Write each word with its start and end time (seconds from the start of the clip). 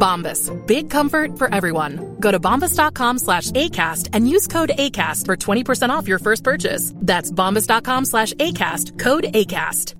Bombas. 0.00 0.50
Big 0.66 0.90
comfort 0.90 1.38
for 1.38 1.54
everyone. 1.54 2.16
Go 2.18 2.32
to 2.32 2.40
bombas.com 2.40 3.18
slash 3.18 3.50
ACAST 3.52 4.08
and 4.12 4.28
use 4.28 4.48
code 4.48 4.72
ACAST 4.76 5.26
for 5.26 5.36
20% 5.36 5.90
off 5.90 6.08
your 6.08 6.18
first 6.18 6.42
purchase. 6.42 6.92
That's 6.96 7.30
bombas.com 7.30 8.06
slash 8.06 8.32
ACAST. 8.32 8.98
Code 8.98 9.24
ACAST. 9.34 9.94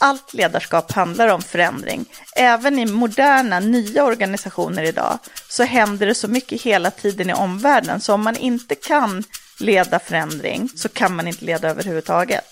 Allt 0.00 0.34
ledarskap 0.34 0.92
handlar 0.92 1.28
om 1.28 1.42
förändring. 1.42 2.04
Även 2.36 2.78
i 2.78 2.86
moderna, 2.86 3.60
nya 3.60 4.04
organisationer 4.04 4.82
idag 4.82 5.18
så 5.48 5.62
händer 5.62 6.06
det 6.06 6.14
så 6.14 6.28
mycket 6.28 6.62
hela 6.62 6.90
tiden 6.90 7.30
i 7.30 7.34
omvärlden. 7.34 8.00
Så 8.00 8.14
om 8.14 8.24
man 8.24 8.36
inte 8.36 8.74
kan 8.74 9.24
leda 9.58 9.98
förändring 9.98 10.68
så 10.76 10.88
kan 10.88 11.16
man 11.16 11.28
inte 11.28 11.44
leda 11.44 11.70
överhuvudtaget. 11.70 12.44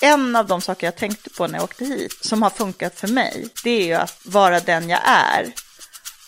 En 0.00 0.36
av 0.36 0.46
de 0.46 0.60
saker 0.60 0.86
jag 0.86 0.96
tänkte 0.96 1.30
på 1.30 1.46
när 1.46 1.54
jag 1.54 1.64
åkte 1.64 1.84
hit 1.84 2.18
som 2.20 2.42
har 2.42 2.50
funkat 2.50 3.00
för 3.00 3.08
mig, 3.08 3.48
det 3.64 3.70
är 3.70 3.86
ju 3.86 3.94
att 3.94 4.20
vara 4.22 4.60
den 4.60 4.88
jag 4.88 5.00
är. 5.04 5.52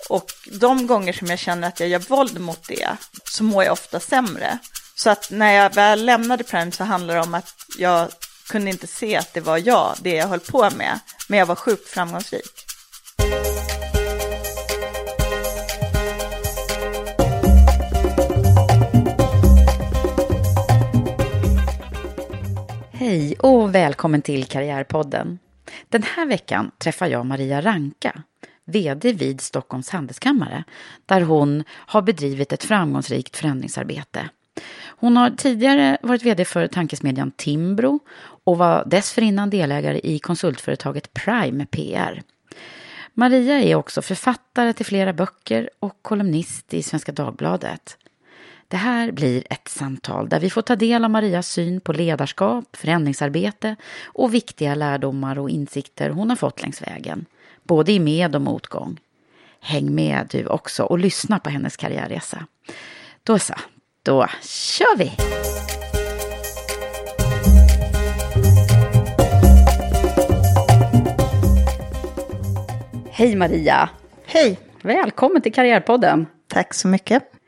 Och 0.09 0.33
de 0.47 0.87
gånger 0.87 1.13
som 1.13 1.27
jag 1.27 1.39
känner 1.39 1.69
att 1.69 1.81
jag 1.81 1.89
gör 1.89 1.99
våld 1.99 2.41
mot 2.41 2.69
det 2.69 2.97
så 3.25 3.45
mår 3.45 3.65
jag 3.65 3.73
ofta 3.73 4.01
sämre. 4.01 4.59
Så 4.95 5.11
att 5.11 5.31
när 5.31 5.53
jag 5.53 5.75
väl 5.75 6.05
lämnade 6.05 6.45
Prime 6.45 6.73
så 6.73 6.85
handlar 6.85 7.15
det 7.15 7.21
om 7.21 7.35
att 7.35 7.55
jag 7.79 8.09
kunde 8.49 8.71
inte 8.71 8.87
se 8.87 9.17
att 9.17 9.35
det 9.35 9.41
var 9.41 9.59
jag, 9.59 9.97
det 10.01 10.15
jag 10.15 10.29
höll 10.29 10.41
på 10.41 10.71
med. 10.71 10.99
Men 11.29 11.39
jag 11.39 11.47
var 11.47 11.57
sjukt 11.57 11.89
framgångsrik. 11.89 12.70
Hej 23.11 23.35
och 23.39 23.75
välkommen 23.75 24.23
till 24.23 24.45
Karriärpodden. 24.45 25.39
Den 25.89 26.03
här 26.03 26.27
veckan 26.27 26.71
träffar 26.79 27.07
jag 27.07 27.27
Maria 27.27 27.61
Ranka, 27.61 28.23
VD 28.65 29.13
vid 29.13 29.41
Stockholms 29.41 29.91
Handelskammare, 29.91 30.65
där 31.07 31.21
hon 31.21 31.65
har 31.71 32.03
bedrivit 32.03 32.53
ett 32.53 32.65
framgångsrikt 32.65 33.37
förändringsarbete. 33.37 34.29
Hon 34.87 35.17
har 35.17 35.31
tidigare 35.31 35.99
varit 36.03 36.23
VD 36.23 36.45
för 36.45 36.67
tankesmedjan 36.67 37.31
Timbro 37.31 38.01
och 38.45 38.59
var 38.59 38.85
dessförinnan 38.87 39.51
delägare 39.51 40.01
i 40.03 40.19
konsultföretaget 40.19 41.15
Prime 41.15 41.67
PR. 41.67 42.23
Maria 43.15 43.61
är 43.61 43.75
också 43.75 44.03
författare 44.03 44.73
till 44.73 44.87
flera 44.87 45.13
böcker 45.13 45.71
och 45.81 45.99
kolumnist 46.03 46.75
i 46.75 46.83
Svenska 46.83 47.13
Dagbladet. 47.13 47.97
Det 48.71 48.77
här 48.77 49.13
blir 49.13 49.45
ett 49.51 49.69
samtal 49.69 50.29
där 50.29 50.41
vi 50.41 50.51
får 50.51 50.63
ta 50.63 50.77
del 50.77 51.05
av 51.05 51.11
Marias 51.11 51.49
syn 51.49 51.81
på 51.81 51.93
ledarskap, 51.93 52.77
förändringsarbete 52.77 53.77
och 54.05 54.35
viktiga 54.35 54.75
lärdomar 54.75 55.39
och 55.39 55.51
insikter 55.51 56.11
hon 56.11 56.29
har 56.31 56.37
fått 56.37 56.63
längs 56.63 56.83
vägen, 56.83 57.27
både 57.63 57.93
i 57.93 58.01
med 58.01 58.35
och 58.35 58.43
motgång. 58.43 59.01
Häng 59.61 59.95
med 59.95 60.27
du 60.31 60.47
också 60.47 60.83
och 60.83 60.99
lyssna 60.99 61.39
på 61.39 61.51
hennes 61.51 61.77
karriärresa. 61.77 62.47
Då 63.23 63.39
så, 63.39 63.55
då 64.03 64.27
kör 64.43 64.97
vi! 64.99 65.13
Hej 73.11 73.37
Maria! 73.37 73.91
Hej! 74.27 74.59
Välkommen 74.83 75.43
till 75.43 75.55
Karriärpodden! 75.55 76.27
Tack 76.49 76.75
så 76.75 76.89
mycket. 76.89 77.40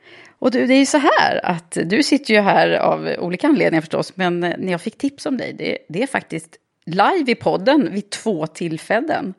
Och 0.43 0.51
du, 0.51 0.65
det 0.65 0.73
är 0.73 0.79
ju 0.79 0.85
så 0.85 0.97
här 0.97 1.45
att 1.45 1.77
du 1.85 2.03
sitter 2.03 2.33
ju 2.33 2.39
här 2.39 2.71
av 2.71 3.09
olika 3.19 3.47
anledningar 3.47 3.81
förstås, 3.81 4.11
men 4.15 4.39
när 4.39 4.71
jag 4.71 4.81
fick 4.81 4.97
tips 4.97 5.25
om 5.25 5.37
dig, 5.37 5.53
det, 5.57 5.77
det 5.89 6.03
är 6.03 6.07
faktiskt 6.07 6.55
live 6.85 7.31
i 7.31 7.35
podden 7.35 7.89
vid 7.93 8.09
två 8.09 8.47
tillfällen 8.47 9.33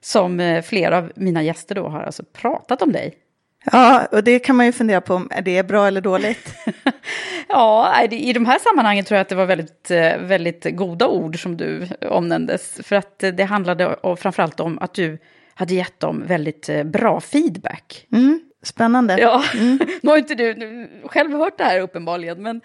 som 0.00 0.40
eh, 0.40 0.62
flera 0.62 0.98
av 0.98 1.12
mina 1.16 1.42
gäster 1.42 1.74
då 1.74 1.88
har 1.88 2.02
alltså 2.02 2.22
pratat 2.32 2.82
om 2.82 2.92
dig. 2.92 3.14
Ja, 3.72 4.06
och 4.12 4.24
det 4.24 4.38
kan 4.38 4.56
man 4.56 4.66
ju 4.66 4.72
fundera 4.72 5.00
på 5.00 5.14
om 5.14 5.28
är 5.30 5.42
det 5.42 5.62
bra 5.62 5.86
eller 5.86 6.00
dåligt. 6.00 6.54
ja, 7.48 8.02
i 8.10 8.32
de 8.32 8.46
här 8.46 8.58
sammanhangen 8.58 9.04
tror 9.04 9.16
jag 9.16 9.22
att 9.22 9.28
det 9.28 9.34
var 9.34 9.46
väldigt, 9.46 9.90
eh, 9.90 10.18
väldigt 10.18 10.76
goda 10.76 11.08
ord 11.08 11.42
som 11.42 11.56
du 11.56 11.88
omnämndes. 12.10 12.80
För 12.82 12.96
att 12.96 13.18
det 13.18 13.44
handlade 13.44 13.96
framförallt 14.18 14.60
om 14.60 14.78
att 14.78 14.94
du 14.94 15.18
hade 15.54 15.74
gett 15.74 16.00
dem 16.00 16.24
väldigt 16.26 16.68
eh, 16.68 16.84
bra 16.84 17.20
feedback. 17.20 18.06
Mm, 18.12 18.40
spännande. 18.66 19.20
Ja, 19.20 19.44
mm. 19.54 19.78
nu 20.02 20.10
har 20.10 20.18
inte 20.18 20.34
du 20.34 20.88
själv 21.04 21.32
hört 21.32 21.58
det 21.58 21.64
här 21.64 21.80
uppenbarligen, 21.80 22.42
men, 22.42 22.60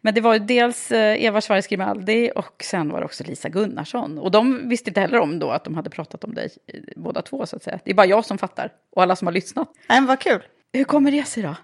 men 0.00 0.14
det 0.14 0.20
var 0.20 0.34
ju 0.34 0.38
dels 0.38 0.92
eh, 0.92 1.24
Eva 1.24 1.40
Schwarz 1.40 1.66
Grimaldi 1.66 2.30
och 2.36 2.62
sen 2.64 2.88
var 2.88 3.00
det 3.00 3.04
också 3.04 3.24
Lisa 3.24 3.48
Gunnarsson. 3.48 4.18
Och 4.18 4.30
de 4.30 4.68
visste 4.68 4.90
inte 4.90 5.00
heller 5.00 5.18
om 5.18 5.38
då 5.38 5.50
att 5.50 5.64
de 5.64 5.74
hade 5.74 5.90
pratat 5.90 6.24
om 6.24 6.34
dig, 6.34 6.50
båda 6.96 7.22
två 7.22 7.46
så 7.46 7.56
att 7.56 7.62
säga. 7.62 7.78
Det 7.84 7.90
är 7.90 7.94
bara 7.94 8.06
jag 8.06 8.24
som 8.24 8.38
fattar 8.38 8.72
och 8.96 9.02
alla 9.02 9.16
som 9.16 9.26
har 9.26 9.32
lyssnat. 9.32 9.68
Men 9.88 10.06
vad 10.06 10.20
kul. 10.20 10.42
Hur 10.72 10.84
kommer 10.84 11.10
det 11.10 11.24
sig 11.24 11.42
då? 11.42 11.54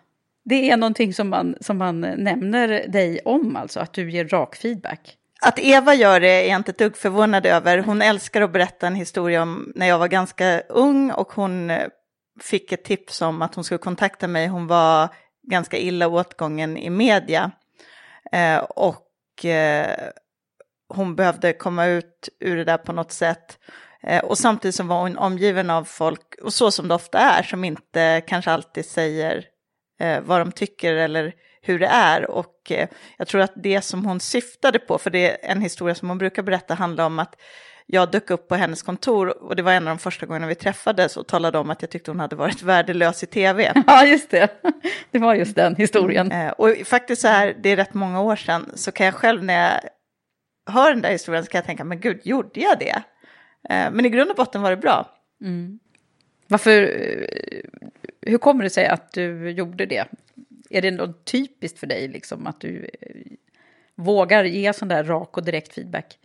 Det 0.45 0.71
är 0.71 0.77
någonting 0.77 1.15
som 1.15 1.29
man, 1.29 1.57
som 1.61 1.79
man 1.79 2.01
nämner 2.01 2.69
dig 2.89 3.21
om, 3.25 3.57
alltså 3.57 3.81
att 3.81 3.93
du 3.93 4.11
ger 4.11 4.29
rak 4.29 4.57
feedback. 4.57 5.17
Att 5.45 5.59
Eva 5.59 5.95
gör 5.95 6.21
det 6.21 6.29
är 6.29 6.51
jag 6.51 6.57
inte 6.57 6.71
ett 6.71 6.79
dugg 6.79 6.97
förvånad 6.97 7.47
över. 7.47 7.79
Hon 7.79 8.03
älskar 8.03 8.43
att 8.43 8.53
berätta 8.53 8.87
en 8.87 8.95
historia 8.95 9.43
om 9.43 9.73
när 9.75 9.89
jag 9.89 9.99
var 9.99 10.09
ganska 10.09 10.61
ung 10.61 11.11
och 11.11 11.33
hon 11.33 11.71
fick 12.41 12.73
ett 12.73 12.85
tips 12.85 13.23
om 13.23 13.43
att 13.43 13.55
hon 13.55 13.65
skulle 13.65 13.79
kontakta 13.79 14.29
mig. 14.29 14.47
Hon 14.47 14.67
var 14.67 15.09
ganska 15.43 15.79
illa 15.79 16.09
åtgången 16.09 16.77
i 16.77 16.91
media. 16.91 17.51
Eh, 18.33 18.59
och 18.59 19.45
eh, 19.45 20.11
hon 20.89 21.17
behövde 21.17 21.53
komma 21.53 21.87
ut 21.87 22.29
ur 22.41 22.57
det 22.57 22.65
där 22.65 22.79
på 22.79 22.93
något 22.93 23.13
sätt. 23.13 23.59
Eh, 24.03 24.25
och 24.25 24.39
samtidigt 24.39 24.75
så 24.75 24.83
var 24.83 25.01
hon 25.01 25.19
omgiven 25.19 25.71
av 25.71 25.85
folk, 25.85 26.35
och 26.43 26.53
så 26.53 26.71
som 26.71 26.89
det 26.89 26.95
ofta 26.95 27.19
är, 27.19 27.43
som 27.43 27.65
inte 27.65 28.23
kanske 28.27 28.51
alltid 28.51 28.87
säger 28.87 29.45
eh, 30.01 30.21
vad 30.21 30.41
de 30.41 30.53
tycker 30.53 30.95
eller 30.95 31.33
hur 31.63 31.79
det 31.79 31.87
är. 31.87 32.31
Och 32.31 32.73
eh, 32.73 32.89
jag 33.17 33.29
tror 33.29 33.41
att 33.41 33.53
det 33.57 33.83
som 33.83 34.05
hon 34.05 34.21
syftade 34.21 34.79
på, 34.79 34.99
för 34.99 35.11
det 35.11 35.31
är 35.31 35.51
en 35.51 35.61
historia 35.61 35.95
som 35.95 36.09
hon 36.09 36.19
brukar 36.19 36.43
berätta, 36.43 36.75
handlar 36.75 37.07
om 37.07 37.19
att 37.19 37.37
jag 37.87 38.11
dök 38.11 38.31
upp 38.31 38.49
på 38.49 38.55
hennes 38.55 38.83
kontor 38.83 39.43
och 39.43 39.57
det 39.57 39.63
var 39.63 39.73
en 39.73 39.89
av 39.89 39.97
de 39.97 39.99
första 39.99 40.27
gångerna 40.27 40.47
vi 40.47 40.55
träffades 40.55 41.17
och 41.17 41.27
talade 41.27 41.59
om 41.59 41.71
att 41.71 41.83
jag 41.83 41.91
tyckte 41.91 42.11
hon 42.11 42.21
hade 42.21 42.37
varit 42.37 42.63
värdelös 42.63 43.23
i 43.23 43.27
tv. 43.27 43.73
Ja, 43.87 44.05
just 44.05 44.31
det. 44.31 44.49
Det 45.11 45.19
var 45.19 45.35
just 45.35 45.57
den 45.57 45.77
historien. 45.77 46.33
Eh, 46.33 46.51
och 46.51 46.77
faktiskt 46.85 47.23
så 47.23 47.29
här, 47.29 47.57
det 47.61 47.69
är 47.69 47.77
rätt 47.77 47.95
många 47.95 48.21
år 48.21 48.37
sedan, 48.37 48.71
så 48.75 48.93
kan 48.93 49.07
jag 49.07 49.15
själv 49.15 49.45
när 49.45 49.55
jag 49.55 49.81
hör 50.73 50.91
den 50.91 51.03
där 51.03 51.11
historien 51.11 51.45
så 51.45 51.51
kan 51.51 51.59
jag 51.59 51.67
tänka, 51.67 51.85
men 51.85 52.01
gud, 52.01 52.21
gjorde 52.25 52.61
jag 52.61 52.79
det? 52.79 53.03
Eh, 53.71 53.91
men 53.93 54.07
i 54.07 54.09
grund 54.09 54.31
och 54.31 54.37
botten 54.37 54.63
var 54.63 54.71
det 54.71 54.77
bra. 54.77 55.11
Varför, 56.49 56.83
eh, 56.83 57.61
hur 58.21 58.39
kommer 58.39 58.65
det 58.65 58.71
sig 58.71 58.87
att 58.87 59.13
du 59.13 59.51
gjorde 59.51 59.87
det? 59.87 60.05
Är 60.71 60.83
det 60.83 60.91
något 60.91 61.25
typiskt 61.25 61.79
för 61.79 61.87
dig, 61.87 62.09
liksom, 62.09 62.47
att 62.47 62.61
du 62.61 62.91
vågar 63.95 64.45
ge 64.45 64.73
sån 64.73 64.89
där 64.89 65.05
rak 65.05 65.37
och 65.37 65.45
direkt 65.45 65.75
feedback? 65.75 66.19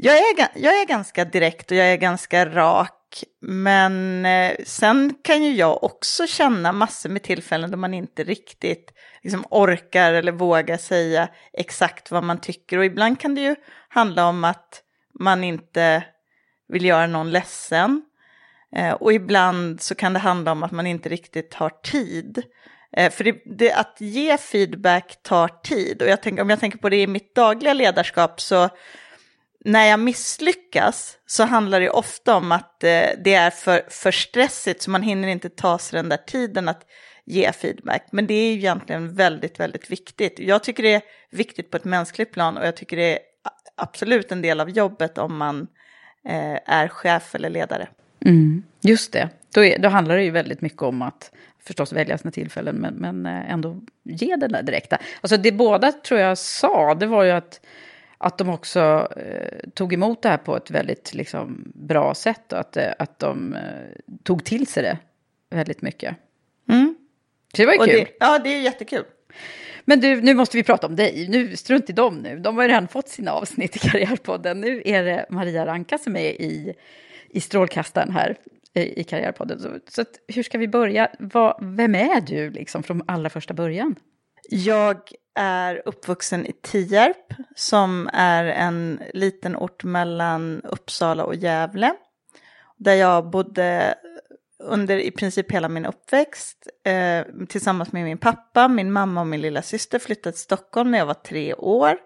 Jag 0.00 0.16
är, 0.16 0.48
jag 0.54 0.80
är 0.80 0.86
ganska 0.86 1.24
direkt 1.24 1.70
och 1.70 1.76
jag 1.76 1.86
är 1.86 1.96
ganska 1.96 2.46
rak. 2.46 3.24
Men 3.40 4.26
eh, 4.26 4.56
sen 4.64 5.14
kan 5.22 5.42
ju 5.42 5.54
jag 5.54 5.84
också 5.84 6.26
känna 6.26 6.72
massor 6.72 7.08
med 7.08 7.22
tillfällen 7.22 7.70
då 7.70 7.76
man 7.76 7.94
inte 7.94 8.24
riktigt 8.24 8.90
liksom, 9.22 9.44
orkar 9.50 10.12
eller 10.12 10.32
vågar 10.32 10.76
säga 10.76 11.28
exakt 11.52 12.10
vad 12.10 12.24
man 12.24 12.40
tycker. 12.40 12.78
Och 12.78 12.84
ibland 12.84 13.20
kan 13.20 13.34
det 13.34 13.40
ju 13.40 13.56
handla 13.88 14.26
om 14.26 14.44
att 14.44 14.82
man 15.20 15.44
inte 15.44 16.04
vill 16.68 16.84
göra 16.84 17.06
någon 17.06 17.30
ledsen. 17.30 18.02
Eh, 18.76 18.92
och 18.92 19.12
ibland 19.12 19.80
så 19.80 19.94
kan 19.94 20.12
det 20.12 20.18
handla 20.18 20.52
om 20.52 20.62
att 20.62 20.72
man 20.72 20.86
inte 20.86 21.08
riktigt 21.08 21.54
har 21.54 21.70
tid. 21.70 22.42
Eh, 22.96 23.12
för 23.12 23.24
det, 23.24 23.42
det, 23.44 23.72
att 23.72 23.96
ge 23.98 24.36
feedback 24.36 25.22
tar 25.22 25.48
tid. 25.48 26.02
Och 26.02 26.08
jag 26.08 26.22
tänker, 26.22 26.42
om 26.42 26.50
jag 26.50 26.60
tänker 26.60 26.78
på 26.78 26.88
det 26.88 27.02
i 27.02 27.06
mitt 27.06 27.34
dagliga 27.34 27.72
ledarskap 27.72 28.40
så 28.40 28.68
när 29.68 29.86
jag 29.86 30.00
misslyckas 30.00 31.18
så 31.26 31.44
handlar 31.44 31.80
det 31.80 31.90
ofta 31.90 32.36
om 32.36 32.52
att 32.52 32.84
eh, 32.84 33.02
det 33.24 33.34
är 33.34 33.50
för, 33.50 33.82
för 33.88 34.10
stressigt 34.10 34.82
så 34.82 34.90
man 34.90 35.02
hinner 35.02 35.28
inte 35.28 35.48
ta 35.48 35.78
sig 35.78 35.96
den 35.96 36.08
där 36.08 36.16
tiden 36.16 36.68
att 36.68 36.86
ge 37.24 37.52
feedback. 37.52 38.06
Men 38.10 38.26
det 38.26 38.34
är 38.34 38.52
ju 38.52 38.58
egentligen 38.58 39.14
väldigt, 39.14 39.60
väldigt 39.60 39.90
viktigt. 39.90 40.38
Jag 40.38 40.64
tycker 40.64 40.82
det 40.82 40.94
är 40.94 41.02
viktigt 41.30 41.70
på 41.70 41.76
ett 41.76 41.84
mänskligt 41.84 42.32
plan 42.32 42.56
och 42.56 42.66
jag 42.66 42.76
tycker 42.76 42.96
det 42.96 43.12
är 43.12 43.18
absolut 43.76 44.32
en 44.32 44.42
del 44.42 44.60
av 44.60 44.70
jobbet 44.70 45.18
om 45.18 45.36
man 45.36 45.66
eh, 46.28 46.58
är 46.66 46.88
chef 46.88 47.34
eller 47.34 47.50
ledare. 47.50 47.88
Mm, 48.24 48.62
just 48.80 49.12
det. 49.12 49.28
Då, 49.54 49.64
är, 49.64 49.78
då 49.78 49.88
handlar 49.88 50.16
det 50.16 50.24
ju 50.24 50.30
väldigt 50.30 50.60
mycket 50.60 50.82
om 50.82 51.02
att 51.02 51.32
förstås 51.66 51.92
välja 51.92 52.18
sina 52.18 52.30
tillfällen, 52.30 52.76
men, 52.76 52.94
men 52.94 53.26
eh, 53.26 53.52
ändå 53.52 53.80
ge 54.04 54.36
den 54.36 54.52
där 54.52 54.62
direkta. 54.62 54.98
Alltså 55.20 55.36
det 55.36 55.52
båda 55.52 55.92
tror 55.92 56.20
jag 56.20 56.38
sa, 56.38 56.94
det 56.94 57.06
var 57.06 57.24
ju 57.24 57.30
att, 57.30 57.60
att 58.18 58.38
de 58.38 58.48
också 58.48 59.08
eh, 59.16 59.70
tog 59.74 59.92
emot 59.92 60.22
det 60.22 60.28
här 60.28 60.36
på 60.36 60.56
ett 60.56 60.70
väldigt 60.70 61.14
liksom, 61.14 61.72
bra 61.74 62.14
sätt 62.14 62.52
och 62.52 62.58
att, 62.58 62.76
eh, 62.76 62.92
att 62.98 63.18
de 63.18 63.54
eh, 63.54 63.60
tog 64.22 64.44
till 64.44 64.66
sig 64.66 64.82
det 64.82 64.98
väldigt 65.50 65.82
mycket. 65.82 66.16
Mm. 66.68 66.94
Så 67.54 67.62
det 67.62 67.66
var 67.66 67.72
ju 67.72 67.78
Och 67.78 67.86
kul. 67.86 67.94
det, 67.94 68.10
ja, 68.20 68.38
det 68.38 68.48
är 68.48 68.60
jättekul. 68.60 69.04
Men 69.84 70.00
du, 70.00 70.20
nu 70.20 70.34
måste 70.34 70.56
vi 70.56 70.62
prata 70.62 70.86
om 70.86 70.96
dig. 70.96 71.28
Nu, 71.28 71.56
strunt 71.56 71.90
i 71.90 71.92
dem 71.92 72.18
nu. 72.18 72.38
De 72.38 72.56
har 72.56 72.62
ju 72.62 72.68
redan 72.68 72.88
fått 72.88 73.08
sina 73.08 73.32
avsnitt 73.32 73.76
i 73.76 73.78
Karriärpodden. 73.78 74.60
Nu 74.60 74.82
är 74.84 75.04
det 75.04 75.26
Maria 75.30 75.66
Ranka 75.66 75.98
som 75.98 76.16
är 76.16 76.30
i, 76.30 76.74
i 77.30 77.40
strålkastaren 77.40 78.10
här 78.10 78.36
i, 78.74 79.00
i 79.00 79.04
Karriärpodden. 79.04 79.60
Så, 79.60 79.68
så 79.88 80.00
att, 80.00 80.08
hur 80.28 80.42
ska 80.42 80.58
vi 80.58 80.68
börja? 80.68 81.10
Vad, 81.18 81.58
vem 81.60 81.94
är 81.94 82.20
du 82.20 82.50
liksom 82.50 82.82
från 82.82 83.02
allra 83.06 83.30
första 83.30 83.54
början? 83.54 83.94
Jag 84.50 84.96
är 85.38 85.82
uppvuxen 85.84 86.46
i 86.46 86.52
Tierp 86.52 87.34
som 87.56 88.10
är 88.12 88.44
en 88.44 89.02
liten 89.14 89.56
ort 89.56 89.84
mellan 89.84 90.60
Uppsala 90.64 91.24
och 91.24 91.34
Gävle. 91.34 91.94
Där 92.76 92.94
jag 92.94 93.30
bodde 93.30 93.94
under 94.58 94.96
i 94.98 95.10
princip 95.10 95.52
hela 95.52 95.68
min 95.68 95.86
uppväxt 95.86 96.68
eh, 96.84 97.46
tillsammans 97.48 97.92
med 97.92 98.04
min 98.04 98.18
pappa, 98.18 98.68
min 98.68 98.92
mamma 98.92 99.20
och 99.20 99.26
min 99.26 99.40
lilla 99.40 99.62
syster 99.62 99.98
flyttade 99.98 100.32
till 100.32 100.42
Stockholm 100.42 100.90
när 100.90 100.98
jag 100.98 101.06
var 101.06 101.14
tre 101.14 101.54
år. 101.54 101.98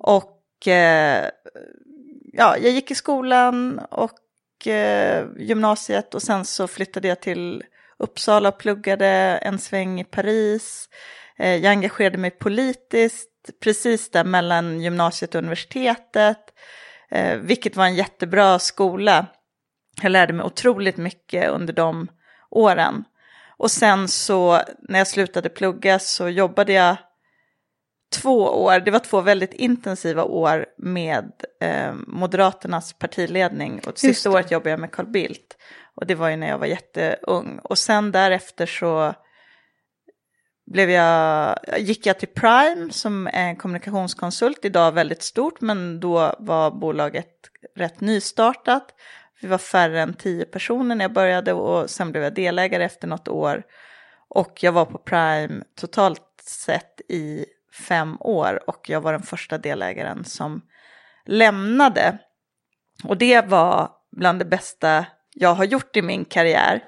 Och 0.00 0.68
eh, 0.68 1.30
ja, 2.32 2.56
jag 2.56 2.72
gick 2.72 2.90
i 2.90 2.94
skolan 2.94 3.78
och 3.78 4.66
eh, 4.66 5.26
gymnasiet 5.38 6.14
och 6.14 6.22
sen 6.22 6.44
så 6.44 6.68
flyttade 6.68 7.08
jag 7.08 7.20
till 7.20 7.64
Uppsala 7.98 8.48
och 8.48 8.58
pluggade 8.58 9.06
en 9.42 9.58
sväng 9.58 10.00
i 10.00 10.04
Paris. 10.04 10.88
Eh, 11.38 11.56
jag 11.56 11.70
engagerade 11.70 12.18
mig 12.18 12.30
politiskt 12.30 13.28
precis 13.62 14.10
där 14.10 14.24
mellan 14.24 14.80
gymnasiet 14.80 15.34
och 15.34 15.38
universitetet, 15.38 16.38
eh, 17.10 17.36
vilket 17.36 17.76
var 17.76 17.84
en 17.84 17.94
jättebra 17.94 18.58
skola. 18.58 19.26
Jag 20.02 20.12
lärde 20.12 20.32
mig 20.32 20.46
otroligt 20.46 20.96
mycket 20.96 21.50
under 21.50 21.72
de 21.72 22.08
åren. 22.50 23.04
Och 23.58 23.70
sen 23.70 24.08
så 24.08 24.60
när 24.88 24.98
jag 24.98 25.08
slutade 25.08 25.48
plugga 25.48 25.98
så 25.98 26.28
jobbade 26.28 26.72
jag 26.72 26.96
två 28.12 28.38
år, 28.38 28.80
det 28.80 28.90
var 28.90 28.98
två 28.98 29.20
väldigt 29.20 29.52
intensiva 29.52 30.24
år 30.24 30.66
med 30.78 31.32
eh, 31.60 31.94
Moderaternas 32.06 32.92
partiledning. 32.92 33.80
Och 33.86 33.98
sista 33.98 34.30
året 34.30 34.50
jobbade 34.50 34.70
jag 34.70 34.80
med 34.80 34.92
Carl 34.92 35.06
Bildt. 35.06 35.56
Och 35.96 36.06
det 36.06 36.14
var 36.14 36.28
ju 36.28 36.36
när 36.36 36.48
jag 36.48 36.58
var 36.58 36.66
jätteung. 36.66 37.58
Och 37.62 37.78
sen 37.78 38.12
därefter 38.12 38.66
så 38.66 39.14
blev 40.66 40.90
jag, 40.90 41.58
gick 41.78 42.06
jag 42.06 42.18
till 42.18 42.28
Prime 42.28 42.92
som 42.92 43.26
är 43.26 43.48
en 43.48 43.56
kommunikationskonsult, 43.56 44.64
idag 44.64 44.92
väldigt 44.92 45.22
stort, 45.22 45.60
men 45.60 46.00
då 46.00 46.34
var 46.38 46.70
bolaget 46.70 47.28
rätt 47.76 48.00
nystartat. 48.00 48.94
Vi 49.40 49.48
var 49.48 49.58
färre 49.58 50.00
än 50.00 50.14
tio 50.14 50.44
personer 50.44 50.94
när 50.94 51.04
jag 51.04 51.12
började 51.12 51.52
och 51.52 51.90
sen 51.90 52.12
blev 52.12 52.22
jag 52.24 52.34
delägare 52.34 52.84
efter 52.84 53.08
något 53.08 53.28
år. 53.28 53.62
Och 54.28 54.58
jag 54.62 54.72
var 54.72 54.84
på 54.84 54.98
Prime 54.98 55.64
totalt 55.80 56.22
sett 56.42 57.00
i 57.08 57.44
fem 57.88 58.16
år 58.20 58.62
och 58.66 58.90
jag 58.90 59.00
var 59.00 59.12
den 59.12 59.22
första 59.22 59.58
delägaren 59.58 60.24
som 60.24 60.62
lämnade. 61.26 62.18
Och 63.04 63.16
det 63.16 63.46
var 63.46 63.90
bland 64.16 64.38
det 64.38 64.44
bästa 64.44 65.06
jag 65.34 65.54
har 65.54 65.64
gjort 65.64 65.96
i 65.96 66.02
min 66.02 66.24
karriär. 66.24 66.84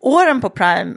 Åren 0.00 0.40
på 0.40 0.50
Prime 0.50 0.96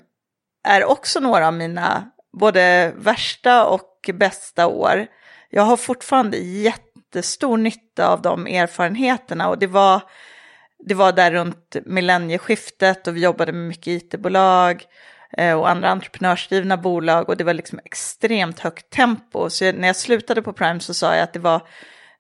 är 0.68 0.86
också 0.86 1.20
några 1.20 1.48
av 1.48 1.54
mina 1.54 2.12
både 2.40 2.94
värsta 2.96 3.66
och 3.66 4.10
bästa 4.14 4.68
år. 4.68 5.08
Jag 5.50 5.64
har 5.64 5.78
fortfarande 5.78 6.38
jättestor 6.38 7.58
nytta 7.58 8.08
av 8.08 8.22
de 8.22 8.48
erfarenheterna 8.48 9.50
och 9.50 9.60
det 9.60 9.68
var, 9.68 10.02
det 10.88 10.94
var 10.94 11.12
där 11.12 11.32
runt 11.32 11.76
millennieskiftet 11.86 13.08
och 13.08 13.16
vi 13.16 13.22
jobbade 13.22 13.52
med 13.52 13.68
mycket 13.68 13.88
it-bolag 13.88 14.84
eh, 15.38 15.60
och 15.60 15.70
andra 15.70 15.90
entreprenörsdrivna 15.90 16.78
bolag 16.78 17.30
och 17.30 17.38
det 17.38 17.44
var 17.44 17.54
liksom 17.54 17.80
extremt 17.86 18.60
högt 18.60 18.90
tempo. 18.90 19.50
Så 19.50 19.72
när 19.72 19.88
jag 19.88 19.96
slutade 19.96 20.42
på 20.42 20.54
Prime 20.54 20.80
så 20.80 20.94
sa 20.94 21.16
jag 21.16 21.24
att 21.24 21.34
det 21.34 21.40
var, 21.40 21.62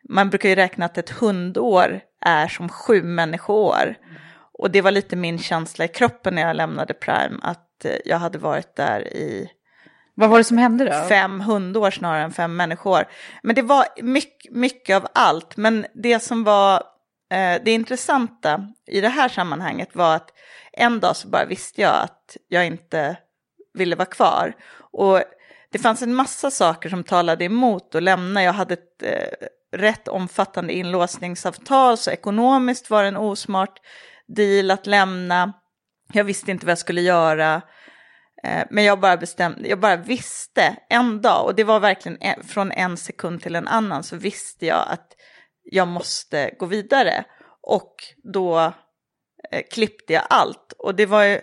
man 0.09 0.29
brukar 0.29 0.49
ju 0.49 0.55
räkna 0.55 0.85
att 0.85 0.97
ett 0.97 1.09
hundår 1.09 2.01
är 2.21 2.47
som 2.47 2.69
sju 2.69 3.03
människoår. 3.03 3.95
Och 4.59 4.71
det 4.71 4.81
var 4.81 4.91
lite 4.91 5.15
min 5.15 5.39
känsla 5.39 5.85
i 5.85 5.87
kroppen 5.87 6.35
när 6.35 6.41
jag 6.41 6.55
lämnade 6.55 6.93
Prime, 6.93 7.39
att 7.41 7.66
eh, 7.85 7.95
jag 8.05 8.17
hade 8.17 8.37
varit 8.37 8.75
där 8.75 9.07
i 9.07 9.51
Vad 10.13 10.29
var 10.29 10.37
det 10.37 10.43
som 10.43 10.57
hände 10.57 10.85
då? 10.85 11.07
fem 11.09 11.41
hundår 11.41 11.91
snarare 11.91 12.23
än 12.23 12.31
fem 12.31 12.55
människor. 12.55 13.05
Men 13.43 13.55
det 13.55 13.61
var 13.61 13.85
mycket, 14.01 14.51
mycket 14.51 14.95
av 14.95 15.07
allt. 15.13 15.57
Men 15.57 15.85
det 15.93 16.19
som 16.19 16.43
var 16.43 16.75
eh, 17.31 17.61
det 17.65 17.71
intressanta 17.71 18.67
i 18.87 19.01
det 19.01 19.09
här 19.09 19.29
sammanhanget 19.29 19.95
var 19.95 20.15
att 20.15 20.29
en 20.73 20.99
dag 20.99 21.15
så 21.15 21.27
bara 21.27 21.45
visste 21.45 21.81
jag 21.81 21.95
att 22.03 22.37
jag 22.47 22.65
inte 22.65 23.17
ville 23.73 23.95
vara 23.95 24.05
kvar. 24.05 24.53
Och 24.91 25.21
det 25.71 25.79
fanns 25.79 26.01
en 26.01 26.15
massa 26.15 26.51
saker 26.51 26.89
som 26.89 27.03
talade 27.03 27.45
emot 27.45 27.95
att 27.95 28.03
lämna. 28.03 28.43
Jag 28.43 28.53
hade 28.53 28.73
ett 28.73 29.03
eh, 29.03 29.47
rätt 29.77 30.07
omfattande 30.07 30.73
inlåsningsavtal, 30.73 31.97
så 31.97 32.11
ekonomiskt 32.11 32.89
var 32.89 33.01
det 33.01 33.07
en 33.07 33.17
osmart 33.17 33.79
deal 34.27 34.71
att 34.71 34.87
lämna. 34.87 35.53
Jag 36.13 36.23
visste 36.23 36.51
inte 36.51 36.65
vad 36.65 36.71
jag 36.71 36.77
skulle 36.77 37.01
göra. 37.01 37.61
Eh, 38.43 38.63
men 38.69 38.83
jag 38.83 38.99
bara 38.99 39.17
bestämde, 39.17 39.69
jag 39.69 39.79
bara 39.79 39.95
visste 39.95 40.75
en 40.89 41.21
dag, 41.21 41.45
och 41.45 41.55
det 41.55 41.63
var 41.63 41.79
verkligen 41.79 42.17
en, 42.21 42.43
från 42.43 42.71
en 42.71 42.97
sekund 42.97 43.41
till 43.41 43.55
en 43.55 43.67
annan, 43.67 44.03
så 44.03 44.15
visste 44.15 44.65
jag 44.65 44.85
att 44.89 45.13
jag 45.63 45.87
måste 45.87 46.55
gå 46.59 46.65
vidare. 46.65 47.25
Och 47.61 47.95
då 48.33 48.59
eh, 49.51 49.63
klippte 49.71 50.13
jag 50.13 50.23
allt. 50.29 50.73
Och 50.77 50.95
det 50.95 51.05
var 51.05 51.23
ju 51.23 51.41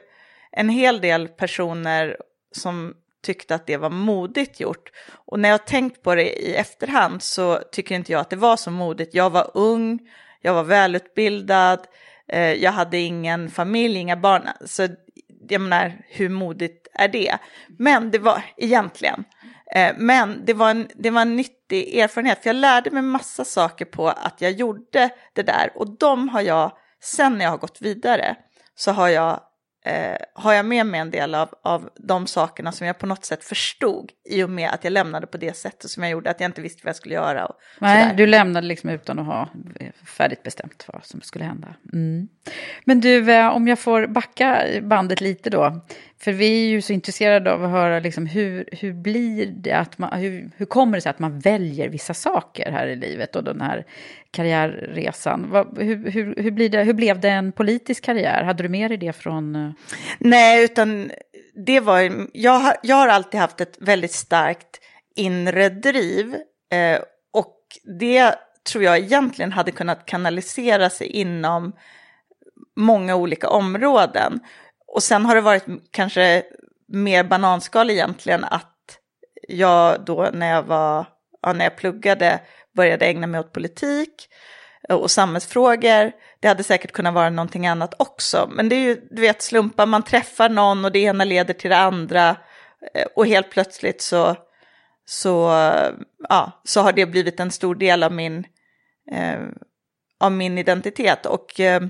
en 0.53 0.69
hel 0.69 1.01
del 1.01 1.29
personer 1.29 2.17
som 2.53 2.95
tyckte 3.23 3.55
att 3.55 3.67
det 3.67 3.77
var 3.77 3.91
modigt 3.91 4.61
gjort. 4.61 4.91
Och 5.27 5.41
när 5.41 5.49
jag 5.49 5.59
har 5.59 5.67
tänkt 5.67 6.03
på 6.03 6.15
det 6.15 6.43
i 6.43 6.55
efterhand 6.55 7.23
så 7.23 7.57
tycker 7.73 7.95
inte 7.95 8.13
jag 8.13 8.21
att 8.21 8.31
det 8.31 8.37
var 8.37 8.57
så 8.57 8.71
modigt. 8.71 9.15
Jag 9.15 9.31
var 9.31 9.51
ung, 9.55 9.99
jag 10.41 10.55
var 10.55 10.65
välutbildad, 10.65 11.87
eh, 12.33 12.53
jag 12.53 12.73
hade 12.73 12.99
ingen 12.99 13.51
familj, 13.51 13.99
inga 13.99 14.17
barn. 14.17 14.49
Så 14.65 14.89
jag 15.49 15.61
menar, 15.61 15.93
hur 16.09 16.29
modigt 16.29 16.89
är 16.95 17.09
det? 17.09 17.39
Men 17.79 18.11
det 18.11 18.19
var 18.19 18.43
egentligen. 18.57 19.25
Eh, 19.75 19.95
men 19.97 20.45
det 20.45 20.55
var, 20.55 20.71
en, 20.71 20.89
det 20.95 21.11
var 21.11 21.23
en 21.23 21.37
nyttig 21.37 21.99
erfarenhet, 21.99 22.43
för 22.43 22.49
jag 22.49 22.57
lärde 22.57 22.91
mig 22.91 23.03
massa 23.03 23.45
saker 23.45 23.85
på 23.85 24.09
att 24.09 24.41
jag 24.41 24.53
gjorde 24.53 25.11
det 25.33 25.43
där. 25.43 25.73
Och 25.75 25.99
de 25.99 26.29
har 26.29 26.41
jag, 26.41 26.73
sen 27.03 27.39
när 27.39 27.45
jag 27.45 27.51
har 27.51 27.59
gått 27.59 27.83
vidare, 27.83 28.37
så 28.75 28.93
har 28.93 29.09
jag 29.09 29.41
eh, 29.85 30.17
har 30.35 30.53
jag 30.53 30.67
med 30.67 30.87
mig 30.87 31.01
en 31.01 31.11
del 31.11 31.35
av, 31.35 31.49
av 31.63 31.91
de 31.97 32.27
sakerna 32.27 32.73
som 32.73 32.87
jag 32.87 32.99
på 32.99 33.07
något 33.07 33.25
sätt 33.25 33.45
förstod 33.45 34.13
i 34.31 34.43
och 34.43 34.51
med 34.51 34.71
att 34.71 34.85
jag 34.85 34.93
lämnade 34.93 35.27
på 35.27 35.37
det 35.37 35.57
sättet 35.57 35.91
som 35.91 36.03
jag 36.03 36.13
gjorde, 36.13 36.31
att 36.31 36.41
jag 36.41 36.49
inte 36.49 36.63
visste 36.63 36.81
vad 36.85 36.89
jag 36.89 36.97
skulle 36.97 37.15
göra. 37.15 37.47
Och 37.47 37.57
Nej, 37.79 38.03
sådär. 38.03 38.17
du 38.17 38.27
lämnade 38.27 38.67
liksom 38.67 38.91
utan 38.91 39.19
att 39.19 39.27
ha 39.27 39.49
färdigt 40.07 40.43
bestämt 40.43 40.85
vad 40.93 41.05
som 41.05 41.21
skulle 41.21 41.45
hända. 41.45 41.75
Mm. 41.93 42.29
Men 42.85 43.01
du, 43.01 43.33
eh, 43.33 43.49
om 43.49 43.69
jag 43.69 43.79
får 43.79 44.07
backa 44.07 44.65
bandet 44.83 45.21
lite 45.21 45.51
då. 45.51 45.81
För 46.25 46.33
vi 46.33 46.65
är 46.65 46.69
ju 46.69 46.83
så 46.83 46.93
intresserade 46.93 47.53
av 47.53 47.65
att 47.65 47.71
höra 47.71 48.01
liksom 48.01 48.27
hur, 48.27 48.69
hur 48.73 48.93
blir 48.93 49.47
det 49.47 49.73
att 49.73 49.99
man, 49.99 50.19
hur, 50.19 50.51
hur 50.57 50.67
kommer 50.67 50.97
det 50.97 51.01
sig 51.01 51.11
att 51.11 51.19
man 51.19 51.39
väljer 51.39 51.89
vissa 51.89 52.15
saker 52.15 52.71
här 52.71 52.87
i 52.87 52.97
livet 52.97 53.37
och 53.37 53.45
den 53.45 53.61
här 53.61 53.85
karriärresan? 54.31 55.51
Vad, 55.51 55.79
hur, 55.79 56.11
hur, 56.11 56.35
hur, 56.37 56.51
blir 56.51 56.69
det, 56.69 56.83
hur 56.83 56.93
blev 56.93 57.21
det 57.21 57.29
en 57.29 57.53
politisk 57.53 58.05
karriär? 58.05 58.45
Hade 58.45 58.63
du 58.63 58.69
med 58.69 58.91
dig 58.91 58.99
det 58.99 59.13
från... 59.13 59.57
Eh? 59.57 59.71
Nej, 60.19 60.65
utan 60.65 61.11
det 61.67 61.81
var 61.81 62.27
jag, 62.33 62.59
har- 62.59 62.77
jag 62.83 62.97
har 62.97 63.09
alltid 63.09 63.41
haft 63.41 63.61
ett 63.61 63.77
väldigt 63.81 64.13
starkt 64.13 64.81
inre 65.17 65.69
driv. 65.69 66.35
Eh, 66.73 66.99
och 67.33 67.57
det 68.01 68.35
tror 68.73 68.85
jag 68.85 68.99
egentligen 68.99 69.53
hade 69.53 69.71
kunnat 69.71 70.07
kanalisera 70.07 70.91
sig 70.91 71.07
inom 71.07 71.73
många 72.77 73.17
olika 73.17 73.49
områden. 73.49 74.41
Och 74.95 75.03
sen 75.03 75.27
har 75.27 75.35
det 75.35 75.41
varit 75.41 75.65
kanske 75.91 76.43
mer 76.89 77.25
bananskal 77.25 77.91
egentligen 77.91 78.45
att 78.45 78.99
jag 79.49 80.05
då 80.05 80.31
när 80.33 80.51
jag 80.51 80.63
var, 80.63 81.07
ja, 81.43 81.53
när 81.53 81.65
jag 81.65 81.77
pluggade 81.77 82.41
började 82.77 83.07
ägna 83.07 83.27
mig 83.27 83.41
åt 83.41 83.53
politik 83.53 84.29
eh, 84.89 84.97
och 84.97 85.11
samhällsfrågor. 85.11 86.13
Det 86.41 86.49
hade 86.49 86.63
säkert 86.63 86.93
kunnat 86.93 87.15
vara 87.15 87.31
någonting 87.31 87.67
annat 87.67 87.95
också. 87.99 88.51
Men 88.53 88.69
det 88.69 88.77
är 88.77 88.81
ju, 88.81 89.09
du 89.11 89.23
vet, 89.23 89.43
slumpar, 89.43 89.87
man 89.87 90.03
träffar 90.03 90.49
någon 90.49 90.85
och 90.85 90.93
det 90.93 90.99
ena 90.99 91.25
leder 91.25 91.55
till 91.55 91.71
det 91.71 91.79
andra. 91.79 92.37
Eh, 92.95 93.07
och 93.17 93.27
helt 93.27 93.51
plötsligt 93.51 94.03
så, 94.03 94.37
så, 95.07 95.61
eh, 95.61 95.93
ja, 96.29 96.63
så 96.65 96.81
har 96.81 96.93
det 96.93 97.07
blivit 97.07 97.41
en 97.41 97.51
stor 97.51 97.75
del 97.75 98.03
av 98.03 98.13
min, 98.13 98.45
eh, 99.13 99.41
av 100.21 100.33
min 100.33 100.59
identitet. 100.59 101.27
Och 101.27 101.61
eh, 101.61 101.83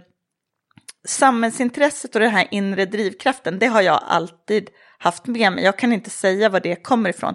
samhällsintresset 1.05 2.15
och 2.15 2.21
den 2.21 2.31
här 2.31 2.47
inre 2.51 2.85
drivkraften, 2.85 3.59
det 3.59 3.67
har 3.67 3.83
jag 3.83 4.01
alltid 4.07 4.71
haft 4.99 5.27
med 5.27 5.53
mig. 5.53 5.65
Jag 5.65 5.77
kan 5.79 5.93
inte 5.93 6.11
säga 6.11 6.49
var 6.49 6.61
det 6.61 6.77
kommer 6.77 7.11
ifrån. 7.11 7.35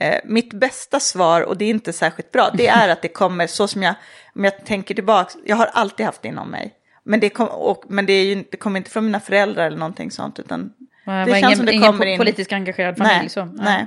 Eh, 0.00 0.20
mitt 0.24 0.52
bästa 0.54 1.00
svar, 1.00 1.42
och 1.42 1.56
det 1.56 1.64
är 1.64 1.70
inte 1.70 1.92
särskilt 1.92 2.32
bra, 2.32 2.50
det 2.54 2.68
är 2.68 2.88
att 2.88 3.02
det 3.02 3.08
kommer 3.08 3.46
så 3.46 3.68
som 3.68 3.82
jag, 3.82 3.94
om 4.34 4.44
jag 4.44 4.64
tänker 4.64 4.94
tillbaka, 4.94 5.38
jag 5.44 5.56
har 5.56 5.66
alltid 5.66 6.06
haft 6.06 6.22
det 6.22 6.28
inom 6.28 6.50
mig. 6.50 6.72
Men 7.04 7.20
det, 7.20 7.28
kom, 7.28 7.48
och, 7.48 7.84
men 7.88 8.06
det, 8.06 8.12
är 8.12 8.24
ju, 8.24 8.44
det 8.50 8.56
kommer 8.56 8.78
inte 8.78 8.90
från 8.90 9.04
mina 9.04 9.20
föräldrar 9.20 9.66
eller 9.66 9.78
någonting 9.78 10.10
sånt, 10.10 10.38
utan 10.38 10.72
Det 11.04 11.26
känns 11.26 11.38
ingen, 11.38 11.56
som 11.56 11.66
det 11.66 11.72
ingen 11.72 11.86
kommer 11.92 12.04
po- 12.06 12.08
in. 12.08 12.18
politiskt 12.18 12.52
engagerad 12.52 12.96
familj? 12.96 13.16
nej, 13.18 13.28
så. 13.28 13.44
nej. 13.44 13.86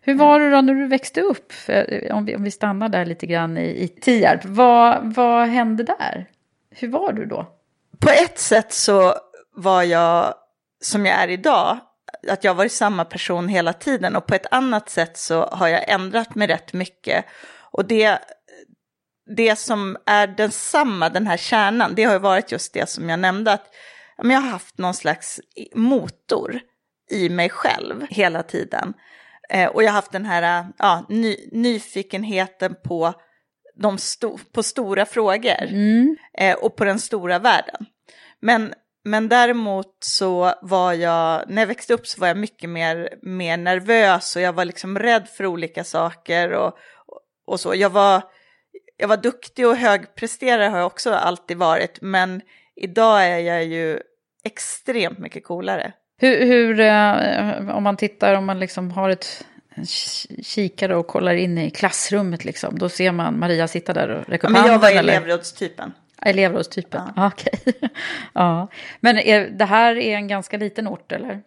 Hur 0.00 0.14
var 0.14 0.40
det 0.40 0.50
då 0.50 0.60
när 0.60 0.74
du 0.74 0.86
växte 0.86 1.20
upp? 1.20 1.52
För, 1.52 2.08
Om 2.12 2.24
vi, 2.24 2.36
om 2.36 2.42
vi 2.42 2.50
stannar 2.50 2.88
där 2.88 3.04
lite 3.06 3.26
grann 3.26 3.58
i, 3.58 3.82
i 3.84 3.88
Tierp. 3.88 4.44
Vad, 4.44 5.14
vad 5.14 5.48
hände 5.48 5.82
där? 5.82 6.26
Hur 6.70 6.88
var 6.88 7.12
du 7.12 7.26
då? 7.26 7.55
På 8.00 8.10
ett 8.10 8.38
sätt 8.38 8.72
så 8.72 9.14
var 9.56 9.82
jag 9.82 10.34
som 10.80 11.06
jag 11.06 11.22
är 11.22 11.28
idag, 11.28 11.78
att 12.28 12.44
jag 12.44 12.50
har 12.50 12.56
varit 12.56 12.72
samma 12.72 13.04
person 13.04 13.48
hela 13.48 13.72
tiden 13.72 14.16
och 14.16 14.26
på 14.26 14.34
ett 14.34 14.46
annat 14.50 14.88
sätt 14.90 15.18
så 15.18 15.46
har 15.46 15.68
jag 15.68 15.88
ändrat 15.88 16.34
mig 16.34 16.48
rätt 16.48 16.72
mycket. 16.72 17.24
Och 17.70 17.84
det, 17.84 18.18
det 19.36 19.56
som 19.56 19.96
är 20.06 20.26
densamma, 20.26 21.08
den 21.08 21.26
här 21.26 21.36
kärnan, 21.36 21.94
det 21.94 22.04
har 22.04 22.12
ju 22.12 22.18
varit 22.18 22.52
just 22.52 22.72
det 22.72 22.88
som 22.88 23.08
jag 23.08 23.18
nämnde, 23.18 23.52
att 23.52 23.66
jag 24.16 24.40
har 24.40 24.50
haft 24.50 24.78
någon 24.78 24.94
slags 24.94 25.40
motor 25.74 26.60
i 27.10 27.28
mig 27.28 27.50
själv 27.50 28.06
hela 28.10 28.42
tiden. 28.42 28.94
Eh, 29.48 29.68
och 29.68 29.82
jag 29.82 29.88
har 29.88 29.94
haft 29.94 30.12
den 30.12 30.24
här 30.24 30.66
ja, 30.78 31.06
ny, 31.08 31.36
nyfikenheten 31.52 32.74
på, 32.84 33.14
de 33.76 33.98
sto, 33.98 34.38
på 34.52 34.62
stora 34.62 35.06
frågor 35.06 35.64
eh, 36.38 36.56
och 36.56 36.76
på 36.76 36.84
den 36.84 36.98
stora 36.98 37.38
världen. 37.38 37.86
Men, 38.40 38.74
men 39.04 39.28
däremot 39.28 39.96
så 40.00 40.54
var 40.62 40.92
jag, 40.92 41.44
när 41.48 41.62
jag 41.62 41.66
växte 41.66 41.94
upp 41.94 42.06
så 42.06 42.20
var 42.20 42.28
jag 42.28 42.36
mycket 42.36 42.70
mer, 42.70 43.10
mer 43.22 43.56
nervös 43.56 44.36
och 44.36 44.42
jag 44.42 44.52
var 44.52 44.64
liksom 44.64 44.98
rädd 44.98 45.28
för 45.28 45.46
olika 45.46 45.84
saker 45.84 46.52
och, 46.52 46.76
och 47.46 47.60
så. 47.60 47.74
Jag 47.74 47.90
var, 47.90 48.22
jag 48.96 49.08
var 49.08 49.16
duktig 49.16 49.66
och 49.66 49.76
högpresterare 49.76 50.68
har 50.68 50.78
jag 50.78 50.86
också 50.86 51.12
alltid 51.12 51.56
varit, 51.56 51.98
men 52.00 52.40
idag 52.76 53.24
är 53.24 53.38
jag 53.38 53.64
ju 53.64 54.00
extremt 54.44 55.18
mycket 55.18 55.44
coolare. 55.44 55.92
Hur, 56.18 56.46
hur 56.46 56.80
eh, 56.80 57.76
om 57.76 57.82
man 57.82 57.96
tittar, 57.96 58.34
om 58.34 58.46
man 58.46 58.58
liksom 58.58 58.90
har 58.90 59.10
ett 59.10 59.46
en 59.76 59.84
ki- 59.84 60.42
kikare 60.42 60.96
och 60.96 61.06
kollar 61.06 61.34
in 61.34 61.58
i 61.58 61.70
klassrummet 61.70 62.44
liksom, 62.44 62.78
då 62.78 62.88
ser 62.88 63.12
man 63.12 63.38
Maria 63.38 63.68
sitta 63.68 63.92
där 63.92 64.08
och 64.08 64.28
räcka 64.28 64.46
Ja, 64.46 64.48
upp 64.48 64.52
men 64.52 64.62
jag 64.62 64.72
handen, 64.72 64.80
var 64.80 64.98
elevrådstypen. 64.98 65.92
Elevrådstypen, 66.22 67.02
ja. 67.16 67.26
okej. 67.34 67.52
ja. 68.32 68.68
Men 69.00 69.18
är, 69.18 69.48
det 69.50 69.64
här 69.64 69.96
är 69.96 70.16
en 70.16 70.28
ganska 70.28 70.56
liten 70.56 70.88
ort, 70.88 71.12
eller? 71.12 71.42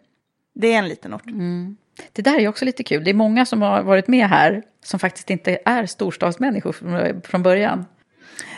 Det 0.54 0.72
är 0.72 0.78
en 0.78 0.88
liten 0.88 1.14
ort. 1.14 1.24
Det 2.12 2.22
där 2.22 2.38
är 2.38 2.48
också 2.48 2.64
lite 2.64 2.82
kul. 2.82 3.04
Det 3.04 3.10
är 3.10 3.14
många 3.14 3.46
som 3.46 3.62
har 3.62 3.82
varit 3.82 4.08
med 4.08 4.28
här 4.28 4.62
som 4.84 5.00
faktiskt 5.00 5.30
inte 5.30 5.58
är 5.64 5.86
storstadsmänniskor 5.86 6.72
från, 6.72 7.22
från 7.22 7.42
början. 7.42 7.86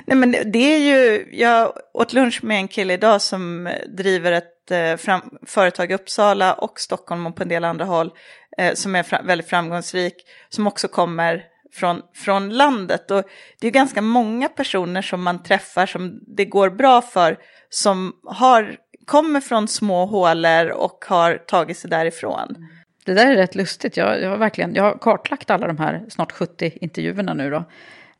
Nej, 0.06 0.16
men 0.16 0.30
det 0.52 0.58
är 0.74 0.78
ju, 0.78 1.28
jag 1.32 1.72
åt 1.94 2.12
lunch 2.12 2.44
med 2.44 2.56
en 2.56 2.68
kille 2.68 2.94
idag 2.94 3.22
som 3.22 3.70
driver 3.88 4.32
ett 4.32 4.51
eh, 4.70 4.96
fram, 4.96 5.20
företag 5.46 5.90
i 5.90 5.94
Uppsala 5.94 6.54
och 6.54 6.80
Stockholm 6.80 7.26
och 7.26 7.36
på 7.36 7.42
en 7.42 7.48
del 7.48 7.64
andra 7.64 7.84
håll 7.84 8.10
eh, 8.58 8.74
som 8.74 8.94
är 8.94 9.02
fra, 9.02 9.22
väldigt 9.22 9.48
framgångsrik, 9.48 10.14
som 10.48 10.66
också 10.66 10.88
kommer 10.88 11.44
från, 11.72 12.02
från 12.14 12.50
landet. 12.50 13.10
Och 13.10 13.24
det 13.60 13.66
är 13.66 13.70
ganska 13.70 14.02
många 14.02 14.48
personer 14.48 15.02
som 15.02 15.22
man 15.22 15.42
träffar 15.42 15.86
som 15.86 16.20
det 16.26 16.44
går 16.44 16.70
bra 16.70 17.02
för, 17.02 17.38
som 17.68 18.12
har, 18.24 18.76
kommer 19.06 19.40
från 19.40 19.68
små 19.68 20.06
hålor 20.06 20.68
och 20.68 21.04
har 21.08 21.34
tagit 21.34 21.78
sig 21.78 21.90
därifrån. 21.90 22.68
Det 23.04 23.14
där 23.14 23.26
är 23.26 23.36
rätt 23.36 23.54
lustigt. 23.54 23.96
Jag, 23.96 24.22
jag, 24.22 24.30
har 24.30 24.36
verkligen, 24.36 24.74
jag 24.74 24.82
har 24.82 24.98
kartlagt 24.98 25.50
alla 25.50 25.66
de 25.66 25.78
här 25.78 26.04
snart 26.08 26.32
70 26.32 26.78
intervjuerna 26.80 27.34
nu 27.34 27.50
då. 27.50 27.64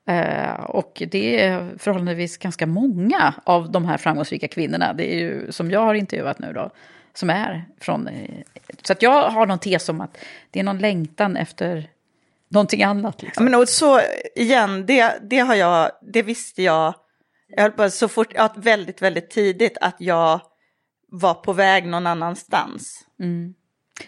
Eh, 0.09 0.53
och 0.65 1.03
det 1.11 1.41
är 1.45 1.75
förhållandevis 1.79 2.37
ganska 2.39 2.67
många 2.67 3.35
av 3.45 3.73
de 3.73 3.85
här 3.85 3.97
framgångsrika 3.97 4.49
kvinnorna, 4.49 4.93
det 4.93 5.15
är 5.15 5.19
ju 5.19 5.53
som 5.53 5.71
jag 5.71 5.81
har 5.81 5.95
intervjuat 5.95 6.39
nu 6.39 6.53
då, 6.53 6.71
som 7.15 7.31
är 7.31 7.65
från... 7.81 8.09
eh, 8.09 8.41
Så 8.83 8.93
att 8.93 9.03
jag 9.03 9.31
har 9.31 9.47
någon 9.47 9.59
tes 9.59 9.89
om 9.89 10.01
att 10.01 10.19
det 10.51 10.61
är 10.61 10.65
någon 10.65 10.79
längtan 10.79 11.37
efter 11.37 11.89
någonting 12.49 12.83
annat. 12.83 13.15
Ja, 13.19 13.27
Liksom. 13.27 13.45
men 13.45 13.55
och 13.55 13.69
så 13.69 14.01
igen, 14.37 14.87
det, 14.87 15.19
det 15.31 15.39
har 15.39 15.55
jag, 15.55 15.91
det 16.13 16.23
visste 16.23 16.63
jag, 16.63 16.95
jag 17.49 17.63
höll 17.63 17.73
på 17.73 17.91
så 17.91 18.09
fort, 18.09 18.33
ja, 18.35 18.55
väldigt, 18.57 19.03
väldigt 19.03 19.31
tidigt 19.31 19.79
att 19.81 19.97
jag 19.99 20.41
var 21.09 21.35
på 21.35 21.53
väg 21.53 21.87
någon 21.87 22.07
annanstans. 22.07 23.01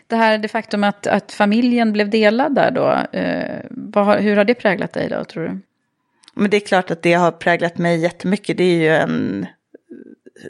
Det 0.06 0.16
här 0.16 0.38
det 0.38 0.48
faktum 0.48 0.84
att, 0.84 1.06
att 1.06 1.32
familjen 1.32 1.92
blev 1.92 2.10
delad 2.10 2.54
där 2.54 2.70
då, 2.70 3.18
eh, 3.18 3.60
vad, 3.70 4.20
hur 4.20 4.36
har 4.36 4.44
det 4.44 4.54
präglat 4.54 4.92
dig 4.92 5.08
då 5.08 5.24
tror 5.24 5.42
du? 5.48 5.60
Men 6.34 6.50
det 6.50 6.56
är 6.56 6.60
klart 6.60 6.90
att 6.90 7.02
det 7.02 7.12
har 7.12 7.32
präglat 7.32 7.78
mig 7.78 8.00
jättemycket. 8.00 8.56
Det 8.56 8.64
är 8.64 8.76
ju 8.76 8.94
en 8.94 9.46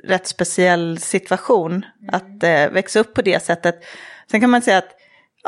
rätt 0.04 0.26
speciell 0.26 0.98
situation 0.98 1.84
att 2.12 2.42
eh, 2.42 2.68
växa 2.70 3.00
upp 3.00 3.14
på 3.14 3.22
det 3.22 3.42
sättet. 3.42 3.84
Sen 4.30 4.40
kan 4.40 4.50
man 4.50 4.62
säga 4.62 4.78
att 4.78 4.90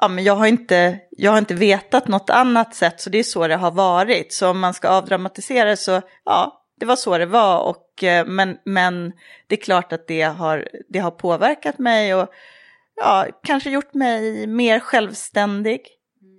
ja, 0.01 0.09
men 0.09 0.25
jag, 0.25 0.37
har 0.37 0.47
inte, 0.47 0.99
jag 1.11 1.31
har 1.31 1.39
inte 1.39 1.55
vetat 1.55 2.09
något 2.09 2.31
annat 2.31 2.75
sätt, 2.75 3.01
så 3.01 3.11
det 3.11 3.19
är 3.19 3.23
så 3.23 3.49
det 3.49 3.57
har 3.57 3.71
varit. 3.71 4.33
Så 4.33 4.51
om 4.51 4.61
man 4.61 4.75
ska 4.75 4.89
avdramatisera 4.89 5.69
det 5.69 5.77
så, 5.77 6.03
ja, 6.25 6.63
det 6.81 6.87
var 6.87 6.97
så 6.97 7.19
det 7.19 7.27
var. 7.27 7.61
Och, 7.61 8.05
eh, 8.05 8.27
men, 8.27 8.57
men 8.65 9.13
det 9.47 9.55
är 9.55 9.63
klart 9.63 9.93
att 9.93 10.07
det 10.07 10.23
har, 10.23 10.69
det 10.89 10.99
har 10.99 11.11
påverkat 11.11 11.79
mig 11.79 12.15
och 12.15 12.29
ja, 12.97 13.27
kanske 13.43 13.71
gjort 13.71 13.95
mig 13.95 14.47
mer 14.47 14.81
självständig, 14.81 15.81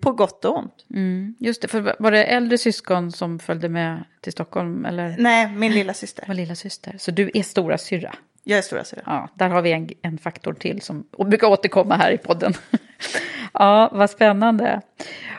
på 0.08 0.14
gott 0.14 0.46
och 0.46 0.58
ont. 0.58 0.86
Mm, 0.94 1.36
just 1.40 1.62
det, 1.62 1.68
för 1.68 1.96
var 2.00 2.12
det 2.12 2.24
äldre 2.24 2.58
syskon 2.58 3.12
som 3.12 3.40
följde 3.40 3.70
med 3.70 4.04
till 4.22 4.32
Stockholm 4.32 4.86
eller? 4.86 5.16
Nej, 5.18 5.48
min 5.48 5.72
lilla 5.72 5.94
syster. 5.94 6.24
var 6.28 6.36
lilla 6.36 6.56
syster. 6.56 6.96
Så 7.00 7.12
du 7.12 7.32
är 7.34 7.44
stora 7.44 7.78
syrra. 7.78 8.16
Jag 8.44 8.58
är 8.58 8.62
stora 8.62 8.84
syster. 8.84 9.04
Ja, 9.06 9.30
där 9.34 9.50
har 9.50 9.62
vi 9.62 9.72
en, 9.72 9.90
en 10.02 10.18
faktor 10.18 10.54
till 10.54 10.82
som 10.82 11.08
brukar 11.18 11.48
återkomma 11.48 11.96
här 11.96 12.12
i 12.12 12.18
podden. 12.18 12.54
ja, 13.54 13.90
vad 13.94 14.10
spännande. 14.10 14.82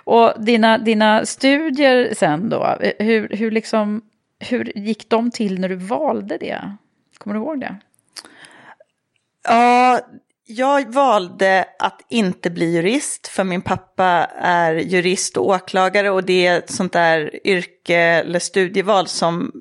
Och 0.04 0.32
dina, 0.38 0.78
dina 0.78 1.26
studier 1.26 2.14
sen 2.14 2.48
då, 2.48 2.78
hur, 2.98 3.28
hur, 3.28 3.50
liksom, 3.50 4.02
hur 4.38 4.78
gick 4.78 5.08
de 5.08 5.30
till 5.30 5.60
när 5.60 5.68
du 5.68 5.76
valde 5.76 6.38
det? 6.38 6.72
Kommer 7.18 7.34
du 7.34 7.40
ihåg 7.40 7.60
det? 7.60 7.76
Ja, 9.48 10.00
Jag 10.50 10.92
valde 10.92 11.64
att 11.78 12.00
inte 12.10 12.50
bli 12.50 12.74
jurist 12.74 13.28
för 13.28 13.44
min 13.44 13.62
pappa 13.62 14.04
är 14.40 14.74
jurist 14.74 15.36
och 15.36 15.46
åklagare 15.46 16.10
och 16.10 16.24
det 16.24 16.46
är 16.46 16.58
ett 16.58 16.70
sånt 16.70 16.92
där 16.92 17.46
yrke 17.46 17.96
eller 17.96 18.38
studieval 18.38 19.06
som 19.06 19.52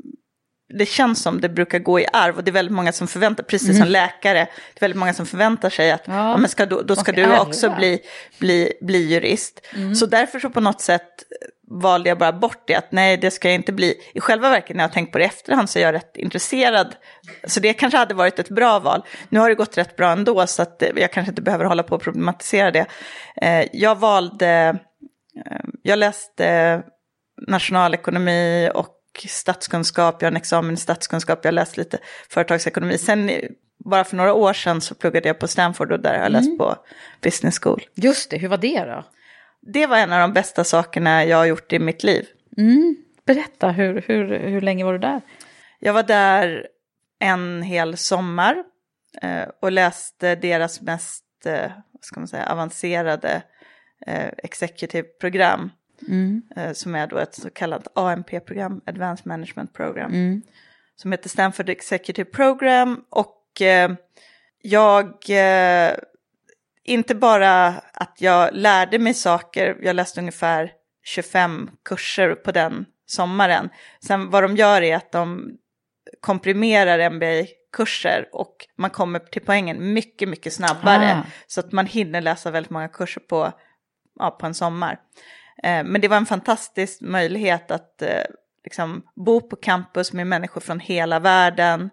det 0.74 0.86
känns 0.86 1.22
som 1.22 1.42
det 1.42 1.50
brukar 1.50 1.80
gå 1.80 2.00
i 2.00 2.06
arv 2.14 2.38
och 2.38 2.44
det 2.44 2.52
är 2.52 2.54
väldigt 2.54 2.76
många 2.76 2.92
som 2.92 3.08
förväntar, 3.08 3.44
precis 3.44 3.78
som 3.78 3.88
läkare, 3.88 4.40
det 4.74 4.80
är 4.80 4.80
väldigt 4.80 5.00
många 5.00 5.14
som 5.14 5.26
förväntar 5.26 5.70
sig 5.70 5.92
att 5.92 6.04
Ja. 6.06 6.14
ja. 6.14 6.38
men 6.38 6.50
ska, 6.50 6.66
då, 6.66 6.82
då 6.82 6.96
ska 6.96 7.12
du 7.12 7.38
också 7.38 7.76
bli, 7.78 8.00
bli, 8.40 8.74
bli 8.82 9.14
jurist. 9.14 9.68
Så 10.00 10.06
därför 10.06 10.40
så 10.40 10.50
på 10.50 10.62
något 10.62 10.82
sätt 10.82 11.24
valde 11.70 12.10
jag 12.10 12.18
bara 12.18 12.32
bort 12.32 12.64
det, 12.68 12.76
att 12.76 12.92
nej 12.92 13.18
det 13.18 13.32
ska 13.32 13.48
jag 13.48 13.56
inte 13.56 13.74
bli. 13.74 13.94
I 14.14 14.20
själva 14.20 14.50
verket 14.50 14.76
när 14.76 14.84
jag 14.84 14.90
har 14.90 14.94
tänkt 14.94 15.12
på 15.12 15.18
det 15.18 15.24
i 15.24 15.28
efterhand 15.28 15.70
så 15.70 15.80
är 15.80 15.84
jag 15.84 15.94
rätt 15.94 16.18
intresserad. 16.18 16.96
Så 17.48 17.60
det 17.60 17.74
kanske 17.74 17.98
hade 17.98 18.14
varit 18.14 18.40
ett 18.40 18.50
bra 18.50 18.80
val. 18.80 19.04
Nu 19.30 19.40
har 19.40 19.50
det 19.50 19.56
gått 19.56 19.78
rätt 19.78 19.96
bra 19.96 20.12
ändå 20.12 20.48
så 20.48 20.62
att 20.62 20.82
eh, 20.82 20.90
jag 20.96 21.12
kanske 21.12 21.32
inte 21.32 21.42
behöver 21.42 21.66
hålla 21.66 21.84
på 21.84 21.96
och 21.96 22.02
problematisera 22.02 22.72
det. 22.72 22.86
Eh, 23.42 23.66
Jag 23.74 23.96
valde, 23.96 24.80
eh, 25.46 25.60
jag 25.84 26.00
läste 26.00 26.82
nationalekonomi 27.48 28.70
och 28.74 28.94
statskunskap, 29.28 30.22
jag 30.22 30.28
har 30.28 30.32
en 30.32 30.38
examen 30.38 30.74
i 30.74 30.78
statskunskap, 30.78 31.40
jag 31.42 31.48
har 31.48 31.54
läst 31.54 31.78
lite 31.78 31.98
företagsekonomi. 32.30 32.98
Sen 32.98 33.32
bara 33.86 34.04
för 34.04 34.16
några 34.16 34.34
år 34.34 34.54
sedan 34.54 34.82
så 34.82 34.96
pluggade 34.96 35.28
jag 35.28 35.40
på 35.40 35.48
Stanford 35.48 35.92
och 35.92 36.00
där 36.00 36.14
har 36.14 36.24
jag 36.24 36.32
läst 36.32 36.58
på 36.58 36.76
business 37.22 37.60
school. 37.60 37.82
Just 37.96 38.30
det, 38.30 38.38
hur 38.38 38.48
var 38.48 38.58
det 38.58 38.84
då? 38.86 39.04
Det 39.74 39.88
var 39.88 39.98
en 39.98 40.14
av 40.14 40.20
de 40.20 40.34
bästa 40.34 40.64
sakerna 40.64 41.26
jag 41.26 41.38
har 41.38 41.46
gjort 41.46 41.74
i 41.74 41.80
mitt 41.80 42.04
liv. 42.04 42.26
Berätta, 43.26 43.72
hur, 43.72 44.04
hur, 44.08 44.40
hur 44.40 44.62
länge 44.62 44.84
var 44.86 44.94
du 44.94 45.00
där? 45.00 45.22
Jag 45.80 45.94
var 45.94 46.04
där 46.04 46.68
en 47.20 47.62
hel 47.62 47.98
sommar 47.98 48.64
eh, 49.22 49.48
och 49.62 49.72
läste 49.72 50.36
deras 50.36 50.82
mest 50.82 51.24
eh, 51.46 51.72
ska 52.02 52.20
man 52.20 52.28
säga, 52.28 52.46
avancerade 52.46 53.42
eh, 54.08 54.28
executive-program. 54.38 55.72
Eh, 56.56 56.74
som 56.74 56.96
är 56.96 57.08
då 57.08 57.18
ett 57.18 57.36
så 57.36 57.50
kallat 57.50 57.88
AMP-program, 57.96 58.82
Advanced 58.86 59.28
Management 59.28 59.74
Program. 59.74 60.12
Som 60.96 61.12
heter 61.12 61.30
Stanford 61.30 61.70
Executive 61.70 62.30
Program. 62.32 63.04
Och 63.10 63.62
eh, 63.62 63.92
jag, 64.62 65.06
eh, 65.30 65.94
inte 66.88 67.16
bara 67.16 67.68
att 67.94 68.16
jag 68.18 68.50
lärde 68.54 69.00
mig 69.00 69.14
saker, 69.14 69.78
jag 69.82 69.96
läste 69.96 70.20
ungefär 70.20 70.72
25 71.04 71.70
kurser 71.86 72.36
på 72.36 72.52
den 72.52 72.86
sommaren. 73.06 73.70
Sen 74.00 74.30
vad 74.30 74.44
de 74.44 74.56
gör 74.56 74.82
är 74.82 74.96
att 74.96 75.12
de 75.12 75.52
komprimerar 76.22 77.10
MBA-kurser 77.10 78.30
och 78.32 78.56
man 78.78 78.90
kommer 78.90 79.20
till 79.20 79.42
poängen 79.42 79.94
mycket, 79.94 80.30
mycket 80.30 80.54
snabbare. 80.54 81.14
Ah. 81.14 81.24
Så 81.48 81.60
att 81.60 81.72
man 81.72 81.86
hinner 81.86 82.22
läsa 82.22 82.52
väldigt 82.52 82.70
många 82.70 82.88
kurser 82.88 83.22
på, 83.22 83.52
ja, 84.20 84.32
på 84.32 84.46
en 84.46 84.54
sommar. 84.54 85.00
Eh, 85.64 85.84
men 85.84 86.02
det 86.02 86.08
var 86.08 86.18
en 86.18 86.26
fantastisk 86.26 87.02
möjlighet 87.02 87.72
att 87.72 88.02
eh, 88.02 88.24
liksom, 88.64 89.04
bo 89.16 89.42
på 89.42 89.56
campus 89.56 90.14
med 90.14 90.28
människor 90.28 90.62
från 90.62 90.80
hela 90.80 91.20
världen. 91.20 91.90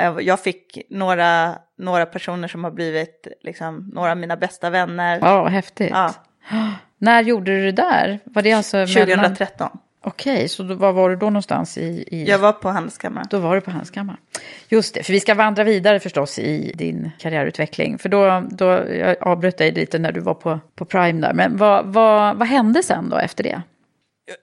Eh, 0.00 0.16
jag 0.20 0.40
fick 0.40 0.78
några, 0.90 1.58
några 1.78 2.06
personer 2.06 2.48
som 2.48 2.64
har 2.64 2.70
blivit 2.70 3.26
liksom, 3.40 3.90
några 3.94 4.10
av 4.10 4.16
mina 4.16 4.36
bästa 4.36 4.70
vänner. 4.70 5.18
Ja, 5.22 5.42
vad 5.42 5.52
häftigt. 5.52 5.90
Ja. 5.90 6.14
När 6.98 7.22
gjorde 7.22 7.56
du 7.56 7.64
det 7.64 7.72
där? 7.72 8.20
Var 8.24 8.42
det 8.42 8.52
alltså 8.52 8.76
mellan... 8.76 8.96
2013. 8.96 9.78
Okej, 10.08 10.48
så 10.48 10.62
då, 10.62 10.74
var 10.74 10.92
var 10.92 11.10
du 11.10 11.16
då 11.16 11.26
någonstans 11.26 11.78
i... 11.78 12.04
i... 12.06 12.24
Jag 12.28 12.38
var 12.38 12.52
på 12.52 12.68
Handelskammaren. 12.68 13.26
Då 13.30 13.38
var 13.38 13.54
du 13.54 13.60
på 13.60 13.70
Handelskammaren. 13.70 14.20
Just 14.68 14.94
det, 14.94 15.02
för 15.02 15.12
vi 15.12 15.20
ska 15.20 15.34
vandra 15.34 15.64
vidare 15.64 16.00
förstås 16.00 16.38
i 16.38 16.72
din 16.74 17.10
karriärutveckling. 17.18 17.98
För 17.98 18.08
då, 18.08 18.44
då 18.50 18.64
jag 18.94 19.16
avbröt 19.20 19.58
dig 19.58 19.72
lite 19.72 19.98
när 19.98 20.12
du 20.12 20.20
var 20.20 20.34
på, 20.34 20.60
på 20.74 20.84
Prime 20.84 21.20
där. 21.20 21.32
Men 21.32 21.56
vad, 21.56 21.86
vad, 21.86 22.36
vad 22.36 22.48
hände 22.48 22.82
sen 22.82 23.08
då 23.10 23.16
efter 23.16 23.44
det? 23.44 23.62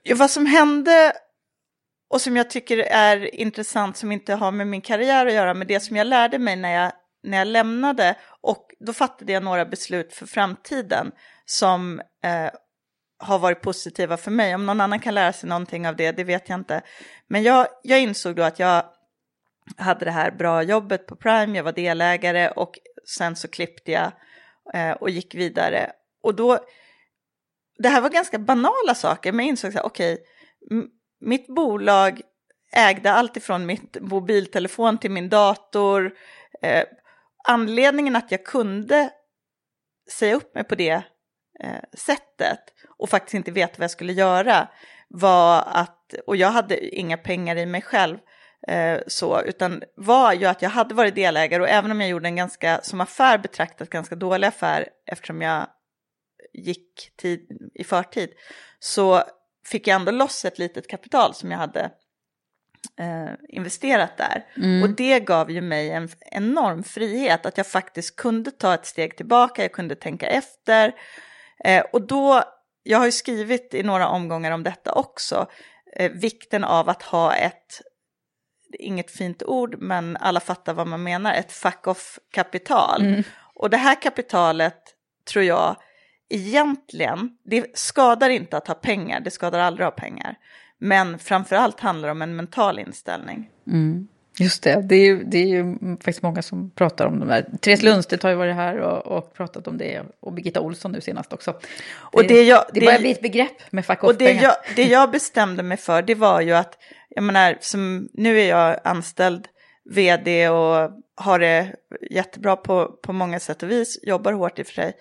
Ja, 0.02 0.16
vad 0.18 0.30
som 0.30 0.46
hände 0.46 1.12
och 2.14 2.20
som 2.20 2.36
jag 2.36 2.50
tycker 2.50 2.78
är 2.78 3.34
intressant 3.34 3.96
som 3.96 4.12
inte 4.12 4.34
har 4.34 4.52
med 4.52 4.66
min 4.66 4.80
karriär 4.80 5.26
att 5.26 5.32
göra, 5.32 5.54
men 5.54 5.66
det 5.66 5.80
som 5.80 5.96
jag 5.96 6.06
lärde 6.06 6.38
mig 6.38 6.56
när 6.56 6.82
jag, 6.82 6.92
när 7.22 7.38
jag 7.38 7.46
lämnade 7.46 8.16
och 8.40 8.70
då 8.80 8.92
fattade 8.92 9.32
jag 9.32 9.42
några 9.42 9.64
beslut 9.66 10.12
för 10.12 10.26
framtiden 10.26 11.12
som 11.44 12.00
eh, 12.24 12.50
har 13.18 13.38
varit 13.38 13.60
positiva 13.60 14.16
för 14.16 14.30
mig. 14.30 14.54
Om 14.54 14.66
någon 14.66 14.80
annan 14.80 15.00
kan 15.00 15.14
lära 15.14 15.32
sig 15.32 15.48
någonting 15.48 15.88
av 15.88 15.96
det, 15.96 16.12
det 16.12 16.24
vet 16.24 16.48
jag 16.48 16.58
inte. 16.58 16.82
Men 17.28 17.42
jag, 17.42 17.66
jag 17.82 18.00
insåg 18.00 18.36
då 18.36 18.42
att 18.42 18.58
jag 18.58 18.84
hade 19.76 20.04
det 20.04 20.10
här 20.10 20.30
bra 20.30 20.62
jobbet 20.62 21.06
på 21.06 21.16
Prime, 21.16 21.56
jag 21.56 21.64
var 21.64 21.72
delägare 21.72 22.48
och 22.48 22.78
sen 23.08 23.36
så 23.36 23.48
klippte 23.48 23.92
jag 23.92 24.12
eh, 24.74 24.92
och 24.92 25.10
gick 25.10 25.34
vidare. 25.34 25.92
Och 26.22 26.34
då, 26.34 26.58
det 27.78 27.88
här 27.88 28.00
var 28.00 28.10
ganska 28.10 28.38
banala 28.38 28.94
saker, 28.94 29.32
men 29.32 29.46
jag 29.46 29.50
insåg 29.50 29.72
så 29.72 29.78
här, 29.78 29.86
okej, 29.86 30.12
okay, 30.12 30.88
mitt 31.24 31.46
bolag 31.46 32.20
ägde 32.72 33.12
allt 33.12 33.36
ifrån 33.36 33.66
mitt 33.66 33.96
mobiltelefon 34.00 34.98
till 34.98 35.10
min 35.10 35.28
dator. 35.28 36.14
Eh, 36.62 36.84
anledningen 37.48 38.16
att 38.16 38.30
jag 38.30 38.44
kunde 38.44 39.10
säga 40.10 40.34
upp 40.34 40.54
mig 40.54 40.64
på 40.64 40.74
det 40.74 41.02
eh, 41.60 41.82
sättet 41.92 42.60
och 42.98 43.08
faktiskt 43.08 43.34
inte 43.34 43.50
veta 43.50 43.74
vad 43.78 43.84
jag 43.84 43.90
skulle 43.90 44.12
göra 44.12 44.68
var 45.08 45.64
att, 45.66 46.14
och 46.26 46.36
jag 46.36 46.50
hade 46.50 46.96
inga 46.96 47.16
pengar 47.16 47.56
i 47.56 47.66
mig 47.66 47.82
själv, 47.82 48.18
eh, 48.68 49.00
så, 49.06 49.42
utan 49.42 49.82
var 49.96 50.32
ju 50.32 50.46
att 50.46 50.62
jag 50.62 50.70
hade 50.70 50.94
varit 50.94 51.14
delägare 51.14 51.62
och 51.62 51.68
även 51.68 51.90
om 51.90 52.00
jag 52.00 52.10
gjorde 52.10 52.28
en 52.28 52.36
ganska, 52.36 52.80
som 52.82 53.00
affär 53.00 53.38
betraktat, 53.38 53.90
ganska 53.90 54.16
dålig 54.16 54.46
affär 54.46 54.88
eftersom 55.06 55.42
jag 55.42 55.66
gick 56.52 57.16
tid, 57.16 57.48
i 57.74 57.84
förtid, 57.84 58.30
så 58.78 59.22
fick 59.66 59.86
jag 59.86 59.94
ändå 59.94 60.12
loss 60.12 60.44
ett 60.44 60.58
litet 60.58 60.88
kapital 60.88 61.34
som 61.34 61.50
jag 61.50 61.58
hade 61.58 61.90
eh, 62.98 63.32
investerat 63.48 64.16
där. 64.16 64.44
Och 64.82 64.90
det 64.90 65.20
gav 65.20 65.50
ju 65.50 65.60
mig 65.60 65.90
en 65.90 66.08
enorm 66.20 66.82
frihet 66.82 67.46
att 67.46 67.56
jag 67.56 67.66
faktiskt 67.66 68.16
kunde 68.16 68.50
ta 68.50 68.74
ett 68.74 68.86
steg 68.86 69.16
tillbaka, 69.16 69.62
jag 69.62 69.72
kunde 69.72 69.94
tänka 69.94 70.26
efter. 70.26 70.92
Eh, 71.64 71.84
och 71.92 72.06
då, 72.06 72.42
jag 72.82 72.98
har 72.98 73.06
ju 73.06 73.12
skrivit 73.12 73.74
i 73.74 73.82
några 73.82 74.08
omgångar 74.08 74.50
om 74.50 74.62
detta 74.62 74.92
också, 74.92 75.46
eh, 75.96 76.12
vikten 76.12 76.64
av 76.64 76.88
att 76.88 77.02
ha 77.02 77.34
ett, 77.34 77.80
inget 78.78 79.10
fint 79.10 79.42
ord, 79.42 79.76
men 79.78 80.16
alla 80.16 80.40
fattar 80.40 80.74
vad 80.74 80.86
man 80.86 81.02
menar, 81.02 81.34
ett 81.34 81.52
fuck-off-kapital. 81.52 83.02
Och 83.54 83.70
det 83.70 83.76
här 83.76 84.02
kapitalet 84.02 84.78
tror 85.32 85.44
jag 85.44 85.76
egentligen, 86.28 87.30
det 87.44 87.78
skadar 87.78 88.30
inte 88.30 88.56
att 88.56 88.68
ha 88.68 88.74
pengar, 88.74 89.20
det 89.20 89.30
skadar 89.30 89.58
aldrig 89.58 89.86
att 89.86 89.92
ha 89.92 90.04
pengar. 90.04 90.34
Men 90.78 91.18
framför 91.18 91.56
allt 91.56 91.80
handlar 91.80 92.08
det 92.08 92.12
om 92.12 92.22
en 92.22 92.36
mental 92.36 92.78
inställning. 92.78 93.50
Just 94.38 94.62
det, 94.62 94.82
det 94.82 94.94
är 94.96 95.04
ju, 95.06 95.24
det 95.24 95.38
är 95.38 95.46
ju 95.46 95.76
faktiskt 95.96 96.22
många 96.22 96.42
som 96.42 96.70
pratar 96.70 97.06
om 97.06 97.18
de 97.18 97.28
där. 97.28 97.46
Therese 97.60 97.82
Lundstedt 97.82 98.22
har 98.22 98.30
ju 98.30 98.36
varit 98.36 98.54
här 98.54 98.78
och, 98.78 99.06
och 99.18 99.34
pratat 99.34 99.66
om 99.68 99.78
det 99.78 100.02
och 100.20 100.32
Birgitta 100.32 100.60
Olsson 100.60 100.92
nu 100.92 101.00
senast 101.00 101.32
också. 101.32 101.54
Och 101.96 102.22
det 102.26 102.42
jag- 102.42 102.64
det 102.72 102.80
det- 102.80 102.86
börjar 102.86 102.98
bli 102.98 103.10
ett 103.10 103.20
begrepp 103.22 103.72
med 103.72 103.86
fuck 103.86 104.02
Och 104.04 104.14
det 104.14 104.24
off-pengar. 104.24 104.42
jag, 104.42 104.54
det 104.76 104.82
jag 104.84 105.10
bestämde 105.10 105.62
mig 105.62 105.76
för, 105.76 106.02
det 106.02 106.14
var 106.14 106.40
ju 106.40 106.52
att, 106.52 106.78
jag 107.08 107.24
menar, 107.24 107.58
som, 107.60 108.08
nu 108.12 108.40
är 108.40 108.48
jag 108.48 108.80
anställd 108.84 109.48
vd 109.90 110.48
och 110.48 110.90
har 111.16 111.38
det 111.38 111.74
jättebra 112.10 112.56
på, 112.56 112.86
på 113.02 113.12
många 113.12 113.40
sätt 113.40 113.62
och 113.62 113.70
vis, 113.70 113.98
jobbar 114.02 114.32
hårt 114.32 114.58
i 114.58 114.62
och 114.62 114.66
för 114.66 114.74
sig. 114.74 114.92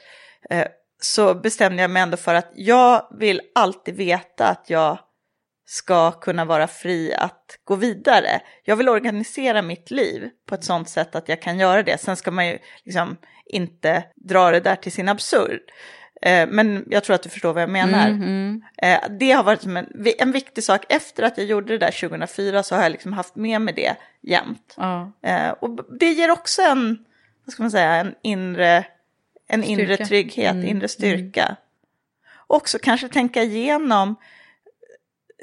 Eh, 0.49 0.65
så 1.03 1.33
bestämde 1.35 1.81
jag 1.81 1.91
mig 1.91 2.01
ändå 2.03 2.17
för 2.17 2.35
att 2.35 2.51
jag 2.55 3.07
vill 3.19 3.41
alltid 3.55 3.95
veta 3.95 4.47
att 4.47 4.69
jag 4.69 4.99
ska 5.65 6.11
kunna 6.11 6.45
vara 6.45 6.67
fri 6.67 7.13
att 7.13 7.45
gå 7.63 7.75
vidare. 7.75 8.41
Jag 8.63 8.75
vill 8.75 8.89
organisera 8.89 9.61
mitt 9.61 9.91
liv 9.91 10.29
på 10.49 10.55
ett 10.55 10.63
sånt 10.63 10.89
sätt 10.89 11.15
att 11.15 11.29
jag 11.29 11.41
kan 11.41 11.59
göra 11.59 11.83
det. 11.83 11.97
Sen 12.01 12.15
ska 12.15 12.31
man 12.31 12.47
ju 12.47 12.57
liksom 12.83 13.17
inte 13.45 14.03
dra 14.15 14.51
det 14.51 14.59
där 14.59 14.75
till 14.75 14.91
sin 14.91 15.09
absurd. 15.09 15.59
Eh, 16.21 16.47
Men 16.49 16.85
jag 16.89 17.03
tror 17.03 17.15
att 17.15 17.23
du 17.23 17.29
förstår 17.29 17.53
vad 17.53 17.63
jag 17.63 17.69
menar. 17.69 18.07
Eh, 18.77 18.99
Det 19.19 19.31
har 19.31 19.43
varit 19.43 19.63
en, 19.65 19.87
en 20.19 20.31
viktig 20.31 20.63
sak. 20.63 20.85
Efter 20.89 21.23
att 21.23 21.37
jag 21.37 21.47
gjorde 21.47 21.73
det 21.73 21.77
där 21.85 21.91
2004 22.09 22.63
så 22.63 22.75
har 22.75 22.83
jag 22.83 22.91
liksom 22.91 23.13
haft 23.13 23.35
med 23.35 23.61
mig 23.61 23.73
det 23.73 23.95
jämt. 24.21 24.75
Eh, 25.23 25.49
Och 25.49 25.97
det 25.99 26.09
ger 26.11 26.31
också 26.31 26.61
en, 26.61 26.97
vad 27.45 27.53
ska 27.53 27.63
man 27.63 27.71
säga, 27.71 27.95
en 27.95 28.15
inre, 28.23 28.85
en 29.47 29.63
inre 29.63 29.85
Styrka. 29.85 30.05
trygghet, 30.05 30.55
inre 30.55 30.87
styrka. 30.87 31.55
Också 32.47 32.79
kanske 32.79 33.07
tänka 33.07 33.43
igenom 33.43 34.15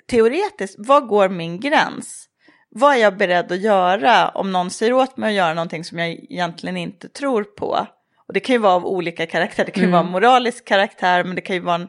teoretiskt, 0.06 0.74
vad 0.78 1.06
går 1.06 1.28
min 1.28 1.60
gräns? 1.60 2.26
Vad 2.68 2.94
är 2.94 2.98
jag 2.98 3.16
beredd 3.16 3.52
att 3.52 3.60
göra 3.60 4.28
om 4.28 4.52
någon 4.52 4.70
säger 4.70 4.92
åt 4.92 5.16
mig 5.16 5.28
att 5.28 5.34
göra 5.34 5.54
någonting 5.54 5.84
som 5.84 5.98
jag 5.98 6.08
egentligen 6.08 6.76
inte 6.76 7.08
tror 7.08 7.44
på? 7.44 7.86
Och 8.26 8.34
det 8.34 8.40
kan 8.40 8.54
ju 8.54 8.58
vara 8.58 8.72
av 8.72 8.86
olika 8.86 9.26
karaktär, 9.26 9.64
det 9.64 9.70
kan 9.70 9.84
ju 9.84 9.90
vara 9.90 10.02
moralisk 10.02 10.64
karaktär, 10.64 11.24
men 11.24 11.36
det 11.36 11.40
kan 11.40 11.56
ju 11.56 11.62
vara 11.62 11.74
en, 11.74 11.88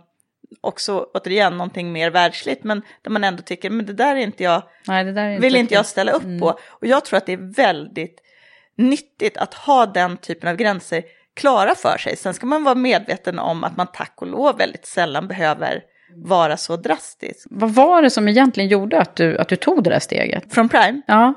också, 0.61 1.07
återigen, 1.13 1.57
någonting 1.57 1.91
mer 1.91 2.09
världsligt, 2.09 2.63
men 2.63 2.81
där 3.01 3.11
man 3.11 3.23
ändå 3.23 3.43
tycker, 3.43 3.69
men 3.69 3.85
det 3.85 3.93
där 3.93 4.15
är 4.15 4.19
inte 4.19 4.43
jag, 4.43 4.63
Nej, 4.87 5.03
det 5.03 5.11
där 5.13 5.23
är 5.23 5.31
inte 5.31 5.41
vill 5.41 5.55
inte 5.55 5.73
jag 5.73 5.85
ställa 5.85 6.11
upp 6.11 6.39
på. 6.39 6.59
Och 6.69 6.87
jag 6.87 7.05
tror 7.05 7.17
att 7.17 7.25
det 7.25 7.33
är 7.33 7.55
väldigt 7.55 8.21
nyttigt 8.75 9.37
att 9.37 9.53
ha 9.53 9.85
den 9.85 10.17
typen 10.17 10.49
av 10.49 10.55
gränser 10.55 11.03
klara 11.35 11.75
för 11.75 11.97
sig. 11.97 12.15
Sen 12.15 12.33
ska 12.33 12.45
man 12.45 12.63
vara 12.63 12.75
medveten 12.75 13.39
om 13.39 13.63
att 13.63 13.77
man 13.77 13.87
tack 13.93 14.13
och 14.15 14.27
lov 14.27 14.57
väldigt 14.57 14.85
sällan 14.85 15.27
behöver 15.27 15.81
vara 16.15 16.57
så 16.57 16.75
drastisk. 16.75 17.47
Vad 17.49 17.71
var 17.71 18.01
det 18.01 18.09
som 18.09 18.27
egentligen 18.27 18.69
gjorde 18.69 18.99
att 18.99 19.15
du, 19.15 19.37
att 19.37 19.49
du 19.49 19.55
tog 19.55 19.83
det 19.83 19.89
där 19.89 19.99
steget? 19.99 20.53
Från 20.53 20.69
Prime? 20.69 21.01
Ja. 21.07 21.33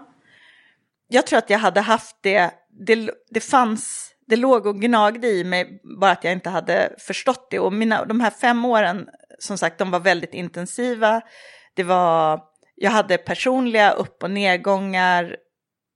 Jag 1.09 1.27
tror 1.27 1.39
att 1.39 1.51
jag 1.51 1.59
hade 1.59 1.81
haft 1.81 2.17
det, 2.21 2.51
det, 2.87 3.11
det 3.31 3.41
fanns, 3.41 4.11
det 4.27 4.37
låg 4.37 4.67
och 4.67 4.81
gnagde 4.81 5.29
i 5.29 5.45
mig, 5.45 5.81
bara 6.01 6.11
att 6.11 6.25
jag 6.25 6.33
inte 6.33 6.51
hade 6.51 6.95
förstått 6.99 7.49
det. 7.51 7.59
Och 7.59 7.73
mina, 7.73 8.05
de 8.05 8.21
här 8.21 8.31
fem 8.31 8.65
åren, 8.65 9.09
som 9.39 9.59
sagt, 9.59 9.79
de 9.79 9.91
var 9.91 10.01
väldigt 10.01 10.35
intensiva. 10.35 11.21
Det 11.75 11.83
var, 11.83 12.41
jag 12.75 12.91
hade 12.91 13.19
personliga 13.19 13.91
upp 13.91 14.23
och 14.23 14.31
nedgångar 14.31 15.37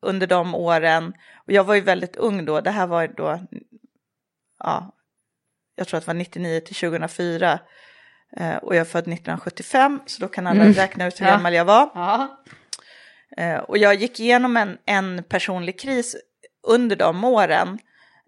under 0.03 0.27
de 0.27 0.55
åren. 0.55 1.13
Och 1.47 1.53
jag 1.53 1.65
var 1.65 1.75
ju 1.75 1.81
väldigt 1.81 2.17
ung 2.17 2.45
då, 2.45 2.61
det 2.61 2.71
här 2.71 2.87
var 2.87 3.09
då, 3.09 3.41
ja, 4.59 4.95
jag 5.77 5.89
tror 5.89 5.99
att 5.99 6.05
det 6.05 6.09
var 6.09 6.15
99 6.15 6.61
till 6.61 6.75
2004. 6.77 7.59
Eh, 8.37 8.57
och 8.57 8.75
jag 8.75 8.81
är 8.81 8.85
född 8.85 9.03
1975, 9.09 10.01
så 10.07 10.21
då 10.23 10.29
kan 10.29 10.47
alla 10.47 10.61
Mm. 10.61 10.73
räkna 10.73 11.07
ut 11.07 11.21
hur 11.21 11.27
Ja. 11.27 11.33
gammal 11.33 11.55
jag 11.55 11.65
var. 11.65 11.91
ja. 11.95 12.43
Eh, 13.37 13.57
och 13.59 13.79
jag 13.79 13.95
gick 13.95 14.21
igenom 14.21 14.57
en, 14.57 14.79
en 14.87 15.23
personlig 15.29 15.81
kris 15.81 16.17
under 16.67 16.97
de 16.97 17.25
åren 17.25 17.79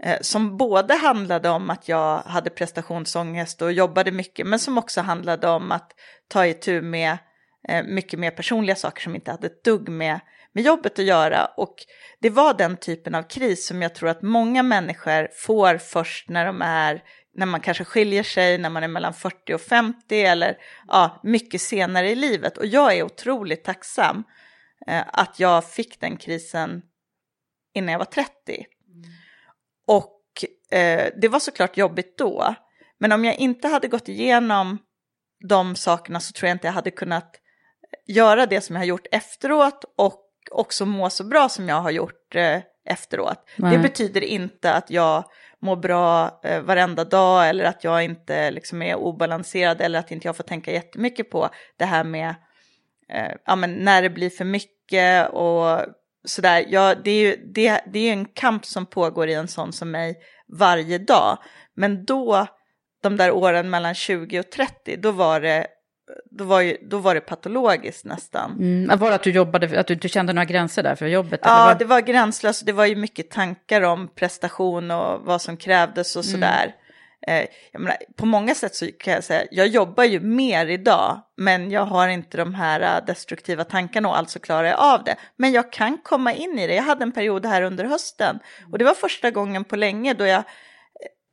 eh, 0.02 0.18
som 0.20 0.56
både 0.56 0.94
handlade 0.94 1.48
om 1.48 1.70
att 1.70 1.88
jag 1.88 2.18
hade 2.18 2.50
prestationsångest 2.50 3.62
och 3.62 3.72
jobbade 3.72 4.10
mycket, 4.12 4.46
men 4.46 4.58
som 4.58 4.78
också 4.78 5.00
handlade 5.00 5.48
om 5.48 5.72
att 5.72 5.92
ta 6.28 6.46
itu 6.46 6.82
med 6.82 7.18
mycket 7.84 8.18
mer 8.18 8.30
personliga 8.30 8.76
saker 8.76 9.02
som 9.02 9.14
inte 9.14 9.30
hade 9.30 9.46
ett 9.46 9.64
dugg 9.64 9.88
med, 9.88 10.20
med 10.52 10.64
jobbet 10.64 10.98
att 10.98 11.04
göra. 11.04 11.46
Och 11.46 11.74
det 12.20 12.30
var 12.30 12.54
den 12.54 12.76
typen 12.76 13.14
av 13.14 13.22
kris 13.22 13.66
som 13.66 13.82
jag 13.82 13.94
tror 13.94 14.08
att 14.08 14.22
många 14.22 14.62
människor 14.62 15.28
får 15.32 15.78
först 15.78 16.28
när 16.28 16.46
de 16.46 16.62
är 16.62 17.02
när 17.34 17.46
man 17.46 17.60
kanske 17.60 17.84
skiljer 17.84 18.22
sig, 18.22 18.58
när 18.58 18.70
man 18.70 18.82
är 18.82 18.88
mellan 18.88 19.14
40 19.14 19.54
och 19.54 19.60
50 19.60 20.22
eller 20.22 20.56
ja, 20.88 21.20
mycket 21.22 21.60
senare 21.60 22.10
i 22.10 22.14
livet. 22.14 22.58
Och 22.58 22.66
jag 22.66 22.96
är 22.96 23.02
otroligt 23.02 23.64
tacksam 23.64 24.24
eh, 24.86 25.02
att 25.06 25.40
jag 25.40 25.70
fick 25.70 26.00
den 26.00 26.16
krisen 26.16 26.82
innan 27.74 27.92
jag 27.92 27.98
var 27.98 28.04
30. 28.04 28.30
Och 29.86 30.20
eh, 30.70 31.08
det 31.20 31.28
var 31.28 31.38
såklart 31.38 31.76
jobbigt 31.76 32.18
då. 32.18 32.54
Men 32.98 33.12
om 33.12 33.24
jag 33.24 33.34
inte 33.34 33.68
hade 33.68 33.88
gått 33.88 34.08
igenom 34.08 34.78
de 35.48 35.76
sakerna 35.76 36.20
så 36.20 36.32
tror 36.32 36.48
jag 36.48 36.54
inte 36.54 36.66
jag 36.66 36.72
hade 36.72 36.90
kunnat 36.90 37.36
göra 38.06 38.46
det 38.46 38.60
som 38.60 38.76
jag 38.76 38.80
har 38.80 38.86
gjort 38.86 39.06
efteråt 39.10 39.84
och 39.96 40.26
också 40.50 40.86
må 40.86 41.10
så 41.10 41.24
bra 41.24 41.48
som 41.48 41.68
jag 41.68 41.80
har 41.80 41.90
gjort 41.90 42.34
eh, 42.34 42.58
efteråt. 42.84 43.48
Nej. 43.56 43.76
Det 43.76 43.82
betyder 43.82 44.20
inte 44.20 44.74
att 44.74 44.90
jag 44.90 45.24
mår 45.62 45.76
bra 45.76 46.40
eh, 46.44 46.60
varenda 46.60 47.04
dag 47.04 47.48
eller 47.48 47.64
att 47.64 47.84
jag 47.84 48.04
inte 48.04 48.50
liksom, 48.50 48.82
är 48.82 48.94
obalanserad 48.94 49.80
eller 49.80 49.98
att 49.98 50.10
inte 50.10 50.28
jag 50.28 50.36
får 50.36 50.44
tänka 50.44 50.72
jättemycket 50.72 51.30
på 51.30 51.48
det 51.76 51.84
här 51.84 52.04
med 52.04 52.34
eh, 53.12 53.32
ja, 53.46 53.56
men 53.56 53.74
när 53.74 54.02
det 54.02 54.10
blir 54.10 54.30
för 54.30 54.44
mycket 54.44 55.30
och 55.30 55.80
sådär. 56.24 56.66
Ja, 56.68 56.94
det, 56.94 57.10
är 57.10 57.20
ju, 57.20 57.36
det, 57.54 57.80
det 57.92 58.08
är 58.08 58.12
en 58.12 58.24
kamp 58.24 58.66
som 58.66 58.86
pågår 58.86 59.28
i 59.28 59.34
en 59.34 59.48
sån 59.48 59.72
som 59.72 59.90
mig 59.90 60.16
varje 60.58 60.98
dag. 60.98 61.38
Men 61.74 62.04
då, 62.04 62.46
de 63.02 63.16
där 63.16 63.30
åren 63.30 63.70
mellan 63.70 63.94
20 63.94 64.40
och 64.40 64.50
30, 64.50 64.96
då 64.96 65.10
var 65.10 65.40
det, 65.40 65.66
då 66.30 66.44
var 66.44 66.60
ju, 66.60 66.76
då 66.82 66.98
var 66.98 67.14
det 67.14 67.20
patologiskt 67.20 68.04
nästan. 68.04 68.52
Mm. 68.52 68.98
Var 68.98 69.08
det 69.08 69.14
att 69.14 69.22
du 69.22 69.30
jobbade, 69.30 69.80
att 69.80 69.86
du 69.86 69.94
inte 69.94 70.08
kände 70.08 70.32
några 70.32 70.44
gränser 70.44 70.82
där 70.82 70.94
för 70.94 71.06
jobbet? 71.06 71.40
Ja, 71.44 71.64
vad? 71.66 71.78
det 71.78 71.84
var 71.84 72.00
gränslöst. 72.00 72.66
Det 72.66 72.72
var 72.72 72.86
ju 72.86 72.96
mycket 72.96 73.30
tankar 73.30 73.82
om 73.82 74.08
prestation 74.08 74.90
och 74.90 75.20
vad 75.24 75.42
som 75.42 75.56
krävdes 75.56 76.16
och 76.16 76.24
sådär. 76.24 76.74
Eh, 77.26 77.46
jag 77.72 77.80
menar, 77.80 77.96
på 78.16 78.26
många 78.26 78.54
sätt 78.54 78.74
så 78.74 78.86
kan 78.98 79.14
jag 79.14 79.24
säga, 79.24 79.46
jag 79.50 79.66
jobbar 79.66 80.04
ju 80.04 80.20
mer 80.20 80.66
idag, 80.66 81.20
men 81.36 81.70
jag 81.70 81.84
har 81.84 82.08
inte 82.08 82.36
de 82.36 82.54
här 82.54 82.80
eh, 82.80 83.04
destruktiva 83.06 83.64
tankarna 83.64 84.08
och 84.08 84.18
alltså 84.18 84.38
klarar 84.38 84.68
jag 84.68 84.78
av 84.78 85.04
det. 85.04 85.16
Men 85.36 85.52
jag 85.52 85.72
kan 85.72 85.98
komma 85.98 86.32
in 86.32 86.58
i 86.58 86.66
det. 86.66 86.74
Jag 86.74 86.82
hade 86.82 87.02
en 87.02 87.12
period 87.12 87.46
här 87.46 87.62
under 87.62 87.84
hösten 87.84 88.38
och 88.72 88.78
det 88.78 88.84
var 88.84 88.94
första 88.94 89.30
gången 89.30 89.64
på 89.64 89.76
länge 89.76 90.14
då 90.14 90.26
jag 90.26 90.38
eh, 90.38 90.44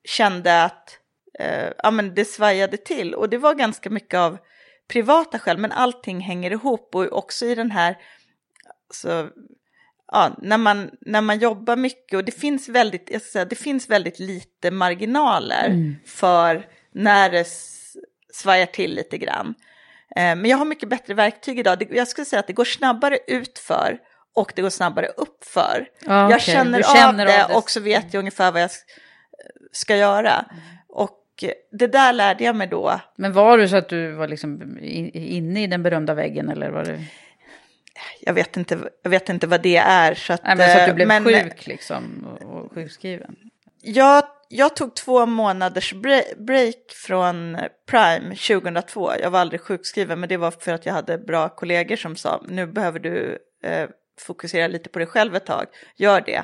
kände 0.06 0.64
att 0.64 1.00
eh, 1.40 1.70
ja, 1.84 1.92
men 1.92 2.16
det 2.16 2.26
svajade 2.26 2.78
till. 2.78 3.14
Och 3.14 3.30
det 3.30 3.38
var 3.38 3.54
ganska 3.54 3.90
mycket 3.90 4.18
av 4.18 4.38
privata 4.88 5.40
skäl, 5.40 5.58
men 5.58 5.72
allting 5.72 6.20
hänger 6.20 6.52
ihop 6.52 6.96
och 6.96 7.18
också 7.18 7.46
i 7.46 7.56
den 7.56 7.72
här 7.72 7.98
så, 8.94 9.30
ja, 10.12 10.36
när, 10.38 10.58
man, 10.58 10.90
när 11.02 11.22
man 11.22 11.40
jobbar 11.40 11.76
mycket 11.76 12.18
och 12.18 12.24
det 12.24 12.32
finns 12.32 12.70
väldigt, 12.70 13.10
jag 13.12 13.22
ska 13.22 13.32
säga, 13.32 13.46
det 13.46 13.56
finns 13.56 13.90
väldigt 13.90 14.20
lite 14.20 14.72
marginaler 14.72 15.96
för 16.06 16.68
när 16.94 17.30
det 17.30 17.48
svajar 18.34 18.66
till 18.66 18.96
lite 18.96 19.18
grann. 19.18 19.48
Eh, 20.16 20.36
men 20.36 20.46
jag 20.46 20.58
har 20.58 20.66
mycket 20.66 20.90
bättre 20.90 21.14
verktyg 21.14 21.60
idag. 21.60 21.88
Jag 21.92 22.08
skulle 22.08 22.26
säga 22.26 22.40
att 22.40 22.48
det 22.48 22.54
går 22.54 22.66
snabbare 22.66 23.20
utför 23.28 23.98
och 24.36 24.54
det 24.56 24.62
går 24.62 24.70
snabbare 24.70 25.08
uppför. 25.08 25.88
Ja, 26.00 26.14
jag 26.14 26.26
okej. 26.26 26.40
känner, 26.40 26.82
känner 26.82 27.26
av 27.26 27.32
det 27.32 27.44
av 27.44 27.50
det. 27.50 27.56
och 27.56 27.70
så 27.70 27.80
vet 27.80 28.14
jag 28.14 28.20
ungefär 28.20 28.52
vad 28.52 28.62
jag 28.62 28.72
ska 29.72 29.96
göra. 29.96 30.46
Och 30.90 31.24
det 31.72 31.88
där 31.88 32.14
lärde 32.14 32.44
jag 32.44 32.56
mig 32.56 32.68
då. 32.68 33.00
Men 33.16 33.34
var 33.34 33.58
du 33.58 33.68
så 33.68 33.76
att 33.78 33.90
du 33.90 34.12
var 34.12 34.28
liksom 34.28 34.78
inne 35.14 35.64
i 35.64 35.68
den 35.68 35.84
berömda 35.84 36.14
väggen 36.14 36.50
eller 36.50 36.70
var 36.70 36.84
det? 36.84 37.04
Jag 38.22 38.34
vet 38.34 38.58
inte, 38.58 38.78
jag 39.04 39.10
vet 39.10 39.30
inte 39.30 39.48
vad 39.48 39.62
det 39.62 39.78
är. 39.78 40.14
Så 40.14 40.34
att, 40.34 40.44
Nej, 40.44 40.56
men 40.58 40.70
så 40.70 40.80
att 40.80 40.86
du 40.86 40.90
eh, 40.90 40.96
blev 40.96 41.08
men- 41.08 41.24
sjuk 41.24 41.68
liksom 41.68 42.28
och, 42.42 42.72
sjukskriven? 42.74 43.36
Jag, 43.82 44.24
jag 44.50 44.76
tog 44.76 44.96
två 44.96 45.26
månaders 45.26 45.94
bre- 45.94 46.44
break 46.46 46.76
från 47.06 47.58
Prime 47.90 48.36
2002. 48.36 49.12
Jag 49.22 49.30
var 49.32 49.40
aldrig 49.40 49.62
sjukskriven, 49.62 50.20
men 50.20 50.30
det 50.30 50.38
var 50.38 50.52
för 50.52 50.74
att 50.74 50.86
jag 50.86 50.94
hade 50.94 51.18
bra 51.18 51.50
kollegor 51.50 51.96
som 51.96 52.16
sa 52.16 52.44
nu 52.48 52.66
behöver 52.68 53.00
du 53.00 53.38
eh, 53.64 53.90
fokusera 54.20 54.68
lite 54.68 54.90
på 54.90 55.00
dig 55.00 55.08
själv 55.08 55.36
ett 55.36 55.46
tag. 55.46 55.66
Gör 55.96 56.22
det. 56.22 56.44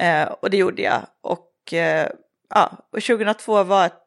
Eh, 0.00 0.22
och 0.28 0.50
det 0.50 0.56
gjorde 0.56 0.82
jag. 0.82 1.00
Och, 1.22 1.72
eh, 1.72 2.08
ja, 2.54 2.72
och 2.92 3.02
2002 3.02 3.62
var 3.62 3.86
ett 3.86 3.98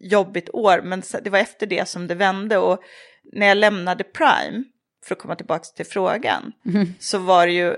jobbigt 0.00 0.50
år, 0.52 0.80
men 0.82 1.02
det 1.22 1.30
var 1.30 1.38
efter 1.38 1.66
det 1.66 1.88
som 1.88 2.06
det 2.06 2.14
vände. 2.14 2.58
Och 2.58 2.82
när 3.32 3.46
jag 3.46 3.56
lämnade 3.56 4.04
Prime, 4.04 4.64
för 5.04 5.14
att 5.14 5.20
komma 5.20 5.36
tillbaka 5.36 5.64
till 5.76 5.86
frågan, 5.86 6.52
så 6.98 7.18
var 7.18 7.46
det 7.46 7.52
ju, 7.52 7.76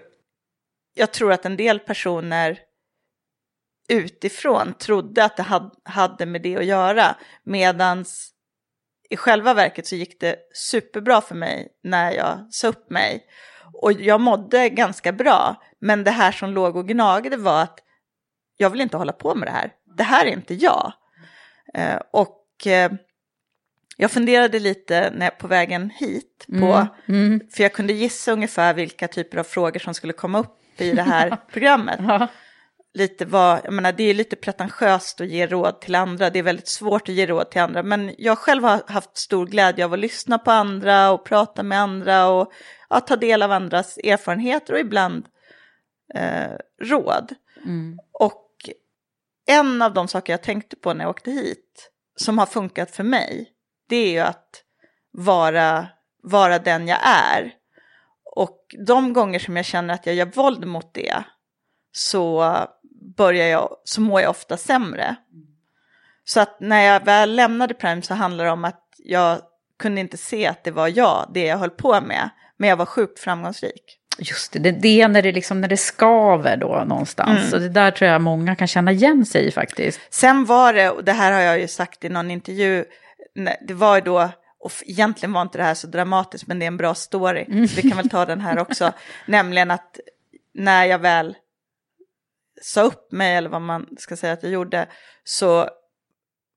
jag 0.94 1.12
tror 1.12 1.32
att 1.32 1.44
en 1.44 1.56
del 1.56 1.78
personer 1.78 2.58
utifrån 3.88 4.74
trodde 4.74 5.24
att 5.24 5.36
det 5.36 5.42
had- 5.42 5.76
hade 5.84 6.26
med 6.26 6.42
det 6.42 6.56
att 6.56 6.64
göra. 6.64 7.16
Medans 7.44 8.30
i 9.10 9.16
själva 9.16 9.54
verket 9.54 9.86
så 9.86 9.96
gick 9.96 10.20
det 10.20 10.36
superbra 10.54 11.20
för 11.20 11.34
mig 11.34 11.68
när 11.82 12.12
jag 12.12 12.46
sa 12.50 12.68
upp 12.68 12.90
mig. 12.90 13.26
Och 13.82 13.92
jag 13.92 14.20
mådde 14.20 14.68
ganska 14.68 15.12
bra. 15.12 15.62
Men 15.80 16.04
det 16.04 16.10
här 16.10 16.32
som 16.32 16.50
låg 16.50 16.76
och 16.76 16.88
gnagde 16.88 17.36
var 17.36 17.62
att 17.62 17.78
jag 18.56 18.70
vill 18.70 18.80
inte 18.80 18.96
hålla 18.96 19.12
på 19.12 19.34
med 19.34 19.48
det 19.48 19.52
här. 19.52 19.72
Det 19.96 20.02
här 20.02 20.26
är 20.26 20.30
inte 20.30 20.54
jag. 20.54 20.92
Eh, 21.74 21.98
och 22.10 22.66
eh, 22.66 22.92
jag 23.96 24.10
funderade 24.10 24.58
lite 24.58 25.10
när, 25.14 25.30
på 25.30 25.46
vägen 25.46 25.90
hit 25.90 26.46
på, 26.60 26.86
Mm. 27.08 27.40
för 27.50 27.62
jag 27.62 27.72
kunde 27.72 27.92
gissa 27.92 28.32
ungefär 28.32 28.74
vilka 28.74 29.08
typer 29.08 29.38
av 29.38 29.44
frågor 29.44 29.80
som 29.80 29.94
skulle 29.94 30.12
komma 30.12 30.38
upp 30.38 30.80
i 30.80 30.92
det 30.92 31.02
här 31.02 31.36
programmet 31.52 32.00
Ja. 32.02 32.28
lite 32.94 33.24
vad, 33.24 33.60
jag 33.64 33.72
menar 33.72 33.92
det 33.92 34.02
är 34.04 34.14
lite 34.14 34.36
pretentiöst 34.36 35.20
att 35.20 35.28
ge 35.28 35.46
råd 35.46 35.80
till 35.80 35.94
andra, 35.94 36.30
det 36.30 36.38
är 36.38 36.42
väldigt 36.42 36.68
svårt 36.68 37.08
att 37.08 37.14
ge 37.14 37.26
råd 37.26 37.50
till 37.50 37.60
andra, 37.60 37.82
men 37.82 38.14
jag 38.18 38.38
själv 38.38 38.64
har 38.64 38.82
haft 38.86 39.16
stor 39.16 39.46
glädje 39.46 39.84
av 39.84 39.92
att 39.92 39.98
lyssna 39.98 40.38
på 40.38 40.50
andra 40.50 41.10
och 41.10 41.24
prata 41.24 41.62
med 41.62 41.80
andra 41.80 42.28
och 42.28 42.52
ja, 42.90 43.00
ta 43.00 43.16
del 43.16 43.42
av 43.42 43.52
andras 43.52 43.98
erfarenheter 43.98 44.72
och 44.72 44.80
ibland 44.80 45.26
eh, 46.14 46.52
råd. 46.82 47.34
Mm. 47.64 47.98
Och 48.12 48.44
en 49.48 49.82
av 49.82 49.94
de 49.94 50.08
saker 50.08 50.32
jag 50.32 50.42
tänkte 50.42 50.76
på 50.76 50.94
när 50.94 51.04
jag 51.04 51.10
åkte 51.10 51.30
hit, 51.30 51.90
som 52.16 52.38
har 52.38 52.46
funkat 52.46 52.90
för 52.90 53.04
mig, 53.04 53.52
det 53.88 53.96
är 53.96 54.10
ju 54.10 54.18
att 54.18 54.62
vara, 55.10 55.86
vara 56.22 56.58
den 56.58 56.88
jag 56.88 56.98
är. 57.02 57.52
Och 58.24 58.74
de 58.86 59.12
gånger 59.12 59.38
som 59.38 59.56
jag 59.56 59.64
känner 59.64 59.94
att 59.94 60.06
jag 60.06 60.14
gör 60.14 60.26
våld 60.26 60.66
mot 60.66 60.94
det, 60.94 61.24
så 61.92 62.54
börjar 63.16 63.46
jag, 63.46 63.76
så 63.84 64.00
mår 64.00 64.20
jag 64.20 64.30
ofta 64.30 64.56
sämre. 64.56 65.16
Så 66.24 66.40
att 66.40 66.60
när 66.60 66.82
jag 66.82 67.04
väl 67.04 67.36
lämnade 67.36 67.74
Prime 67.74 68.02
så 68.02 68.14
handlar 68.14 68.44
det 68.44 68.50
om 68.50 68.64
att 68.64 68.84
jag 68.98 69.40
kunde 69.78 70.00
inte 70.00 70.16
se 70.16 70.46
att 70.46 70.64
det 70.64 70.70
var 70.70 70.88
jag, 70.88 71.30
det 71.34 71.46
jag 71.46 71.58
höll 71.58 71.70
på 71.70 72.00
med. 72.00 72.30
Men 72.56 72.68
jag 72.68 72.76
var 72.76 72.86
sjukt 72.86 73.20
framgångsrik. 73.20 73.97
Just 74.18 74.52
det, 74.52 74.58
det, 74.58 75.00
är 75.00 75.08
när 75.08 75.22
det, 75.22 75.32
liksom, 75.32 75.60
när 75.60 75.68
det 75.68 75.76
skaver 75.76 76.56
då 76.56 76.84
någonstans. 76.86 77.38
Mm. 77.38 77.54
Och 77.54 77.60
det 77.60 77.68
där 77.68 77.90
tror 77.90 78.10
jag 78.10 78.22
många 78.22 78.56
kan 78.56 78.66
känna 78.66 78.92
igen 78.92 79.26
sig 79.26 79.46
i 79.46 79.50
faktiskt. 79.50 80.00
Sen 80.10 80.44
var 80.44 80.72
det, 80.72 80.90
och 80.90 81.04
det 81.04 81.12
här 81.12 81.32
har 81.32 81.40
jag 81.40 81.60
ju 81.60 81.68
sagt 81.68 82.04
i 82.04 82.08
någon 82.08 82.30
intervju, 82.30 82.84
det 83.60 83.74
var 83.74 83.94
ju 83.94 84.00
då, 84.00 84.28
och 84.60 84.72
egentligen 84.86 85.32
var 85.32 85.42
inte 85.42 85.58
det 85.58 85.64
här 85.64 85.74
så 85.74 85.86
dramatiskt, 85.86 86.46
men 86.46 86.58
det 86.58 86.64
är 86.64 86.66
en 86.66 86.76
bra 86.76 86.94
story, 86.94 87.66
så 87.68 87.80
vi 87.80 87.88
kan 87.88 87.96
väl 87.96 88.10
ta 88.10 88.26
den 88.26 88.40
här 88.40 88.58
också, 88.58 88.92
nämligen 89.26 89.70
att 89.70 89.98
när 90.54 90.84
jag 90.84 90.98
väl 90.98 91.36
sa 92.62 92.82
upp 92.82 93.12
mig 93.12 93.36
eller 93.36 93.48
vad 93.48 93.62
man 93.62 93.86
ska 93.98 94.16
säga 94.16 94.32
att 94.32 94.42
jag 94.42 94.52
gjorde 94.52 94.86
så 95.24 95.68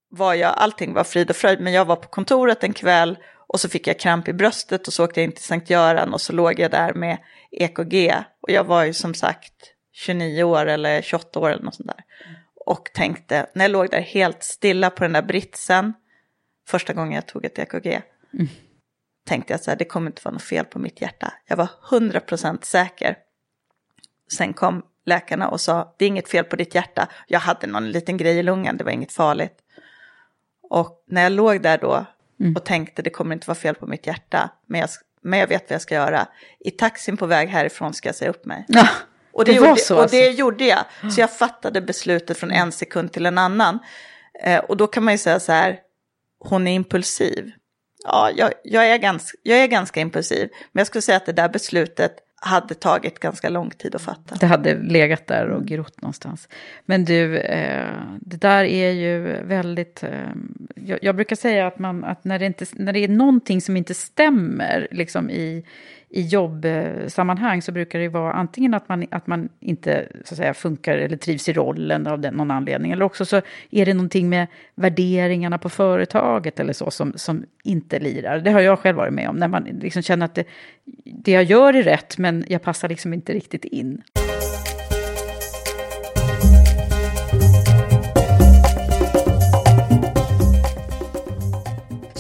var 0.10 0.34
jag, 0.34 0.54
allting 0.58 0.94
var 0.94 1.04
frid 1.04 1.30
och 1.30 1.36
fröjd, 1.36 1.60
men 1.60 1.74
jag 1.74 1.86
var 1.86 1.96
på 1.96 2.08
kontoret 2.08 2.64
en 2.64 2.74
kväll 2.74 3.18
och 3.54 3.60
så 3.60 3.70
fick 3.70 3.88
jag 3.88 4.00
kramp 4.00 4.28
i 4.28 4.34
bröstet 4.34 4.88
och 4.88 4.94
så 4.94 5.06
åkte 5.06 5.20
jag 5.20 5.26
in 5.26 5.32
till 5.32 5.44
Sankt 5.44 5.70
Göran 5.70 6.14
och 6.14 6.22
så 6.22 6.34
låg 6.34 6.60
jag 6.60 6.72
där 6.72 6.94
med 6.94 7.18
EKG 7.52 8.14
och 8.42 8.52
jag 8.52 8.64
var 8.64 8.84
ju 8.84 8.94
som 8.94 9.14
sagt 9.14 9.54
29 9.92 10.44
år 10.44 10.66
eller 10.66 11.02
28 11.02 11.40
år 11.40 11.50
eller 11.50 11.64
något 11.64 11.76
sånt 11.76 11.88
där. 11.88 12.04
Och 12.66 12.90
tänkte, 12.94 13.46
när 13.54 13.64
jag 13.66 13.72
låg 13.72 13.90
där 13.90 14.02
helt 14.02 14.44
stilla 14.44 14.90
på 14.90 15.04
den 15.04 15.14
där 15.14 15.22
britsen, 15.22 15.94
första 16.68 16.94
gången 16.94 17.14
jag 17.14 17.26
tog 17.26 17.46
ett 17.46 17.60
EKG, 17.60 18.02
tänkte 19.28 19.54
jag 19.54 19.62
så 19.62 19.72
här, 19.72 19.78
det 19.78 19.86
kommer 19.86 20.12
inte 20.12 20.22
vara 20.26 20.34
något 20.34 20.44
fel 20.44 20.66
på 20.66 20.80
mitt 20.80 21.02
hjärta. 21.02 21.34
Jag 21.48 21.58
var 21.58 21.70
100% 21.90 22.64
säker. 22.64 23.18
Sen 24.32 24.54
kom 24.54 24.84
läkarna 25.06 25.50
och 25.50 25.62
sa, 25.62 25.96
det 25.98 26.06
är 26.06 26.10
inget 26.10 26.30
fel 26.30 26.44
på 26.44 26.56
ditt 26.56 26.76
hjärta. 26.76 27.08
Jag 27.28 27.40
hade 27.40 27.68
någon 27.68 27.90
liten 27.90 28.18
grej 28.18 28.38
i 28.38 28.44
lungan, 28.44 28.78
det 28.78 28.84
var 28.84 28.92
inget 28.92 29.14
farligt. 29.14 29.58
Och 30.70 31.04
när 31.08 31.24
jag 31.24 31.32
låg 31.32 31.62
där 31.62 31.78
då 31.78 32.06
och 32.56 32.66
tänkte, 32.66 33.02
det 33.02 33.10
kommer 33.10 33.36
inte 33.36 33.48
vara 33.48 33.56
fel 33.56 33.76
på 33.76 33.88
mitt 33.88 34.08
hjärta, 34.08 34.50
men 34.68 34.80
jag, 34.80 34.90
men 35.22 35.40
jag 35.40 35.48
vet 35.48 35.70
vad 35.70 35.76
jag 35.76 35.82
ska 35.82 35.96
göra. 35.96 36.28
I 36.60 36.72
taxin 36.72 37.18
på 37.18 37.26
väg 37.26 37.50
härifrån 37.50 37.94
ska 37.94 38.10
jag 38.10 38.16
säga 38.16 38.30
upp 38.30 38.46
mig. 38.46 38.66
Ja, 38.68 38.88
Och 39.32 39.46
det, 39.46 39.52
det 39.52 39.58
gjorde, 39.58 39.80
så 39.80 39.96
och 39.96 40.02
alltså. 40.02 40.18
det 40.18 40.30
gjorde 40.30 40.66
jag. 40.66 40.86
Så 41.12 41.22
jag 41.22 41.38
fattade 41.38 41.82
beslutet 41.82 42.38
från 42.38 42.52
en 42.52 42.72
sekund 42.72 43.14
till 43.14 43.26
en 43.26 43.38
annan. 43.38 43.80
Eh, 44.44 44.60
och 44.60 44.78
då 44.78 44.88
kan 44.88 45.04
man 45.04 45.14
ju 45.14 45.18
säga 45.18 45.40
så 45.40 45.52
här, 45.52 45.80
hon 46.40 46.68
är 46.68 46.76
impulsiv. 46.76 47.52
Ja, 48.04 48.32
jag, 48.36 48.52
jag, 48.64 48.88
är 48.88 48.98
ganska, 48.98 49.38
jag 49.44 49.60
är 49.60 49.68
ganska 49.68 50.00
impulsiv. 50.00 50.50
Men 50.72 50.80
jag 50.80 50.88
skulle 50.88 51.02
säga 51.02 51.18
att 51.18 51.26
det 51.26 51.34
där 51.34 51.50
beslutet 51.50 52.16
hade 52.44 52.74
tagit 52.74 53.20
ganska 53.20 53.50
lång 53.50 53.70
tid 53.70 53.96
att 53.96 54.02
fatta. 54.02 54.36
Det 54.36 54.46
hade 54.46 54.76
legat 54.76 55.28
där 55.28 55.50
och 55.50 55.66
grott 55.66 56.02
någonstans. 56.02 56.50
Men 56.86 57.06
du, 57.06 57.38
eh, 57.38 57.92
det 58.22 58.38
där 58.38 58.64
är 58.64 58.92
ju 58.92 59.44
väldigt... 59.44 60.04
Eh, 60.04 60.30
jag, 60.76 61.00
jag 61.02 61.16
brukar 61.16 61.36
säga 61.36 61.68
att, 61.68 61.80
man, 61.80 62.04
att 62.04 62.24
när, 62.24 62.40
det 62.40 62.46
inte, 62.46 62.66
när 62.74 62.94
det 62.94 63.00
är 63.00 63.08
någonting 63.08 63.62
som 63.62 63.78
inte 63.78 63.94
stämmer 63.94 64.88
liksom 64.92 65.30
i, 65.30 65.66
i 66.14 66.22
jobbsammanhang 66.22 67.62
så 67.62 67.72
brukar 67.72 68.00
det 68.00 68.10
vara 68.10 68.34
antingen 68.34 68.74
att 68.74 68.90
man, 68.90 69.06
att 69.12 69.28
man 69.28 69.50
inte 69.60 70.08
så 70.26 70.34
att 70.34 70.38
säga, 70.38 70.54
funkar 70.54 70.98
eller 70.98 71.18
trivs 71.18 71.50
i 71.50 71.54
rollen 71.54 72.08
av 72.08 72.20
den, 72.20 72.34
någon 72.34 72.52
anledning. 72.52 72.92
Eller 72.92 73.06
också 73.06 73.26
så 73.26 73.42
är 73.72 73.86
det 73.86 73.94
någonting 73.94 74.30
med 74.30 74.48
värderingarna 74.76 75.58
på 75.58 75.70
företaget 75.70 76.60
eller 76.60 76.74
så 76.74 76.92
som, 76.92 77.14
som 77.16 77.46
inte 77.64 78.00
lirar. 78.00 78.40
Det 78.40 78.52
har 78.52 78.62
jag 78.62 78.80
själv 78.80 78.98
varit 78.98 79.14
med 79.14 79.30
om. 79.30 79.36
När 79.36 79.48
man 79.48 79.64
liksom 79.64 80.02
känner 80.02 80.26
att 80.26 80.36
det, 80.36 80.46
det 81.06 81.32
jag 81.32 81.44
gör 81.44 81.74
är 81.74 81.84
rätt 81.84 82.18
men 82.18 82.46
jag 82.48 82.62
passar 82.62 82.90
liksom 82.90 83.14
inte 83.14 83.34
riktigt 83.34 83.66
in. 83.66 84.02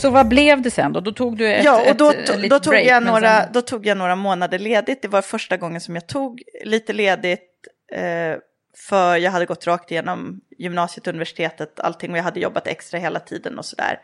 Så 0.01 0.09
vad 0.09 0.27
blev 0.27 0.61
det 0.61 0.71
sen 0.71 0.93
då? 0.93 0.99
Då 0.99 1.11
tog 1.11 1.37
du 1.37 1.53
ett, 1.53 1.65
ja, 1.65 1.89
och 1.91 1.97
då, 1.97 2.09
ett, 2.09 2.29
to- 2.29 2.35
litet 2.35 2.49
då, 2.49 2.59
tog 2.59 2.71
break, 2.71 2.85
jag 2.85 3.03
några, 3.03 3.41
sen- 3.41 3.49
då 3.53 3.61
tog 3.61 3.85
jag 3.85 3.97
några 3.97 4.15
månader 4.15 4.59
ledigt. 4.59 5.01
Det 5.01 5.07
var 5.07 5.21
första 5.21 5.57
gången 5.57 5.81
som 5.81 5.95
jag 5.95 6.07
tog 6.07 6.41
lite 6.63 6.93
ledigt. 6.93 7.47
Eh, 7.91 8.37
för 8.77 9.15
jag 9.15 9.31
hade 9.31 9.45
gått 9.45 9.67
rakt 9.67 9.91
igenom 9.91 10.41
gymnasiet, 10.57 11.07
universitetet, 11.07 11.79
allting 11.79 12.11
och 12.11 12.17
jag 12.17 12.23
hade 12.23 12.39
jobbat 12.39 12.67
extra 12.67 12.99
hela 12.99 13.19
tiden 13.19 13.57
och 13.57 13.65
sådär. 13.65 13.99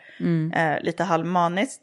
Eh, 0.53 0.83
lite 0.83 1.03
halvmaniskt. 1.03 1.81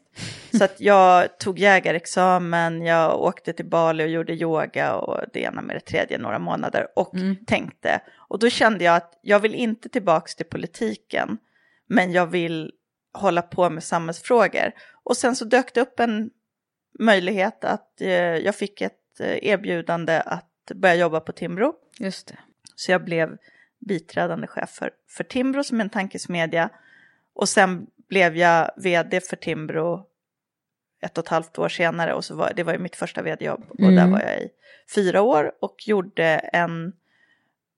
Så 0.57 0.63
att 0.63 0.75
jag 0.81 1.37
tog 1.39 1.59
jägarexamen, 1.59 2.81
jag 2.81 3.21
åkte 3.21 3.53
till 3.53 3.65
Bali 3.65 4.03
och 4.03 4.09
gjorde 4.09 4.33
yoga 4.33 4.95
och 4.95 5.21
det 5.33 5.39
ena 5.41 5.61
med 5.61 5.75
det 5.75 5.79
tredje 5.79 6.17
några 6.17 6.39
månader 6.39 6.87
och 6.95 7.11
tänkte. 7.47 7.99
Och 8.29 8.39
då 8.39 8.49
kände 8.49 8.83
jag 8.83 8.95
att 8.95 9.19
jag 9.21 9.39
vill 9.39 9.55
inte 9.55 9.89
tillbaka 9.89 10.27
till 10.37 10.45
politiken, 10.45 11.37
men 11.87 12.11
jag 12.11 12.25
vill 12.27 12.71
hålla 13.15 13.41
på 13.41 13.69
med 13.69 13.83
samhällsfrågor. 13.83 14.71
Och 15.03 15.17
sen 15.17 15.35
så 15.35 15.45
dök 15.45 15.73
det 15.73 15.81
upp 15.81 15.99
en 15.99 16.29
möjlighet 16.99 17.63
att 17.63 18.01
eh, 18.01 18.09
jag 18.09 18.55
fick 18.55 18.81
ett 18.81 19.19
eh, 19.19 19.37
erbjudande 19.41 20.21
att 20.25 20.71
börja 20.75 20.95
jobba 20.95 21.19
på 21.19 21.31
Timbro. 21.31 21.73
Just 21.99 22.27
det. 22.27 22.37
Så 22.75 22.91
jag 22.91 23.03
blev 23.03 23.37
biträdande 23.79 24.47
chef 24.47 24.69
för, 24.69 24.91
för 25.09 25.23
Timbro 25.23 25.63
som 25.63 25.79
är 25.79 25.83
en 25.83 25.89
tankesmedja. 25.89 26.69
Och 27.33 27.49
sen 27.49 27.87
blev 28.09 28.37
jag 28.37 28.71
vd 28.77 29.21
för 29.21 29.35
Timbro 29.35 30.05
ett 31.01 31.17
och 31.17 31.23
ett 31.23 31.29
halvt 31.29 31.59
år 31.59 31.69
senare. 31.69 32.13
Och 32.13 32.25
så 32.25 32.35
var, 32.35 32.51
det 32.55 32.63
var 32.63 32.73
ju 32.73 32.79
mitt 32.79 32.95
första 32.95 33.21
vd-jobb. 33.21 33.65
Och 33.69 33.91
där 33.91 34.07
var 34.07 34.21
jag 34.21 34.41
i 34.41 34.49
fyra 34.95 35.21
år 35.21 35.51
och 35.61 35.75
gjorde 35.87 36.25
en 36.53 36.93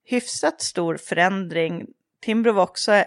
hyfsat 0.03 0.61
stor 0.61 0.97
förändring. 0.97 1.87
Timbro 2.21 2.51
var 2.51 2.63
också, 2.63 3.03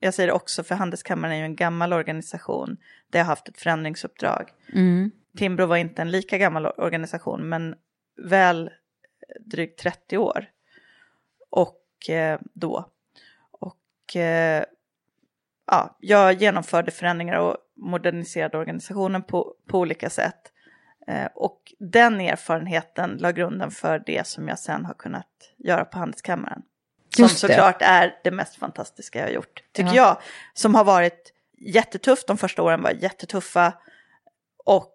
jag 0.00 0.14
säger 0.14 0.32
också 0.32 0.62
för 0.62 0.74
Handelskammaren 0.74 1.34
är 1.34 1.38
ju 1.38 1.44
en 1.44 1.56
gammal 1.56 1.92
organisation. 1.92 2.76
Jag 3.10 3.20
har 3.20 3.24
haft 3.24 3.48
ett 3.48 3.58
förändringsuppdrag. 3.58 4.50
Mm. 4.72 5.10
Timbro 5.36 5.66
var 5.66 5.76
inte 5.76 6.02
en 6.02 6.10
lika 6.10 6.38
gammal 6.38 6.66
organisation 6.66 7.48
men 7.48 7.74
väl 8.16 8.70
drygt 9.40 9.80
30 9.80 10.18
år. 10.18 10.46
Och 11.50 12.10
eh, 12.10 12.40
då. 12.54 12.90
Och 13.50 14.16
eh, 14.16 14.64
ja, 15.66 15.96
jag 16.00 16.34
genomförde 16.34 16.90
förändringar 16.90 17.38
och 17.38 17.56
moderniserade 17.76 18.58
organisationen 18.58 19.22
på, 19.22 19.54
på 19.66 19.78
olika 19.78 20.10
sätt. 20.10 20.52
Eh, 21.06 21.28
och 21.34 21.72
den 21.78 22.20
erfarenheten 22.20 23.16
la 23.20 23.32
grunden 23.32 23.70
för 23.70 24.02
det 24.06 24.26
som 24.26 24.48
jag 24.48 24.58
sen 24.58 24.84
har 24.84 24.94
kunnat 24.94 25.52
göra 25.56 25.84
på 25.84 25.98
Handelskammaren. 25.98 26.62
Som 27.16 27.28
såklart 27.28 27.82
är 27.82 28.14
det 28.24 28.30
mest 28.30 28.56
fantastiska 28.56 29.18
jag 29.18 29.26
har 29.26 29.32
gjort, 29.32 29.62
tycker 29.72 29.88
Ja. 29.90 29.94
jag. 29.94 30.16
Som 30.54 30.74
har 30.74 30.84
varit 30.84 31.32
jättetufft, 31.60 32.26
de 32.26 32.38
första 32.38 32.62
åren 32.62 32.82
var 32.82 32.90
jättetuffa. 32.90 33.72
Och 34.64 34.94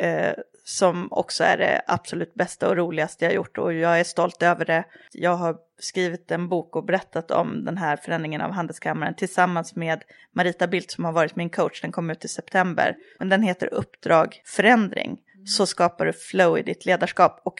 eh, 0.00 0.34
som 0.64 1.08
också 1.12 1.44
är 1.44 1.56
det 1.58 1.82
absolut 1.86 2.34
bästa 2.34 2.68
och 2.68 2.76
roligaste 2.76 3.24
jag 3.24 3.34
gjort 3.34 3.58
och 3.58 3.72
jag 3.74 4.00
är 4.00 4.04
stolt 4.04 4.42
över 4.42 4.64
det. 4.64 4.84
Jag 5.12 5.36
har 5.36 5.56
skrivit 5.78 6.30
en 6.30 6.48
bok 6.48 6.76
och 6.76 6.84
berättat 6.84 7.30
om 7.30 7.64
den 7.64 7.78
här 7.78 7.96
förändringen 7.96 8.40
av 8.40 8.50
Handelskammaren 8.50 9.14
tillsammans 9.14 9.76
med 9.76 10.02
Marita 10.32 10.66
Bildt 10.66 10.90
som 10.90 11.04
har 11.04 11.12
varit 11.12 11.36
min 11.36 11.50
coach. 11.50 11.80
Den 11.82 11.92
kom 11.92 12.10
ut 12.10 12.24
i 12.24 12.28
september. 12.28 12.96
Men 13.18 13.28
den 13.28 13.42
heter 13.42 13.74
Uppdrag 13.74 14.42
förändring. 14.46 15.18
Så 15.46 15.66
skapar 15.66 16.06
du 16.06 16.12
flow 16.12 16.58
i 16.58 16.62
ditt 16.62 16.86
ledarskap 16.86 17.40
och 17.44 17.58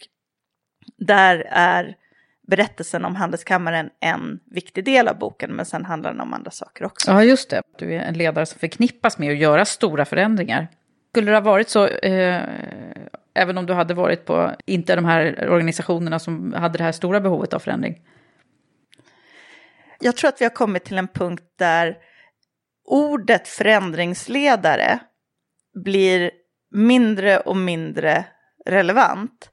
där 0.98 1.46
är 1.50 1.96
berättelsen 2.48 3.04
om 3.04 3.16
Handelskammaren 3.16 3.90
en 4.00 4.40
viktig 4.50 4.84
del 4.84 5.08
av 5.08 5.18
boken 5.18 5.50
men 5.50 5.66
sen 5.66 5.84
handlar 5.84 6.10
den 6.10 6.20
om 6.20 6.34
andra 6.34 6.50
saker 6.50 6.84
också. 6.84 7.10
Ja, 7.10 7.24
just 7.24 7.50
det. 7.50 7.62
Du 7.78 7.94
är 7.94 8.00
en 8.00 8.14
ledare 8.14 8.46
som 8.46 8.58
förknippas 8.58 9.18
med 9.18 9.32
att 9.32 9.38
göra 9.38 9.64
stora 9.64 10.04
förändringar. 10.04 10.68
Skulle 11.10 11.30
det 11.30 11.36
ha 11.36 11.40
varit 11.40 11.68
så, 11.68 11.86
eh, 11.86 12.42
även 13.34 13.58
om 13.58 13.66
du 13.66 13.72
hade 13.72 13.94
varit 13.94 14.24
på, 14.24 14.54
inte 14.66 14.94
de 14.94 15.04
här 15.04 15.50
organisationerna 15.50 16.18
som 16.18 16.52
hade 16.52 16.78
det 16.78 16.84
här 16.84 16.92
stora 16.92 17.20
behovet 17.20 17.54
av 17.54 17.58
förändring? 17.58 18.02
Jag 20.00 20.16
tror 20.16 20.28
att 20.28 20.40
vi 20.40 20.44
har 20.44 20.50
kommit 20.50 20.84
till 20.84 20.98
en 20.98 21.08
punkt 21.08 21.44
där 21.58 21.96
ordet 22.84 23.48
förändringsledare 23.48 24.98
blir 25.84 26.30
mindre 26.70 27.38
och 27.38 27.56
mindre 27.56 28.24
relevant. 28.66 29.50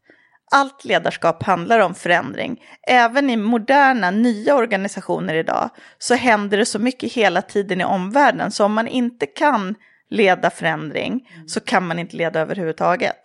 Allt 0.51 0.86
ledarskap 0.86 1.43
handlar 1.43 1.79
om 1.79 1.95
förändring. 1.95 2.62
Även 2.88 3.29
i 3.29 3.38
moderna, 3.38 4.12
nya 4.12 4.55
organisationer 4.55 5.34
idag 5.34 5.69
så 5.97 6.15
händer 6.15 6.58
det 6.58 6.65
så 6.65 6.79
mycket 6.79 7.13
hela 7.13 7.41
tiden 7.41 7.81
i 7.81 7.86
omvärlden. 7.86 8.51
Så 8.51 8.65
om 8.65 8.73
man 8.73 8.88
inte 8.88 9.25
kan 9.25 9.75
leda 10.10 10.49
förändring 10.49 11.29
så 11.47 11.60
kan 11.60 11.88
man 11.88 11.99
inte 11.99 12.15
leda 12.15 12.39
överhuvudtaget. 12.39 13.17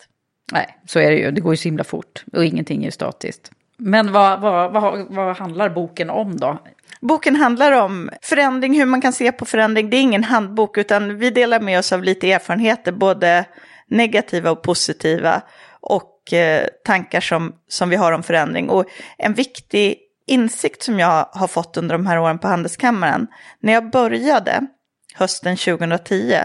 Nej, 0.52 0.78
så 0.86 0.98
är 0.98 1.10
det 1.10 1.16
ju. 1.16 1.30
Det 1.30 1.40
går 1.40 1.52
ju 1.52 1.56
så 1.56 1.68
himla 1.68 1.84
fort 1.84 2.24
och 2.32 2.44
ingenting 2.44 2.84
är 2.84 2.90
statiskt. 2.90 3.50
Men 3.76 4.12
vad, 4.12 4.40
vad, 4.40 4.72
vad, 4.72 5.06
vad 5.10 5.36
handlar 5.36 5.68
boken 5.68 6.10
om 6.10 6.36
då? 6.36 6.58
Boken 7.00 7.36
handlar 7.36 7.72
om 7.72 8.10
förändring, 8.22 8.78
hur 8.78 8.86
man 8.86 9.00
kan 9.00 9.12
se 9.12 9.32
på 9.32 9.44
förändring. 9.44 9.90
Det 9.90 9.96
är 9.96 10.00
ingen 10.00 10.24
handbok 10.24 10.78
utan 10.78 11.18
vi 11.18 11.30
delar 11.30 11.60
med 11.60 11.78
oss 11.78 11.92
av 11.92 12.02
lite 12.02 12.32
erfarenheter, 12.32 12.92
både 12.92 13.44
negativa 13.86 14.50
och 14.50 14.62
positiva. 14.62 15.42
Och 15.80 16.09
eh, 16.32 16.66
tankar 16.84 17.20
som, 17.20 17.54
som 17.68 17.90
vi 17.90 17.96
har 17.96 18.12
om 18.12 18.22
förändring. 18.22 18.70
Och 18.70 18.84
en 19.18 19.34
viktig 19.34 19.98
insikt 20.26 20.82
som 20.82 20.98
jag 20.98 21.28
har 21.32 21.46
fått 21.46 21.76
under 21.76 21.94
de 21.94 22.06
här 22.06 22.18
åren 22.18 22.38
på 22.38 22.48
Handelskammaren. 22.48 23.26
När 23.60 23.72
jag 23.72 23.90
började 23.90 24.66
hösten 25.14 25.56
2010, 25.56 26.38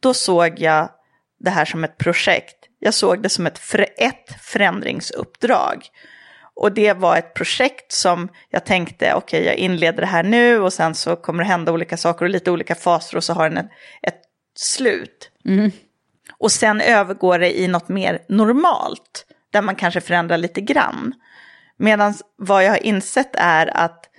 då 0.00 0.14
såg 0.14 0.58
jag 0.58 0.88
det 1.40 1.50
här 1.50 1.64
som 1.64 1.84
ett 1.84 1.98
projekt. 1.98 2.56
Jag 2.78 2.94
såg 2.94 3.22
det 3.22 3.28
som 3.28 3.46
ett, 3.46 3.58
för, 3.58 3.86
ett 3.96 4.36
förändringsuppdrag. 4.40 5.88
Och 6.54 6.72
det 6.72 6.92
var 6.92 7.16
ett 7.16 7.34
projekt 7.34 7.92
som 7.92 8.28
jag 8.50 8.64
tänkte, 8.64 9.14
okej 9.14 9.44
jag 9.44 9.54
inleder 9.54 10.00
det 10.00 10.06
här 10.06 10.22
nu 10.22 10.60
och 10.60 10.72
sen 10.72 10.94
så 10.94 11.16
kommer 11.16 11.42
det 11.42 11.48
hända 11.48 11.72
olika 11.72 11.96
saker 11.96 12.24
och 12.24 12.30
lite 12.30 12.50
olika 12.50 12.74
faser 12.74 13.16
och 13.16 13.24
så 13.24 13.32
har 13.32 13.50
den 13.50 13.58
ett, 13.58 13.68
ett 14.02 14.22
slut. 14.54 15.30
Mm. 15.44 15.70
Och 16.38 16.52
sen 16.52 16.80
övergår 16.80 17.38
det 17.38 17.60
i 17.60 17.68
något 17.68 17.88
mer 17.88 18.24
normalt, 18.28 19.26
där 19.52 19.62
man 19.62 19.76
kanske 19.76 20.00
förändrar 20.00 20.38
lite 20.38 20.60
grann. 20.60 21.14
Medan 21.76 22.14
vad 22.36 22.64
jag 22.64 22.70
har 22.70 22.86
insett 22.86 23.30
är 23.36 23.76
att 23.76 24.10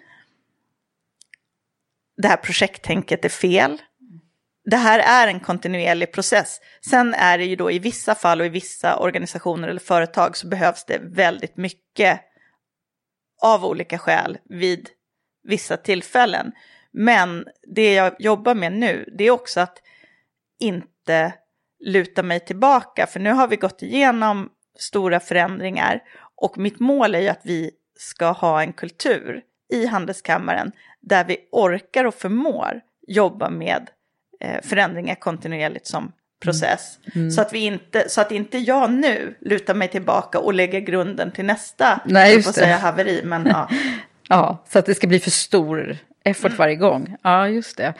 det 2.17 2.27
här 2.27 2.37
projekttänket 2.37 3.25
är 3.25 3.29
fel. 3.29 3.81
Det 4.65 4.77
här 4.77 4.99
är 4.99 5.27
en 5.27 5.39
kontinuerlig 5.39 6.11
process. 6.11 6.61
Sen 6.89 7.13
är 7.13 7.37
det 7.37 7.45
ju 7.45 7.55
då 7.55 7.71
i 7.71 7.79
vissa 7.79 8.15
fall 8.15 8.39
och 8.39 8.45
i 8.45 8.49
vissa 8.49 8.97
organisationer 8.97 9.67
eller 9.67 9.79
företag 9.79 10.37
så 10.37 10.47
behövs 10.47 10.85
det 10.85 10.99
väldigt 11.03 11.57
mycket 11.57 12.21
av 13.41 13.65
olika 13.65 13.97
skäl 13.97 14.37
vid 14.45 14.89
vissa 15.43 15.77
tillfällen. 15.77 16.51
Men 16.91 17.47
det 17.75 17.93
jag 17.93 18.15
jobbar 18.19 18.55
med 18.55 18.73
nu, 18.73 19.13
det 19.17 19.23
är 19.23 19.31
också 19.31 19.59
att 19.59 19.81
inte 20.59 21.33
luta 21.79 22.23
mig 22.23 22.39
tillbaka, 22.39 23.07
för 23.07 23.19
nu 23.19 23.31
har 23.31 23.47
vi 23.47 23.55
gått 23.55 23.81
igenom 23.81 24.49
stora 24.79 25.19
förändringar 25.19 26.01
och 26.35 26.57
mitt 26.57 26.79
mål 26.79 27.15
är 27.15 27.19
ju 27.19 27.27
att 27.27 27.41
vi 27.43 27.71
ska 27.99 28.31
ha 28.31 28.61
en 28.61 28.73
kultur 28.73 29.41
i 29.73 29.85
Handelskammaren 29.85 30.71
där 31.01 31.25
vi 31.25 31.37
orkar 31.51 32.05
och 32.05 32.15
förmår 32.15 32.81
jobba 33.07 33.49
med 33.49 33.89
eh, 34.39 34.61
förändringar 34.63 35.15
kontinuerligt 35.15 35.87
som 35.87 36.11
process. 36.39 36.99
Mm. 37.03 37.21
Mm. 37.21 37.31
Så, 37.31 37.41
att 37.41 37.53
vi 37.53 37.59
inte, 37.59 38.09
så 38.09 38.21
att 38.21 38.31
inte 38.31 38.57
jag 38.57 38.91
nu 38.91 39.35
lutar 39.41 39.73
mig 39.73 39.87
tillbaka 39.87 40.39
och 40.39 40.53
lägger 40.53 40.79
grunden 40.79 41.31
till 41.31 41.45
nästa, 41.45 42.01
Nej, 42.05 42.35
just 42.35 42.47
det. 42.47 42.53
säga 42.53 42.77
haveri, 42.77 43.21
men 43.23 43.45
ja. 43.45 43.69
ja, 44.29 44.63
så 44.67 44.79
att 44.79 44.85
det 44.85 44.95
ska 44.95 45.07
bli 45.07 45.19
för 45.19 45.31
stor 45.31 45.97
effort 46.23 46.57
varje 46.57 46.75
gång. 46.75 47.15
Ja, 47.21 47.47
just 47.47 47.77
det. 47.77 47.93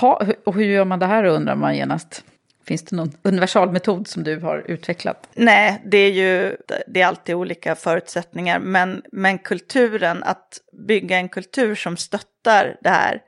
Ha, 0.00 0.22
och 0.46 0.54
hur 0.54 0.64
gör 0.64 0.84
man 0.84 0.98
det 0.98 1.06
här 1.06 1.24
undrar 1.24 1.54
man 1.54 1.76
genast. 1.76 2.24
Finns 2.68 2.82
det 2.82 2.96
någon 2.96 3.12
universalmetod 3.22 4.08
som 4.08 4.24
du 4.24 4.40
har 4.40 4.64
utvecklat? 4.70 5.28
Nej, 5.34 5.82
det 5.84 5.98
är 5.98 6.12
ju 6.12 6.56
det 6.86 7.00
är 7.00 7.06
alltid 7.06 7.34
olika 7.34 7.74
förutsättningar. 7.74 8.58
Men, 8.58 9.02
men 9.12 9.38
kulturen, 9.38 10.22
att 10.22 10.60
bygga 10.88 11.16
en 11.16 11.28
kultur 11.28 11.74
som 11.74 11.96
stöttar 11.96 12.76
det 12.82 12.88
här, 12.88 13.22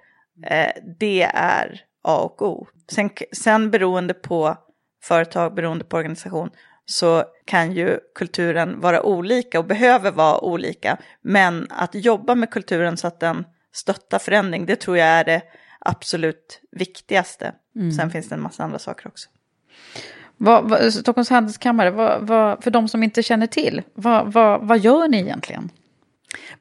eh, 0.46 0.82
det 0.98 1.22
är 1.34 1.80
A 2.02 2.16
och 2.16 2.42
O. 2.42 2.66
Sen, 2.92 3.10
sen 3.32 3.70
beroende 3.70 4.14
på 4.14 4.56
företag, 5.02 5.54
beroende 5.54 5.84
på 5.84 5.96
organisation, 5.96 6.50
så 6.84 7.24
kan 7.44 7.72
ju 7.72 7.98
kulturen 8.14 8.80
vara 8.80 9.02
olika 9.02 9.58
och 9.58 9.64
behöver 9.64 10.10
vara 10.10 10.40
olika. 10.40 10.96
Men 11.22 11.66
att 11.70 11.94
jobba 11.94 12.34
med 12.34 12.50
kulturen 12.50 12.96
så 12.96 13.06
att 13.06 13.20
den 13.20 13.44
stöttar 13.72 14.18
förändring, 14.18 14.66
det 14.66 14.76
tror 14.76 14.98
jag 14.98 15.08
är 15.08 15.24
det 15.24 15.42
absolut 15.80 16.60
viktigaste. 16.70 17.52
Mm. 17.76 17.92
Sen 17.92 18.10
finns 18.10 18.28
det 18.28 18.34
en 18.34 18.40
massa 18.40 18.64
andra 18.64 18.78
saker 18.78 19.08
också. 19.08 19.28
Vad, 20.36 20.68
vad, 20.68 20.94
Stockholms 20.94 21.30
handelskammare, 21.30 21.90
vad, 22.20 22.64
för 22.64 22.70
de 22.70 22.88
som 22.88 23.02
inte 23.02 23.22
känner 23.22 23.46
till, 23.46 23.82
vad, 23.94 24.32
vad, 24.62 24.78
gör 24.78 25.08
ni 25.08 25.20
egentligen? 25.20 25.70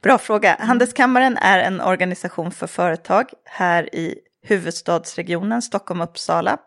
Bra 0.02 0.18
fråga. 0.18 0.58
Handelskammaren 0.60 1.38
är 1.38 1.60
en 1.60 1.82
organisation 1.82 2.52
för 2.52 2.68
företag 2.68 3.30
här 3.46 3.96
i 3.96 4.16
huvudstadsregionen 4.42 5.62
Stockholm-Uppsala. 5.62 6.58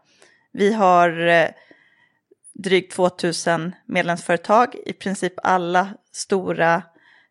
Vi 0.52 0.72
har 0.72 1.26
eh, 1.26 1.48
drygt 2.54 2.92
2000 2.92 3.74
medlemsföretag, 3.86 4.74
i 4.86 4.92
princip 4.92 5.32
alla 5.42 5.88
stora 6.12 6.82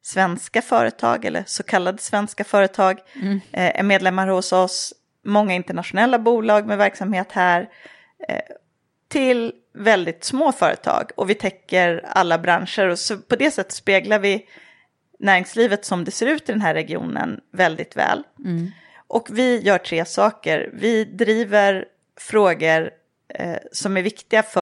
svenska 0.02 0.62
företag 0.62 1.26
eller 1.26 1.44
så 1.48 1.64
kallade 1.64 1.98
svenska 1.98 2.44
företag 2.44 3.00
mm. 3.14 3.40
eh, 3.52 3.80
är 3.80 3.84
medlemmar 3.84 4.28
hos 4.28 4.54
oss. 4.54 4.94
Många 5.24 5.54
internationella 5.54 6.20
bolag 6.20 6.68
med 6.68 6.78
verksamhet 6.78 7.32
här 7.32 7.70
eh, 8.28 8.42
till 9.08 9.54
väldigt 9.74 10.24
små 10.24 10.52
företag 10.52 11.12
och 11.16 11.30
vi 11.30 11.36
täcker 11.36 12.06
alla 12.08 12.38
branscher 12.38 12.88
och 12.88 13.00
så 13.00 13.18
på 13.18 13.36
det 13.36 13.52
sättet 13.52 13.72
speglar 13.72 14.20
vi 14.20 14.46
näringslivet 15.20 15.86
som 15.86 16.04
det 16.04 16.12
ser 16.12 16.26
ut 16.26 16.50
i 16.50 16.52
den 16.52 16.62
här 16.62 16.74
regionen 16.74 17.40
väldigt 17.52 17.98
väl. 17.98 18.24
Mm. 18.46 18.72
Och 19.08 19.28
vi 19.32 19.60
gör 19.60 19.78
tre 19.78 20.06
saker. 20.06 20.70
Vi 20.74 21.06
driver 21.06 21.86
frågor 22.18 22.92
eh, 23.34 23.58
som 23.72 23.98
är 23.98 24.02
viktiga 24.02 24.44
för 24.44 24.62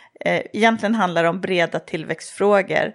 Eh, 0.25 0.41
Egentligen 0.53 0.95
handlar 0.95 1.23
det 1.23 1.29
om 1.29 1.41
breda 1.41 1.79
tillväxtfrågor. 1.79 2.93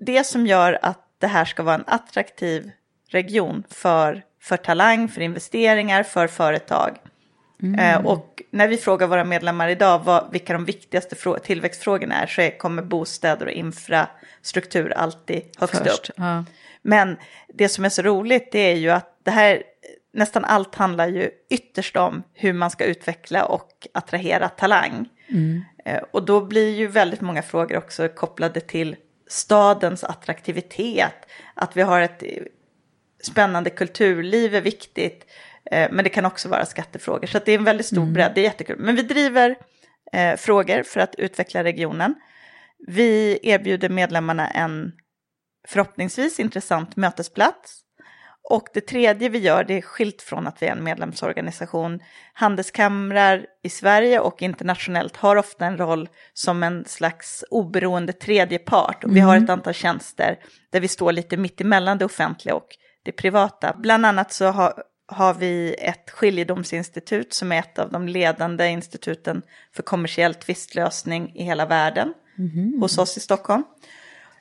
Det 0.00 0.24
som 0.24 0.46
gör 0.46 0.78
att 0.82 1.06
det 1.18 1.26
här 1.26 1.44
ska 1.44 1.62
vara 1.62 1.74
en 1.74 1.84
attraktiv 1.86 2.70
region 3.08 3.62
för, 3.70 4.22
för 4.42 4.56
talang, 4.56 5.08
för 5.08 5.20
investeringar, 5.20 6.02
för 6.02 6.26
företag. 6.26 6.96
Eh, 7.78 8.06
Och 8.06 8.42
när 8.50 8.68
vi 8.68 8.76
frågar 8.76 9.06
våra 9.06 9.24
medlemmar 9.24 9.68
idag 9.68 9.98
vad, 10.04 10.32
vilka 10.32 10.52
de 10.52 10.64
viktigaste 10.64 11.14
frå- 11.14 11.38
tillväxtfrågorna 11.38 12.14
är 12.22 12.26
så 12.26 12.40
är, 12.40 12.58
kommer 12.58 12.82
bostäder 12.82 13.46
och 13.46 13.52
infrastruktur 13.52 14.92
alltid 14.92 15.42
högst 15.58 15.76
Först, 15.76 16.08
upp. 16.10 16.14
ja. 16.18 16.44
Men 16.82 17.16
det 17.54 17.68
som 17.68 17.84
är 17.84 17.88
så 17.88 18.02
roligt 18.02 18.52
det 18.52 18.58
är 18.58 18.74
ju 18.76 18.90
att 18.90 19.20
det 19.22 19.30
här, 19.30 19.62
nästan 20.12 20.44
allt 20.44 20.74
handlar 20.74 21.08
ju 21.08 21.30
ytterst 21.50 21.96
om 21.96 22.22
hur 22.34 22.52
man 22.52 22.70
ska 22.70 22.84
utveckla 22.84 23.44
och 23.44 23.88
attrahera 23.94 24.48
talang. 24.48 25.08
Mm. 25.28 25.64
Eh, 25.84 26.02
Och 26.10 26.24
då 26.24 26.40
blir 26.40 26.74
ju 26.74 26.86
väldigt 26.86 27.20
många 27.20 27.42
frågor 27.42 27.76
också 27.76 28.08
kopplade 28.08 28.60
till 28.60 28.96
stadens 29.28 30.04
attraktivitet. 30.04 31.14
Att 31.54 31.76
vi 31.76 31.82
har 31.82 32.00
ett 32.00 32.22
eh, 32.22 32.42
spännande 33.22 33.70
kulturliv 33.70 34.54
är 34.54 34.60
viktigt. 34.60 35.26
eh, 35.70 35.88
Men 35.92 36.04
det 36.04 36.10
kan 36.10 36.24
också 36.26 36.48
vara 36.48 36.66
skattefrågor. 36.66 37.26
Så 37.26 37.38
det 37.44 37.52
är 37.52 37.58
en 37.58 37.64
väldigt 37.64 37.86
stor 37.86 38.06
bredd, 38.06 38.32
det 38.34 38.40
är 38.40 38.44
jättekul. 38.44 38.78
Men 38.78 38.96
vi 38.96 39.02
driver 39.02 39.56
eh, 40.12 40.36
frågor 40.36 40.82
för 40.82 41.00
att 41.00 41.14
utveckla 41.14 41.64
regionen. 41.64 42.14
Vi 42.86 43.38
erbjuder 43.42 43.88
medlemmarna 43.88 44.48
en 44.50 44.92
förhoppningsvis 45.68 46.40
intressant 46.40 46.96
mötesplats. 46.96 47.80
Och 48.48 48.68
det 48.74 48.80
tredje 48.80 49.28
vi 49.28 49.38
gör, 49.38 49.64
det 49.64 49.74
är 49.74 49.82
skilt 49.82 50.22
från 50.22 50.46
att 50.46 50.62
vi 50.62 50.66
är 50.66 50.72
en 50.72 50.84
medlemsorganisation. 50.84 52.00
Handelskamrar 52.32 53.46
i 53.62 53.68
Sverige 53.68 54.20
och 54.20 54.42
internationellt 54.42 55.16
har 55.16 55.36
ofta 55.36 55.66
en 55.66 55.76
roll 55.76 56.08
som 56.34 56.62
en 56.62 56.84
slags 56.84 57.44
oberoende 57.50 58.12
tredje 58.12 58.58
part. 58.58 59.04
Och 59.04 59.16
vi 59.16 59.20
har 59.20 59.36
ett 59.36 59.50
antal 59.50 59.74
tjänster 59.74 60.38
där 60.70 60.80
vi 60.80 60.88
står 60.88 61.12
lite 61.12 61.36
mitt 61.36 61.60
emellan 61.60 61.98
det 61.98 62.04
offentliga 62.04 62.54
och 62.54 62.68
det 63.02 63.12
privata. 63.12 63.76
Bland 63.78 64.06
annat 64.06 64.32
så 64.32 64.46
har, 64.46 64.82
har 65.06 65.34
vi 65.34 65.74
ett 65.78 66.10
skiljedomsinstitut 66.10 67.32
som 67.32 67.52
är 67.52 67.58
ett 67.58 67.78
av 67.78 67.92
de 67.92 68.08
ledande 68.08 68.66
instituten 68.66 69.42
för 69.74 69.82
kommersiell 69.82 70.34
tvistlösning 70.34 71.36
i 71.36 71.44
hela 71.44 71.66
världen 71.66 72.14
hos 72.80 72.98
oss 72.98 73.16
i 73.16 73.20
Stockholm. 73.20 73.64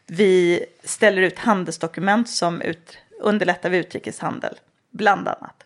Vi 0.07 0.65
ställer 0.83 1.21
ut 1.21 1.39
handelsdokument 1.39 2.29
som 2.29 2.61
ut, 2.61 2.97
underlättar 3.19 3.69
vid 3.69 3.79
utrikeshandel, 3.79 4.55
bland 4.91 5.27
annat. 5.27 5.63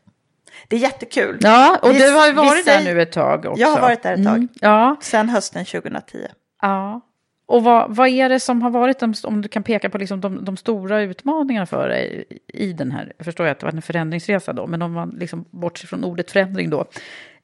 Det 0.67 0.75
är 0.75 0.79
jättekul. 0.79 1.37
Ja, 1.41 1.79
och 1.81 1.89
Vi- 1.89 1.99
du 1.99 2.11
har 2.11 2.25
ju 2.27 2.31
vi 2.31 2.37
varit 2.37 2.65
där 2.65 2.77
säger- 2.79 2.93
nu 2.95 3.01
ett 3.01 3.11
tag 3.11 3.45
också. 3.45 3.61
Jag 3.61 3.67
har 3.67 3.81
varit 3.81 4.03
där 4.03 4.13
ett 4.13 4.23
tag, 4.25 4.35
Mm, 4.35 4.47
Ja, 4.61 4.95
sedan 5.01 5.29
hösten 5.29 5.65
2010. 5.65 6.27
ja. 6.61 7.01
Och 7.45 7.63
vad, 7.63 7.95
vad 7.95 8.07
är 8.07 8.29
det 8.29 8.39
som 8.39 8.61
har 8.61 8.69
varit, 8.69 8.99
de, 8.99 9.13
om 9.23 9.41
du 9.41 9.47
kan 9.47 9.63
peka 9.63 9.89
på 9.89 9.97
liksom 9.97 10.21
de, 10.21 10.45
de 10.45 10.57
stora 10.57 11.01
utmaningarna 11.01 11.65
för 11.65 11.87
dig 11.89 12.25
i 12.47 12.73
den 12.73 12.91
här, 12.91 13.13
jag 13.17 13.25
förstår 13.25 13.45
att 13.45 13.59
det 13.59 13.65
var 13.65 13.73
en 13.73 13.81
förändringsresa 13.81 14.53
då, 14.53 14.67
men 14.67 14.81
om 14.81 14.91
man 14.93 15.09
liksom 15.09 15.45
bortser 15.51 15.87
från 15.87 16.03
ordet 16.03 16.31
förändring 16.31 16.69
då, 16.69 16.85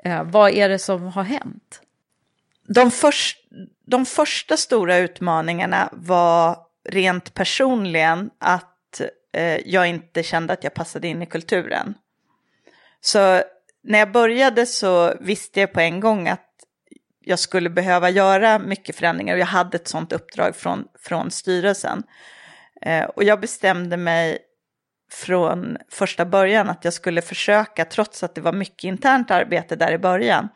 eh, 0.03 0.23
vad 0.23 0.51
är 0.51 0.69
det 0.69 0.79
som 0.79 1.03
har 1.07 1.23
hänt? 1.23 1.81
De, 2.67 2.91
först, 2.91 3.37
de 3.85 4.05
första 4.05 4.57
stora 4.57 4.97
utmaningarna 4.97 5.89
var 5.91 6.57
rent 6.89 7.33
personligen 7.33 8.29
att 8.39 9.01
jag 9.65 9.87
inte 9.87 10.23
kände 10.23 10.53
att 10.53 10.63
jag 10.63 10.73
passade 10.73 11.07
in 11.07 11.21
i 11.21 11.25
kulturen. 11.25 11.93
Så 13.01 13.43
när 13.83 13.99
jag 13.99 14.11
började 14.11 14.65
så 14.65 15.13
visste 15.19 15.59
jag 15.59 15.73
på 15.73 15.79
en 15.79 15.99
gång 15.99 16.27
att 16.27 16.45
jag 17.19 17.39
skulle 17.39 17.69
behöva 17.69 18.09
göra 18.09 18.59
mycket 18.59 18.95
förändringar 18.95 19.33
och 19.33 19.39
jag 19.39 19.45
hade 19.45 19.77
ett 19.77 19.87
sånt 19.87 20.13
uppdrag 20.13 20.55
från, 20.55 20.87
från 20.99 21.31
styrelsen. 21.31 22.03
Eh, 22.81 23.03
och 23.03 23.23
jag 23.23 23.39
bestämde 23.39 23.97
mig 23.97 24.37
från 25.11 25.77
första 25.89 26.25
början 26.25 26.69
att 26.69 26.83
jag 26.83 26.93
skulle 26.93 27.21
försöka, 27.21 27.85
trots 27.85 28.23
att 28.23 28.35
det 28.35 28.41
var 28.41 28.53
mycket 28.53 28.83
internt 28.83 29.31
arbete 29.31 29.75
där 29.75 29.91
i 29.91 29.97
början, 29.97 30.49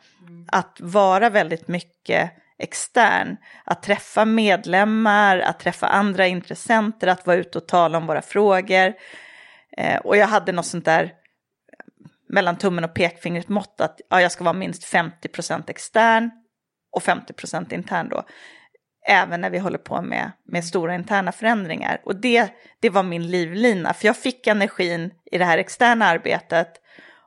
att 0.48 0.76
vara 0.80 1.30
väldigt 1.30 1.68
mycket 1.68 2.30
extern. 2.58 3.36
Att 3.64 3.82
träffa 3.82 4.24
medlemmar, 4.24 5.38
att 5.38 5.60
träffa 5.60 5.86
andra 5.86 6.26
intressenter, 6.26 7.06
att 7.06 7.26
vara 7.26 7.36
ute 7.36 7.58
och 7.58 7.68
tala 7.68 7.98
om 7.98 8.06
våra 8.06 8.22
frågor. 8.22 8.94
Eh, 9.76 9.98
och 9.98 10.16
jag 10.16 10.26
hade 10.26 10.52
något 10.52 10.66
sånt 10.66 10.84
där 10.84 11.04
eh, 11.04 11.10
mellan 12.28 12.58
tummen 12.58 12.84
och 12.84 12.94
pekfingret 12.94 13.48
mått 13.48 13.80
att 13.80 14.00
ja, 14.08 14.20
jag 14.20 14.32
ska 14.32 14.44
vara 14.44 14.54
minst 14.54 14.92
50% 14.94 15.62
extern 15.70 16.30
och 16.92 17.02
50% 17.02 17.74
intern 17.74 18.08
då. 18.08 18.24
Även 19.06 19.40
när 19.40 19.50
vi 19.50 19.58
håller 19.58 19.78
på 19.78 20.02
med, 20.02 20.32
med 20.44 20.64
stora 20.64 20.94
interna 20.94 21.32
förändringar. 21.32 22.00
Och 22.04 22.16
det, 22.16 22.52
det 22.80 22.90
var 22.90 23.02
min 23.02 23.26
livlina, 23.26 23.94
för 23.94 24.06
jag 24.06 24.16
fick 24.16 24.46
energin 24.46 25.10
i 25.32 25.38
det 25.38 25.44
här 25.44 25.58
externa 25.58 26.06
arbetet 26.06 26.80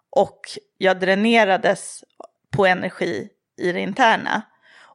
och 0.10 0.40
jag 0.78 1.00
dränerades 1.00 2.04
på 2.52 2.66
energi 2.66 3.30
i 3.58 3.72
det 3.72 3.80
interna. 3.80 4.42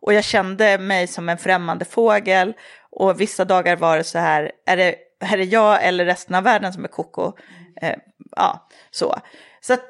Och 0.03 0.13
jag 0.15 0.25
kände 0.25 0.79
mig 0.79 1.07
som 1.07 1.29
en 1.29 1.39
främmande 1.39 1.85
fågel 1.85 2.53
och 2.91 3.21
vissa 3.21 3.45
dagar 3.45 3.77
var 3.77 3.97
det 3.97 4.05
så 4.05 4.19
här, 4.19 4.53
är 4.67 4.77
det, 4.77 4.95
är 5.21 5.37
det 5.37 5.45
jag 5.45 5.85
eller 5.85 6.05
resten 6.05 6.35
av 6.35 6.45
världen 6.45 6.73
som 6.73 6.85
är 6.85 6.89
koko? 6.89 7.33
Eh, 7.83 7.97
ja, 8.37 8.69
så. 8.91 9.17
Så 9.61 9.73
att 9.73 9.85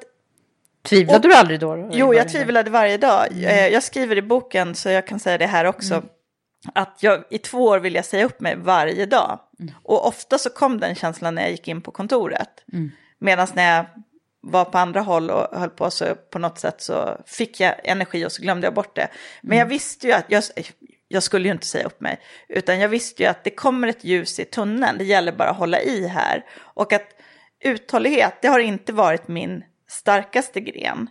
Tvivlade 0.83 1.29
du 1.29 1.35
aldrig 1.35 1.61
då? 1.61 1.77
då? 1.77 1.89
Jo, 1.93 2.15
jag 2.15 2.29
tvivlade 2.29 2.71
varje 2.71 2.97
dag. 2.97 3.27
Eh, 3.33 3.69
Jag 3.69 3.83
skriver 3.83 4.17
i 4.19 4.23
boken, 4.23 4.75
så 4.75 4.89
jag 4.89 5.07
kan 5.07 5.21
säga 5.21 5.39
det 5.39 5.47
här 5.47 5.65
också, 5.65 6.03
att 6.75 6.99
jag 7.03 7.25
i 7.31 7.39
två 7.39 7.65
år 7.65 7.79
vill 7.79 7.95
jag 7.95 8.05
säga 8.05 8.25
upp 8.25 8.41
mig 8.41 8.57
varje 8.57 9.07
dag. 9.07 9.39
Och 9.83 10.07
ofta 10.09 10.39
så 10.39 10.51
kom 10.51 10.81
den 10.81 10.95
känslan 10.95 11.35
när 11.35 11.43
jag 11.43 11.51
gick 11.51 11.69
in 11.69 11.83
på 11.83 11.91
kontoret. 11.91 12.65
Medan 13.19 13.47
när 13.55 13.77
jag 13.77 13.87
var 14.43 14.65
på 14.65 14.79
andra 14.79 15.01
håll 15.01 15.31
och 15.31 15.59
höll 15.59 15.71
på 15.71 15.91
så 15.91 16.15
på 16.15 16.39
något 16.39 16.59
sätt 16.59 16.81
så 16.81 17.23
fick 17.27 17.61
jag 17.61 17.75
energi 17.85 18.27
och 18.27 18.33
så 18.33 18.43
glömde 18.43 18.67
jag 18.67 18.75
bort 18.75 18.97
det. 18.97 19.09
Men 19.43 19.59
jag 19.59 19.67
visste 19.67 20.07
ju 20.07 20.13
att 20.13 20.25
jag, 20.29 20.43
jag 21.09 21.23
skulle 21.23 21.49
ju 21.49 21.53
inte 21.53 21.67
säga 21.67 21.85
upp 21.85 22.01
mig, 22.01 22.21
utan 22.49 22.81
jag 22.81 22.89
visste 22.89 23.23
ju 23.23 23.29
att 23.29 23.45
det 23.45 23.51
kommer 23.51 23.89
ett 23.89 24.05
ljus 24.05 24.41
i 24.41 24.45
tunneln, 24.45 24.99
det 24.99 25.05
gäller 25.05 25.33
bara 25.33 25.51
att 25.51 25.57
hålla 25.57 25.81
i 25.81 26.07
här. 26.07 26.45
Och 26.59 26.93
att 26.93 27.09
uthållighet, 27.61 28.35
det 28.43 28.49
har 28.49 28.59
inte 28.59 28.93
varit 28.93 29.29
min 29.29 29.65
starkaste 29.89 30.61
gren. 30.61 31.09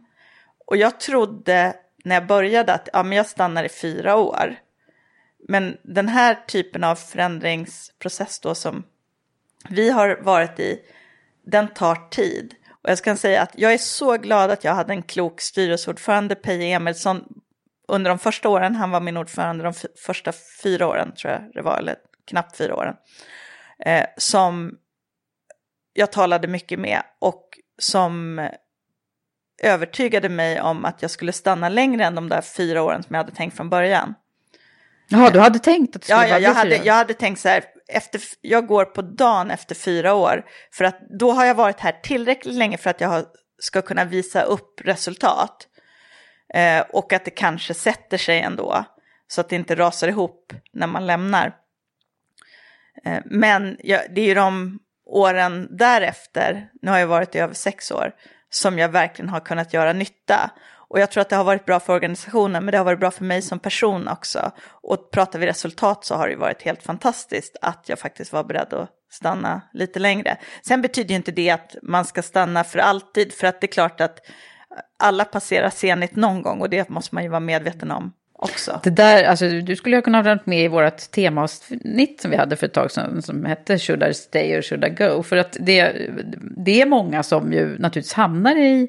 Och 0.65 0.77
jag 0.77 0.99
trodde 0.99 1.75
när 2.03 2.15
jag 2.15 2.27
började 2.27 2.73
att 2.73 2.89
ja, 2.93 3.03
men 3.03 3.17
jag 3.17 3.25
stannar 3.25 3.63
i 3.63 3.69
fyra 3.69 4.15
år. 4.15 4.55
Men 5.47 5.77
den 5.84 6.07
här 6.07 6.36
typen 6.47 6.84
av 6.84 6.95
förändringsprocess 6.95 8.39
då 8.39 8.55
som 8.55 8.84
vi 9.69 9.89
har 9.89 10.19
varit 10.21 10.59
i, 10.59 10.79
den 11.45 11.67
tar 11.67 12.09
tid. 12.09 12.55
Och 12.84 12.89
jag 12.89 12.97
ska 12.97 13.15
säga 13.15 13.41
att 13.41 13.51
jag 13.55 13.73
är 13.73 13.77
så 13.77 14.17
glad 14.17 14.51
att 14.51 14.63
jag 14.63 14.73
hade 14.73 14.93
en 14.93 15.03
klok 15.03 15.41
styrelseordförande, 15.41 16.36
Peje 16.36 16.75
Emilsson, 16.75 17.23
under 17.88 18.09
de 18.09 18.19
första 18.19 18.49
åren. 18.49 18.75
Han 18.75 18.91
var 18.91 18.99
min 18.99 19.17
ordförande 19.17 19.63
de 19.63 19.73
första 20.05 20.32
fyra 20.63 20.88
åren, 20.88 21.11
tror 21.15 21.34
jag 21.34 21.41
det 21.53 21.61
var, 21.61 21.77
eller 21.77 21.95
knappt 22.27 22.57
fyra 22.57 22.75
åren. 22.75 22.95
Eh, 23.86 24.05
som 24.17 24.77
jag 25.93 26.11
talade 26.11 26.47
mycket 26.47 26.79
med 26.79 27.03
och 27.19 27.59
som 27.79 28.41
övertygade 29.63 30.29
mig 30.29 30.61
om 30.61 30.86
att 30.86 31.01
jag 31.01 31.11
skulle 31.11 31.34
stanna 31.34 31.69
längre 31.69 32.05
än 32.05 32.15
de 32.15 32.29
där 32.29 32.41
fyra 32.41 32.82
åren 32.82 33.03
som 33.03 33.15
jag 33.15 33.23
hade 33.23 33.36
tänkt 33.36 33.57
från 33.57 33.69
början. 33.69 34.13
Jaha, 35.07 35.29
du 35.29 35.39
hade 35.39 35.59
tänkt 35.59 35.95
att 35.95 36.01
det 36.01 36.05
skulle 36.05 36.19
Ja, 36.19 36.27
ja 36.27 36.34
vara 36.34 36.41
jag, 36.41 36.51
det 36.53 36.57
hade, 36.57 36.75
jag 36.75 36.93
hade 36.93 37.13
tänkt 37.13 37.39
så 37.39 37.49
här, 37.49 37.63
efter, 37.92 38.22
jag 38.42 38.68
går 38.68 38.86
på 38.86 39.02
dagen 39.02 39.52
efter 39.52 39.76
fyra 39.76 40.14
år, 40.14 40.46
för 40.72 40.86
att 40.86 41.00
då 41.20 41.32
har 41.32 41.46
jag 41.46 41.56
varit 41.56 41.80
här 41.80 42.00
tillräckligt 42.04 42.56
länge 42.56 42.78
för 42.78 42.89
att 42.89 43.02
jag 43.02 43.10
har, 43.10 43.26
ska 43.60 43.82
kunna 43.82 44.06
visa 44.06 44.42
upp 44.42 44.82
resultat. 44.84 45.68
Eh, 46.54 46.82
och 46.89 47.14
att 47.14 47.26
det 47.26 47.32
kanske 47.32 47.74
sätter 47.74 48.18
sig 48.18 48.39
ändå, 48.39 48.86
så 49.28 49.42
att 49.42 49.50
det 49.50 49.56
inte 49.56 49.76
rasar 49.76 50.08
ihop 50.08 50.54
när 50.74 50.88
man 50.88 51.08
lämnar. 51.08 51.56
Eh, 53.06 53.20
men 53.26 53.78
jag, 53.80 54.02
det 54.16 54.22
är 54.22 54.26
ju 54.26 54.34
de 54.34 54.80
åren 55.06 55.68
därefter, 55.72 56.70
nu 56.82 56.92
har 56.92 56.98
jag 56.98 57.08
varit 57.08 57.36
i 57.36 57.39
över 57.39 57.54
sex 57.54 57.92
år, 57.92 58.12
som 58.50 58.80
jag 58.80 58.89
verkligen 58.89 59.30
har 59.30 59.39
kunnat 59.39 59.74
göra 59.74 59.94
nytta. 59.94 60.52
Och 60.92 61.00
jag 61.00 61.12
tror 61.12 61.22
att 61.22 61.30
det 61.30 61.36
har 61.36 61.44
varit 61.44 61.66
bra 61.66 61.80
för 61.80 61.94
organisationen, 61.94 62.66
men 62.66 62.72
det 62.72 62.78
har 62.78 62.86
varit 62.86 63.00
bra 63.00 63.12
för 63.12 63.24
mig 63.24 63.42
som 63.42 63.60
person 63.60 64.08
också. 64.08 64.52
Och 64.82 65.12
pratar 65.12 65.39
vi 65.39 65.48
resultat 65.48 66.06
så 66.06 66.16
har 66.16 66.28
det 66.28 66.36
varit 66.36 66.62
helt 66.62 66.84
fantastiskt 66.84 67.58
att 67.62 67.84
jag 67.88 68.00
faktiskt 68.00 68.34
var 68.34 68.44
beredd 68.44 68.74
att 68.74 68.89
stanna 69.12 69.62
lite 69.74 70.00
längre. 70.00 70.38
Sen 70.68 70.82
betyder 70.82 71.10
ju 71.10 71.16
inte 71.16 71.32
det 71.32 71.50
att 71.50 71.76
man 71.82 72.06
ska 72.06 72.22
stanna 72.22 72.64
för 72.64 72.80
alltid, 72.80 73.34
för 73.34 73.48
att 73.48 73.62
det 73.62 73.66
är 73.66 73.72
klart 73.72 74.02
att 74.02 74.20
alla 75.00 75.26
passerar 75.26 75.70
senigt 75.70 76.16
någon 76.16 76.42
gång 76.42 76.62
och 76.62 76.70
det 76.70 76.89
måste 76.89 77.16
man 77.16 77.24
ju 77.24 77.30
vara 77.30 77.39
medveten 77.39 77.92
om 77.92 78.14
också. 78.34 78.80
Det 78.84 78.89
där, 78.89 79.24
alltså, 79.24 79.50
du 79.50 79.76
skulle 79.76 79.98
ha 79.98 80.02
kunnat 80.02 80.26
ha 80.26 80.34
varit 80.34 80.46
med 80.46 80.64
i 80.64 80.68
vårt 80.68 81.12
temaavsnitt 81.12 82.22
som 82.22 82.32
vi 82.32 82.38
hade 82.38 82.56
för 82.56 82.66
ett 82.66 82.74
tag 82.74 82.92
sedan 82.92 83.22
som 83.22 83.46
hette 83.46 83.80
Should 83.80 84.04
I 84.04 84.14
stay 84.14 84.58
or 84.58 84.62
should 84.62 84.86
I 84.86 84.89
go? 84.89 85.24
För 85.24 85.38
att 85.38 85.58
det, 85.60 86.10
det 86.66 86.82
är 86.82 86.86
många 86.86 87.24
som 87.24 87.54
ju 87.54 87.78
naturligtvis 87.80 88.14
hamnar 88.14 88.56
i, 88.56 88.88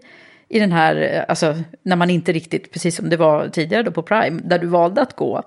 i 0.53 0.59
den 0.59 0.73
här, 0.73 1.25
alltså 1.29 1.55
när 1.83 1.97
man 1.97 2.11
inte 2.11 2.33
riktigt, 2.33 2.73
precis 2.73 2.97
som 2.97 3.11
det 3.11 3.17
var 3.17 3.49
tidigare 3.49 3.83
då 3.83 3.91
på 3.93 4.03
Prime, 4.03 4.41
där 4.45 4.59
du 4.59 4.67
valde 4.67 5.03
att 5.03 5.17
gå. 5.17 5.43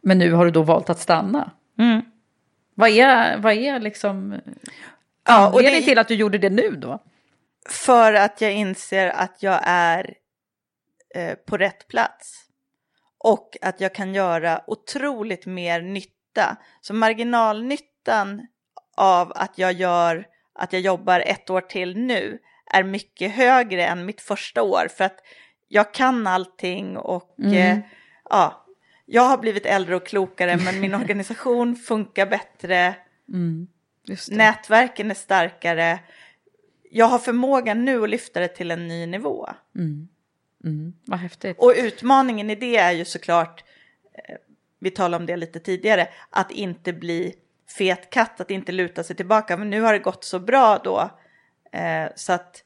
Men 0.00 0.18
nu 0.18 0.32
har 0.32 0.44
du 0.44 0.50
då 0.50 0.62
valt 0.62 0.90
att 0.90 0.98
stanna. 0.98 1.50
Mm. 1.78 2.02
Vad 2.74 2.88
är, 2.90 3.38
vad 3.38 3.52
är 3.52 3.80
liksom 3.80 4.34
Ja, 5.26 5.52
och 5.52 5.62
det- 5.62 5.82
till 5.82 5.98
att 5.98 6.08
du 6.08 6.14
gjorde 6.14 6.38
det 6.38 6.50
nu 6.50 6.70
då? 6.70 7.02
För 7.68 8.12
att 8.12 8.40
jag 8.40 8.52
inser 8.52 9.06
att 9.08 9.42
jag 9.42 9.60
är 9.62 10.14
eh, 11.14 11.34
på 11.34 11.56
rätt 11.56 11.88
plats. 11.88 12.42
Och 13.18 13.56
att 13.62 13.80
jag 13.80 13.94
kan 13.94 14.14
göra 14.14 14.60
otroligt 14.66 15.46
mer 15.46 15.82
nytta. 15.82 16.56
Så 16.80 16.94
marginalnyttan 16.94 18.46
av 18.96 19.32
att 19.34 19.58
jag 19.58 19.72
gör 19.72 20.26
att 20.58 20.72
jag 20.72 20.82
jobbar 20.82 21.20
ett 21.20 21.50
år 21.50 21.60
till 21.60 21.96
nu 21.98 22.38
är 22.70 22.82
mycket 22.84 23.32
högre 23.32 23.86
än 23.86 24.06
mitt 24.06 24.20
första 24.20 24.62
år. 24.62 24.88
För 24.96 25.04
att 25.04 25.18
jag 25.68 25.94
kan 25.94 26.26
allting 26.26 26.96
och 26.96 27.34
Mm. 27.38 27.52
eh, 27.54 27.78
ja, 28.30 28.66
jag 29.06 29.22
har 29.22 29.38
blivit 29.38 29.66
äldre 29.66 29.96
och 29.96 30.06
klokare 30.06 30.56
men 30.56 30.80
min 30.80 30.94
organisation 31.00 31.76
funkar 31.76 32.26
bättre. 32.26 32.94
Mm. 33.28 33.66
Nätverken 34.30 35.10
är 35.10 35.14
starkare. 35.14 35.98
Jag 36.90 37.06
har 37.06 37.18
förmågan 37.18 37.84
nu 37.84 38.02
att 38.02 38.10
lyfta 38.10 38.40
det 38.40 38.48
till 38.48 38.70
en 38.70 38.88
ny 38.88 39.06
nivå. 39.06 39.48
Mm. 39.76 40.08
Mm. 40.64 40.92
Vad 41.04 41.18
häftigt. 41.18 41.56
Och 41.58 41.74
utmaningen 41.76 42.50
i 42.50 42.54
det 42.54 42.76
är 42.76 42.92
ju 42.92 43.04
såklart, 43.04 43.64
eh, 44.14 44.36
vi 44.78 44.90
talade 44.90 45.22
om 45.22 45.26
det 45.26 45.36
lite 45.36 45.60
tidigare, 45.60 46.08
att 46.30 46.50
inte 46.50 46.92
bli 46.92 47.34
fet 47.78 48.10
katt, 48.10 48.40
att 48.40 48.50
inte 48.50 48.72
luta 48.72 49.04
sig 49.04 49.16
tillbaka. 49.16 49.56
Men 49.56 49.70
nu 49.70 49.80
har 49.80 49.92
det 49.92 49.98
gått 49.98 50.24
så 50.24 50.38
bra 50.38 50.78
då, 50.84 51.10
eh, 51.76 52.12
så 52.14 52.32
att, 52.32 52.62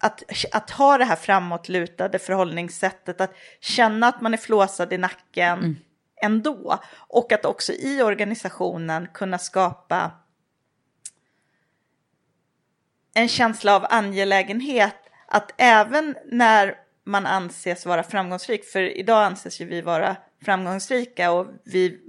att, 0.00 0.22
att 0.52 0.70
ha 0.70 0.98
det 0.98 1.04
här 1.04 1.16
framåtlutade 1.16 2.18
förhållningssättet, 2.18 3.20
att 3.20 3.34
känna 3.60 4.08
att 4.08 4.20
man 4.20 4.34
är 4.34 4.38
flåsad 4.38 4.92
i 4.92 4.98
nacken 4.98 5.78
ändå. 6.22 6.78
Och 6.94 7.32
att 7.32 7.44
också 7.44 7.72
i 7.72 8.02
organisationen 8.02 9.08
kunna 9.12 9.38
skapa 9.38 10.10
en 13.14 13.28
känsla 13.28 13.76
av 13.76 13.86
angelägenhet 13.90 14.96
att 15.26 15.54
även 15.56 16.16
när 16.26 16.74
man 17.04 17.26
anses 17.26 17.86
vara 17.86 18.02
framgångsrik, 18.02 18.64
för 18.64 18.82
idag 18.82 19.24
anses 19.24 19.60
ju 19.60 19.64
vi 19.64 19.80
vara 19.80 20.16
framgångsrika 20.44 21.32
och 21.32 21.46
vi 21.64 22.00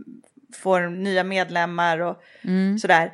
får 0.56 0.82
nya 0.82 1.24
medlemmar 1.24 2.00
och 2.00 2.24
Mm. 2.42 2.80
sådär. 2.80 3.14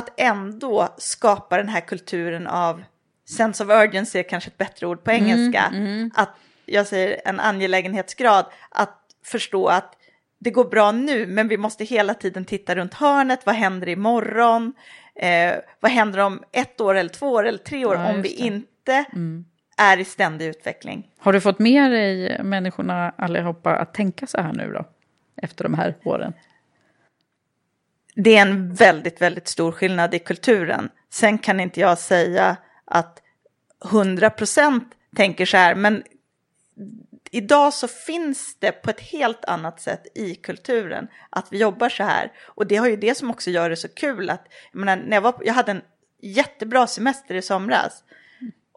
Att 0.00 0.20
ändå 0.20 0.88
skapa 0.98 1.56
den 1.56 1.68
här 1.68 1.80
kulturen 1.80 2.46
av 2.46 2.82
sense 3.28 3.64
of 3.64 3.70
urgency 3.70 4.18
är 4.18 4.22
kanske 4.22 4.48
ett 4.50 4.58
bättre 4.58 4.86
ord 4.86 5.04
på 5.04 5.10
engelska. 5.10 5.64
mm. 5.72 6.10
Att 6.14 6.30
jag 6.66 6.86
säger 6.86 7.20
en 7.24 7.40
angelägenhetsgrad, 7.40 8.46
att 8.70 8.98
förstå 9.24 9.66
att 9.68 9.96
det 10.38 10.50
går 10.50 10.64
bra 10.64 10.92
nu, 10.92 11.26
men 11.26 11.48
vi 11.48 11.56
måste 11.56 11.84
hela 11.84 12.14
tiden 12.14 12.44
titta 12.44 12.74
runt 12.74 12.94
hörnet. 12.94 13.46
Vad 13.46 13.54
händer 13.54 13.88
imorgon? 13.88 14.72
Eh, 15.14 15.54
vad 15.80 15.92
händer 15.92 16.18
om 16.18 16.42
ett 16.52 16.80
år 16.80 16.94
eller 16.94 17.10
två 17.10 17.26
år 17.26 17.46
eller 17.46 17.58
tre 17.58 17.84
år 17.84 17.94
Ja, 17.94 18.10
om 18.14 18.22
vi 18.22 18.28
det. 18.28 18.34
inte 18.34 19.04
Mm. 19.12 19.44
är 19.76 19.98
i 19.98 20.04
ständig 20.04 20.46
utveckling? 20.46 21.08
Har 21.18 21.32
du 21.32 21.40
fått 21.40 21.58
med 21.58 21.90
dig 21.90 22.40
människorna 22.42 23.12
allihopa 23.16 23.76
att 23.76 23.94
tänka 23.94 24.26
så 24.26 24.40
här 24.40 24.52
nu 24.52 24.72
då? 24.72 24.84
Efter 25.42 25.64
de 25.64 25.74
här 25.74 25.94
åren? 26.04 26.32
Det 28.22 28.36
är 28.36 28.42
en 28.42 28.74
väldigt, 28.74 29.20
väldigt 29.20 29.48
stor 29.48 29.72
skillnad 29.72 30.14
i 30.14 30.18
kulturen. 30.18 30.90
Sen 31.10 31.38
kan 31.38 31.60
inte 31.60 31.80
jag 31.80 31.98
säga 31.98 32.56
att 32.84 33.22
100% 33.84 34.80
tänker 35.16 35.46
så 35.46 35.56
här, 35.56 35.74
men 35.74 36.02
idag 37.30 37.74
så 37.74 37.88
finns 37.88 38.56
det 38.58 38.72
på 38.72 38.90
ett 38.90 39.00
helt 39.00 39.44
annat 39.44 39.80
sätt 39.80 40.02
i 40.14 40.34
kulturen 40.34 41.08
att 41.30 41.46
vi 41.50 41.58
jobbar 41.58 41.88
så 41.88 42.02
här. 42.02 42.32
Och 42.46 42.66
det 42.66 42.76
har 42.76 42.88
ju 42.88 42.96
det 42.96 43.14
som 43.14 43.30
också 43.30 43.50
gör 43.50 43.70
det 43.70 43.76
så 43.76 43.88
kul 43.88 44.30
att, 44.30 44.46
jag 44.72 44.80
menar, 44.80 44.96
när 44.96 45.16
jag, 45.16 45.20
var, 45.20 45.34
jag 45.44 45.54
hade 45.54 45.70
en 45.70 45.82
jättebra 46.22 46.86
semester 46.86 47.34
i 47.34 47.42
somras. 47.42 48.04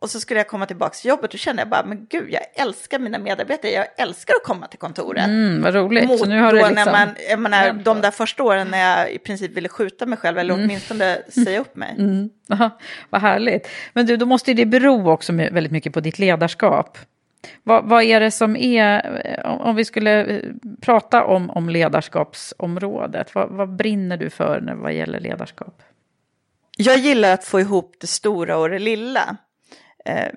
Och 0.04 0.10
så 0.10 0.20
skulle 0.20 0.40
jag 0.40 0.48
komma 0.48 0.66
tillbaka 0.66 0.94
till 0.94 1.10
jobbet 1.10 1.34
och 1.34 1.40
kände 1.40 1.62
jag 1.62 1.70
bara, 1.70 1.86
men 1.86 2.08
gud, 2.10 2.28
jag 2.30 2.42
älskar 2.56 3.00
mina 3.00 3.18
medarbetare, 3.18 3.72
jag 3.72 3.86
älskar 3.98 4.34
att 4.34 4.44
komma 4.44 4.68
till 4.68 4.80
kontoret. 4.80 5.28
Mm, 5.28 5.62
vad 5.62 5.76
roligt. 5.76 6.08
Mot 6.08 6.20
Så 6.20 6.26
nu 6.26 6.42
har 6.42 6.54
det 6.54 6.58
liksom 6.58 6.76
när 6.76 6.92
man, 6.92 7.16
jag 7.30 7.40
menar, 7.40 7.74
de 7.74 8.02
där 8.02 8.12
första 8.12 8.44
åren 8.44 8.68
när 8.68 8.98
jag 8.98 9.12
i 9.12 9.18
princip 9.20 9.52
ville 9.58 9.70
skjuta 9.70 10.06
mig 10.06 10.18
själv, 10.18 10.38
eller 10.38 10.54
Mm. 10.54 10.66
åtminstone 10.66 11.18
säga 11.30 11.60
upp 11.60 11.76
mig. 11.76 11.96
Mm. 11.98 12.30
Aha, 12.52 12.70
vad 13.10 13.22
härligt. 13.22 13.68
Men 13.94 14.06
du, 14.06 14.18
då 14.18 14.26
måste 14.26 14.52
ju 14.52 14.56
det 14.56 14.66
bero 14.66 15.10
också 15.10 15.34
väldigt 15.34 15.72
mycket 15.72 15.94
på 15.94 16.00
ditt 16.00 16.20
ledarskap. 16.20 16.98
Vad, 17.64 17.86
vad 17.86 18.04
är 18.04 18.20
det 18.20 18.32
som 18.32 18.56
är, 18.56 19.22
eh, 19.26 19.52
om 19.52 19.62
om 19.62 19.76
vi 19.76 19.86
skulle 19.86 20.26
eh, 20.26 20.42
prata 20.82 21.24
om, 21.24 21.50
om 21.50 21.70
ledarskapsområdet, 21.70 23.36
vad, 23.36 23.50
vad 23.50 23.76
brinner 23.76 24.18
du 24.18 24.30
för 24.30 24.62
när, 24.62 24.76
vad 24.76 24.94
gäller 24.94 25.20
ledarskap? 25.20 25.82
Jag 26.78 26.98
gillar 26.98 27.34
att 27.34 27.46
få 27.46 27.60
ihop 27.60 27.96
det 28.00 28.08
stora 28.08 28.58
och 28.58 28.70
det 28.70 28.80
lilla. 28.80 29.38
Eh, 30.06 30.30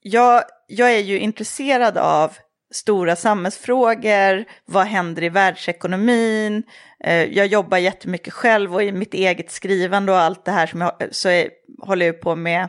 Jag, 0.00 0.42
jag 0.66 0.92
är 0.92 1.00
ju 1.00 1.18
intresserad 1.18 1.98
av 1.98 2.36
stora 2.74 3.16
samhällsfrågor, 3.16 4.44
vad 4.64 4.86
händer 4.86 5.22
i 5.22 5.28
världsekonomin, 5.28 6.62
Eh, 7.04 7.24
jag 7.24 7.46
jobbar 7.46 7.78
jättemycket 7.78 8.32
själv 8.32 8.74
och 8.74 8.82
i 8.82 8.92
mitt 8.92 9.14
eget 9.14 9.50
skrivande 9.50 10.12
och 10.12 10.18
allt 10.18 10.44
det 10.44 10.50
här 10.50 10.66
som 10.66 10.80
jag, 10.80 11.02
eh, 11.02 11.08
så 11.10 11.28
är, 11.28 11.50
håller 11.82 12.06
jag 12.06 12.20
på 12.20 12.36
med 12.36 12.68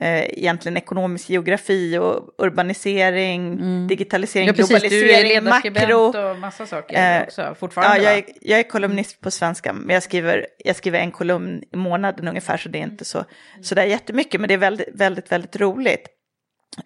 eh, 0.00 0.22
egentligen 0.38 0.76
ekonomisk 0.76 1.30
geografi 1.30 1.98
och 1.98 2.34
urbanisering, 2.38 3.58
digitalisering, 3.86 4.48
Mm. 4.48 4.54
Ja, 4.58 4.66
precis. 4.66 4.90
Du 4.90 5.10
är 5.10 5.22
globalisering, 5.22 5.44
makro. 5.44 6.30
och 6.30 6.38
massa 6.38 6.66
saker 6.66 7.16
Eh, 7.16 7.22
också, 7.22 7.54
fortfarande, 7.58 7.96
Ja, 7.96 8.02
jag 8.10 8.18
är, 8.18 8.24
jag 8.40 8.58
är 8.58 8.62
kolumnist 8.62 9.20
på 9.20 9.30
svenska, 9.30 9.72
men 9.72 9.94
jag 9.94 10.02
skriver, 10.02 10.46
jag 10.58 10.76
skriver 10.76 10.98
en 10.98 11.10
kolumn 11.10 11.62
i 11.72 11.76
månaden 11.76 12.28
ungefär, 12.28 12.56
så 12.56 12.68
det 12.68 12.78
är 12.78 12.82
inte 12.82 13.04
så, 13.04 13.24
så 13.62 13.74
där 13.74 13.84
jättemycket, 13.84 14.40
men 14.40 14.48
det 14.48 14.54
är 14.54 14.58
väldigt, 14.58 14.88
väldigt, 14.94 15.32
väldigt 15.32 15.56
roligt. 15.56 16.08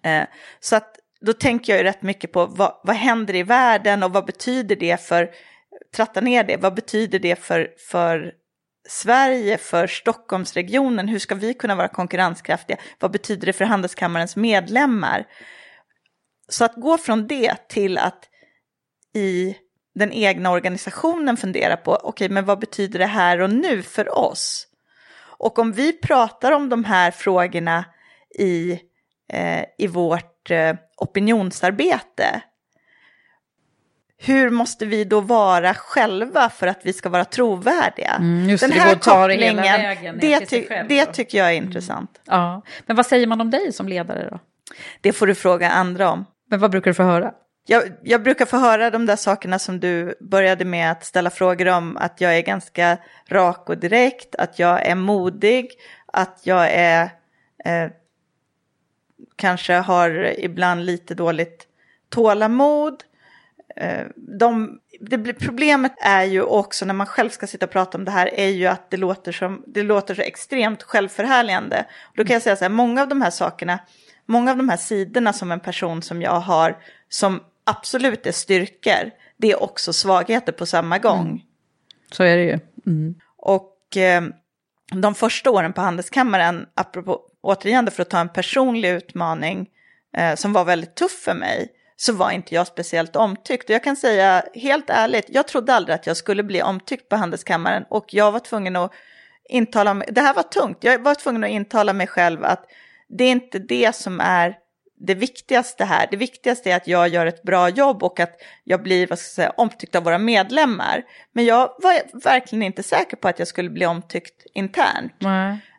Eh, 0.02 0.22
så 0.60 0.76
att 0.76 0.96
då 1.20 1.32
tänker 1.32 1.72
jag 1.72 1.78
ju 1.80 1.84
rätt 1.84 2.02
mycket 2.02 2.32
på 2.32 2.46
vad, 2.46 2.80
vad 2.84 2.96
händer 2.96 3.34
i 3.34 3.42
världen 3.42 4.02
och 4.02 4.12
vad 4.12 4.26
betyder 4.26 4.76
det 4.76 5.00
för, 5.00 5.30
tratta 5.96 6.20
ner 6.20 6.44
det, 6.44 6.56
vad 6.56 6.74
betyder 6.74 7.18
det 7.18 7.36
för, 7.36 7.68
för 7.90 8.32
Sverige, 8.88 9.58
för 9.58 9.86
Stockholmsregionen, 9.86 11.08
hur 11.08 11.18
ska 11.18 11.34
vi 11.34 11.54
kunna 11.54 11.74
vara 11.74 11.88
konkurrenskraftiga, 11.88 12.76
vad 12.98 13.10
betyder 13.10 13.46
det 13.46 13.52
för 13.52 13.64
Handelskammarens 13.64 14.36
medlemmar? 14.36 15.26
Så 16.48 16.64
att 16.64 16.74
gå 16.74 16.98
från 16.98 17.26
det 17.26 17.68
till 17.68 17.98
att 17.98 18.28
i 19.14 19.56
den 19.94 20.12
egna 20.12 20.50
organisationen 20.50 21.36
fundera 21.36 21.76
på, 21.76 21.94
okej, 22.02 22.28
men 22.28 22.44
vad 22.44 22.58
betyder 22.58 22.98
det 22.98 23.06
här 23.06 23.40
och 23.40 23.50
nu 23.50 23.82
för 23.82 24.18
oss? 24.18 24.66
Och 25.38 25.58
om 25.58 25.72
vi 25.72 25.92
pratar 25.92 26.52
om 26.52 26.68
de 26.68 26.84
här 26.84 27.10
frågorna 27.10 27.84
i, 28.38 28.80
eh, 29.32 29.64
i 29.78 29.86
vårt 29.86 30.50
eh, 30.50 30.74
opinionsarbete, 30.96 32.42
hur 34.20 34.50
måste 34.50 34.86
vi 34.86 35.04
då 35.04 35.20
vara 35.20 35.74
själva 35.74 36.48
för 36.50 36.66
att 36.66 36.80
vi 36.82 36.92
ska 36.92 37.08
vara 37.08 37.24
trovärdiga? 37.24 38.14
Mm, 38.18 38.48
just 38.48 38.60
Den 38.60 38.72
här 38.72 38.94
kopplingen, 38.94 40.18
det, 40.20 40.46
ty- 40.46 40.66
det 40.88 41.06
tycker 41.06 41.38
jag 41.38 41.48
är 41.48 41.52
intressant. 41.52 42.20
Ja, 42.24 42.62
men 42.86 42.96
vad 42.96 43.06
säger 43.06 43.26
man 43.26 43.40
om 43.40 43.50
dig 43.50 43.72
som 43.72 43.88
ledare 43.88 44.28
då? 44.30 44.38
Det 45.00 45.12
får 45.12 45.26
du 45.26 45.34
fråga 45.34 45.70
andra 45.70 46.10
om. 46.10 46.24
Men 46.50 46.60
vad 46.60 46.70
brukar 46.70 46.90
du 46.90 46.94
få 46.94 47.02
höra? 47.02 47.32
Jag, 47.66 47.82
jag 48.02 48.22
brukar 48.22 48.46
få 48.46 48.56
höra 48.56 48.90
de 48.90 49.06
där 49.06 49.16
sakerna 49.16 49.58
som 49.58 49.80
du 49.80 50.14
började 50.20 50.64
med 50.64 50.90
att 50.92 51.04
ställa 51.04 51.30
frågor 51.30 51.68
om, 51.68 51.96
att 51.96 52.20
jag 52.20 52.36
är 52.36 52.42
ganska 52.42 52.98
rak 53.28 53.68
och 53.68 53.78
direkt, 53.78 54.34
att 54.34 54.58
jag 54.58 54.86
är 54.86 54.94
modig, 54.94 55.70
att 56.12 56.40
jag 56.42 56.70
är 56.72 57.02
eh, 57.64 57.90
kanske 59.36 59.74
har 59.74 60.34
ibland 60.40 60.84
lite 60.84 61.14
dåligt 61.14 61.66
tålamod. 62.08 63.04
Eh, 63.80 64.06
de, 64.38 64.78
det, 65.00 65.18
blir- 65.18 65.32
problemet 65.34 65.92
är 65.98 66.24
ju 66.24 66.42
också 66.42 66.84
när 66.84 66.94
man 66.94 67.06
själv 67.06 67.30
ska 67.30 67.46
sitta 67.46 67.66
och 67.66 67.72
prata 67.72 67.98
om 67.98 68.04
det 68.04 68.10
här 68.10 68.34
är 68.34 68.48
ju 68.48 68.66
att 68.66 68.90
det 68.90 68.96
låter, 68.96 69.32
som, 69.32 69.64
det 69.66 69.82
låter 69.82 70.14
så 70.14 70.22
extremt 70.22 70.82
självförhärligande. 70.82 71.84
Då 72.14 72.24
kan 72.24 72.34
jag 72.34 72.42
säga 72.42 72.56
så 72.56 72.64
här, 72.64 72.70
många 72.70 73.02
av 73.02 73.08
de 73.08 73.22
här 73.22 73.30
sakerna, 73.30 73.78
många 74.26 74.50
av 74.50 74.56
de 74.56 74.68
här 74.68 74.76
sidorna 74.76 75.32
som 75.32 75.52
en 75.52 75.60
person 75.60 76.02
som 76.02 76.22
jag 76.22 76.40
har, 76.40 76.76
som 77.08 77.40
absolut 77.64 78.26
är 78.26 78.32
styrkor, 78.32 79.10
det 79.36 79.50
är 79.50 79.62
också 79.62 79.92
svagheter 79.92 80.52
på 80.52 80.66
samma 80.66 80.98
gång. 80.98 81.44
Så 82.12 82.22
är 82.24 82.36
det 82.36 82.44
ju. 82.44 82.58
Mm. 82.86 83.14
Och 83.36 83.96
eh, 83.96 84.22
de 84.92 85.14
första 85.14 85.50
åren 85.50 85.72
på 85.72 85.80
Handelskammaren, 85.80 86.66
apropå 86.74 87.20
återigen 87.40 87.90
för 87.90 88.02
att 88.02 88.10
ta 88.10 88.18
en 88.18 88.28
personlig 88.28 88.90
utmaning 88.90 89.66
eh, 90.16 90.34
som 90.34 90.52
var 90.52 90.64
väldigt 90.64 90.94
tuff 90.94 91.12
för 91.24 91.34
mig, 91.34 91.68
så 92.00 92.12
var 92.12 92.30
inte 92.30 92.54
jag 92.54 92.66
speciellt 92.66 93.16
omtyckt. 93.16 93.64
Och 93.64 93.74
jag 93.74 93.84
kan 93.84 93.96
säga 93.96 94.42
helt 94.54 94.90
ärligt, 94.90 95.26
jag 95.28 95.48
trodde 95.48 95.74
aldrig 95.74 95.94
att 95.94 96.06
jag 96.06 96.16
skulle 96.16 96.42
bli 96.42 96.62
omtyckt 96.62 97.08
på 97.08 97.16
Handelskammaren 97.16 97.84
och 97.88 98.14
jag 98.14 98.32
var 98.32 98.40
tvungen 98.40 98.76
att 98.76 98.92
intala 99.48 99.94
mig, 99.94 100.08
det 100.10 100.20
här 100.20 100.34
var 100.34 100.42
tungt, 100.42 100.78
jag 100.80 101.02
var 101.02 101.14
tvungen 101.14 101.44
att 101.44 101.50
intala 101.50 101.92
mig 101.92 102.06
själv 102.06 102.44
att 102.44 102.64
det 103.08 103.24
är 103.24 103.30
inte 103.30 103.58
det 103.58 103.94
som 103.94 104.20
är 104.20 104.56
det 105.00 105.14
viktigaste 105.14 105.84
här. 105.84 106.06
Det 106.10 106.16
viktigaste 106.16 106.70
är 106.70 106.76
att 106.76 106.86
jag 106.86 107.08
gör 107.08 107.26
ett 107.26 107.42
bra 107.42 107.68
jobb 107.68 108.02
och 108.02 108.20
att 108.20 108.40
jag 108.64 108.82
blir 108.82 109.06
vad 109.06 109.18
ska 109.18 109.26
jag 109.26 109.34
säga, 109.34 109.52
omtyckt 109.56 109.94
av 109.94 110.04
våra 110.04 110.18
medlemmar. 110.18 111.02
Men 111.32 111.44
jag 111.44 111.74
var 111.78 112.22
verkligen 112.24 112.62
inte 112.62 112.82
säker 112.82 113.16
på 113.16 113.28
att 113.28 113.38
jag 113.38 113.48
skulle 113.48 113.70
bli 113.70 113.86
omtyckt 113.86 114.46
internt. 114.54 115.12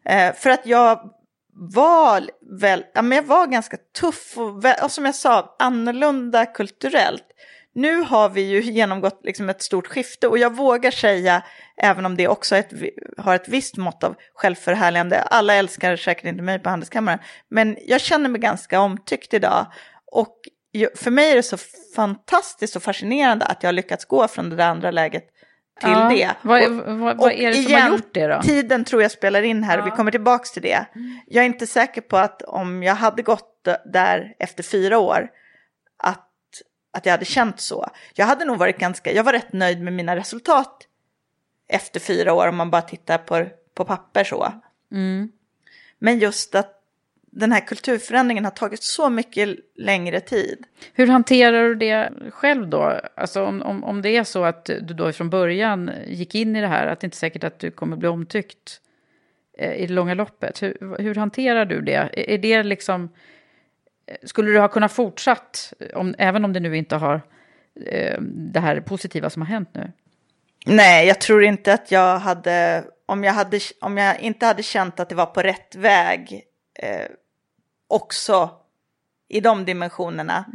Eh, 0.05 0.33
för 0.33 0.49
att 0.49 0.65
jag 0.65 1.13
var, 1.59 2.29
väl, 2.59 2.85
ja, 2.93 3.01
men 3.01 3.15
jag 3.15 3.23
var 3.23 3.47
ganska 3.47 3.77
tuff 3.99 4.37
och, 4.37 4.65
väl, 4.65 4.75
och 4.83 4.91
som 4.91 5.05
jag 5.05 5.15
sa, 5.15 5.55
annorlunda 5.59 6.45
kulturellt. 6.45 7.25
Nu 7.73 8.01
har 8.01 8.29
vi 8.29 8.41
ju 8.41 8.61
genomgått 8.61 9.19
liksom 9.23 9.49
ett 9.49 9.61
stort 9.61 9.87
skifte 9.87 10.27
och 10.27 10.37
jag 10.37 10.55
vågar 10.55 10.91
säga, 10.91 11.43
även 11.81 12.05
om 12.05 12.15
det 12.15 12.27
också 12.27 12.55
ett, 12.55 12.73
har 13.17 13.35
ett 13.35 13.47
visst 13.47 13.77
mått 13.77 14.03
av 14.03 14.15
självförhärligande, 14.33 15.21
alla 15.21 15.53
älskar 15.53 15.95
säkert 15.95 16.25
inte 16.25 16.43
mig 16.43 16.59
på 16.59 16.69
Handelskammaren, 16.69 17.19
men 17.49 17.77
jag 17.85 18.01
känner 18.01 18.29
mig 18.29 18.41
ganska 18.41 18.79
omtyckt 18.79 19.33
idag. 19.33 19.65
Och 20.11 20.35
för 20.95 21.11
mig 21.11 21.31
är 21.31 21.35
det 21.35 21.43
så 21.43 21.57
fantastiskt 21.95 22.75
och 22.75 22.83
fascinerande 22.83 23.45
att 23.45 23.63
jag 23.63 23.67
har 23.67 23.73
lyckats 23.73 24.05
gå 24.05 24.27
från 24.27 24.49
det 24.49 24.55
där 24.55 24.67
andra 24.67 24.91
läget 24.91 25.29
till 25.79 25.89
Ja, 25.89 26.09
det. 26.09 26.31
vad- 26.41 26.63
Och- 26.67 26.97
vad- 26.99 27.17
vad 27.17 27.31
är 27.31 27.47
det 27.51 27.63
som 27.63 27.73
har 27.73 27.89
gjort 27.89 28.13
det 28.13 28.27
då? 28.27 28.41
Tiden 28.41 28.83
tror 28.85 29.01
jag 29.01 29.11
spelar 29.11 29.41
in 29.41 29.63
här 29.63 29.79
och 29.79 29.87
vi 29.87 29.91
kommer 29.91 30.11
tillbaka 30.11 30.43
till 30.53 30.61
det. 30.61 30.85
Jag 31.27 31.41
är 31.41 31.45
inte 31.45 31.67
säker 31.67 32.01
på 32.01 32.17
att 32.17 32.41
om 32.41 32.83
jag 32.83 32.95
hade 32.95 33.21
gått 33.21 33.67
där 33.85 34.33
efter 34.39 34.63
fyra 34.63 34.97
år, 34.97 35.29
att, 36.03 36.29
att 36.93 37.05
jag 37.05 37.13
hade 37.13 37.25
känt 37.25 37.59
så. 37.59 37.87
Jag 38.13 38.25
hade 38.25 38.45
nog 38.45 38.57
varit 38.57 38.77
ganska, 38.77 39.11
jag 39.11 39.23
var 39.23 39.33
rätt 39.33 39.53
nöjd 39.53 39.81
med 39.81 39.93
mina 39.93 40.15
resultat 40.15 40.87
efter 41.67 41.99
fyra 41.99 42.33
år 42.33 42.47
om 42.47 42.55
man 42.55 42.71
bara 42.71 42.81
tittar 42.81 43.17
på, 43.17 43.45
på 43.73 43.85
papper 43.85 44.23
så. 44.23 44.53
Mm. 44.91 45.31
Men 45.99 46.19
just 46.19 46.55
att 46.55 46.75
den 47.31 47.51
här 47.51 47.59
kulturförändringen 47.59 48.43
har 48.43 48.51
tagit 48.51 48.83
så 48.83 49.09
mycket 49.09 49.57
längre 49.75 50.19
tid. 50.19 50.65
Hur 50.93 51.07
hanterar 51.07 51.63
du 51.63 51.75
det 51.75 52.09
själv 52.31 52.67
då? 52.67 52.99
Alltså 53.15 53.43
om, 53.45 53.61
om, 53.61 53.83
om 53.83 54.01
det 54.01 54.09
är 54.09 54.23
så 54.23 54.43
att 54.43 54.65
du 54.65 54.93
då 54.93 55.11
från 55.11 55.29
början 55.29 55.91
gick 56.07 56.35
in 56.35 56.55
i 56.55 56.61
det 56.61 56.67
här, 56.67 56.87
att 56.87 56.99
det 56.99 57.05
inte 57.05 57.15
är 57.15 57.17
säkert 57.17 57.43
att 57.43 57.59
du 57.59 57.71
kommer 57.71 57.97
bli 57.97 58.07
omtyckt 58.07 58.81
eh, 59.57 59.73
i 59.73 59.87
det 59.87 59.93
långa 59.93 60.13
loppet. 60.13 60.61
Hur, 60.61 61.01
hur 61.01 61.15
hanterar 61.15 61.65
du 61.65 61.81
det? 61.81 61.93
Är, 61.93 62.29
är 62.29 62.37
det 62.37 62.63
liksom... 62.63 63.09
eh, 64.07 64.15
Skulle 64.23 64.51
du 64.51 64.59
ha 64.59 64.67
kunnat 64.67 64.91
fortsatt, 64.91 65.73
om, 65.93 66.15
även 66.17 66.45
om 66.45 66.53
det 66.53 66.59
nu 66.59 66.77
inte 66.77 66.95
har 66.95 67.21
eh, 67.85 68.21
det 68.21 68.59
här 68.59 68.81
positiva 68.81 69.29
som 69.29 69.41
har 69.41 69.49
hänt 69.49 69.69
nu? 69.73 69.91
Nej, 70.65 71.07
jag 71.07 71.21
tror 71.21 71.43
inte 71.43 71.73
att 71.73 71.91
jag 71.91 72.19
hade, 72.19 72.83
om 73.05 73.23
jag, 73.23 73.33
hade, 73.33 73.59
om 73.81 73.97
jag 73.97 74.19
inte 74.21 74.45
hade 74.45 74.63
känt 74.63 74.99
att 74.99 75.09
det 75.09 75.15
var 75.15 75.25
på 75.25 75.41
rätt 75.41 75.75
väg 75.75 76.43
eh, 76.83 77.05
också 77.87 78.49
i 79.29 79.39
de 79.39 79.65
dimensionerna, 79.65 80.45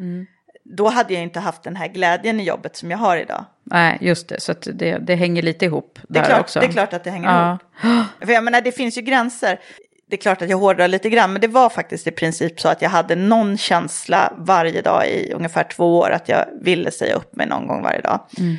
då 0.65 0.89
hade 0.89 1.15
jag 1.15 1.23
inte 1.23 1.41
haft 1.41 1.63
den 1.63 1.77
här 1.77 1.89
glädjen 1.89 2.41
i 2.41 2.43
jobbet 2.45 2.77
som 2.77 2.91
jag 2.91 2.99
har 2.99 3.17
idag. 3.17 3.45
Nej, 3.65 3.99
just 4.01 4.29
det. 4.29 4.41
Så 4.41 4.53
att 4.53 4.69
det, 4.75 4.99
det 4.99 5.15
hänger 5.15 5.43
lite 5.43 5.65
ihop 5.65 5.99
Det 6.09 6.19
är, 6.19 6.23
där 6.23 6.29
klart, 6.31 6.41
också. 6.41 6.61
det 6.61 6.67
är 6.67 6.73
klart 6.73 6.93
att 6.93 7.05
det 7.05 7.11
hänger 7.11 7.29
Ja. 7.29 7.59
ihop. 7.89 8.07
För 8.21 8.33
jag 8.33 8.45
menar, 8.45 8.61
det 8.61 8.73
finns 8.73 8.99
ju 8.99 9.03
gränser. 9.03 9.61
Det 10.07 10.17
är 10.17 10.21
klart 10.21 10.43
att 10.43 10.49
jag 10.51 10.57
hårdrar 10.59 10.89
lite 10.89 11.11
grann, 11.11 11.33
men 11.33 11.41
det 11.41 11.49
var 11.49 11.69
faktiskt 11.69 12.07
i 12.07 12.11
princip 12.11 12.61
så 12.61 12.69
att 12.69 12.83
jag 12.83 12.91
hade 12.91 13.17
någon 13.17 13.59
känsla 13.59 14.33
varje 14.37 14.83
dag 14.83 15.09
i 15.09 15.33
ungefär 15.33 15.65
två 15.65 15.99
år 15.99 16.11
att 16.11 16.29
jag 16.29 16.47
ville 16.61 16.91
säga 16.91 17.15
upp 17.15 17.37
mig 17.37 17.47
någon 17.47 17.67
gång 17.67 17.83
varje 17.83 18.01
dag. 18.01 18.21
Mm. 18.39 18.57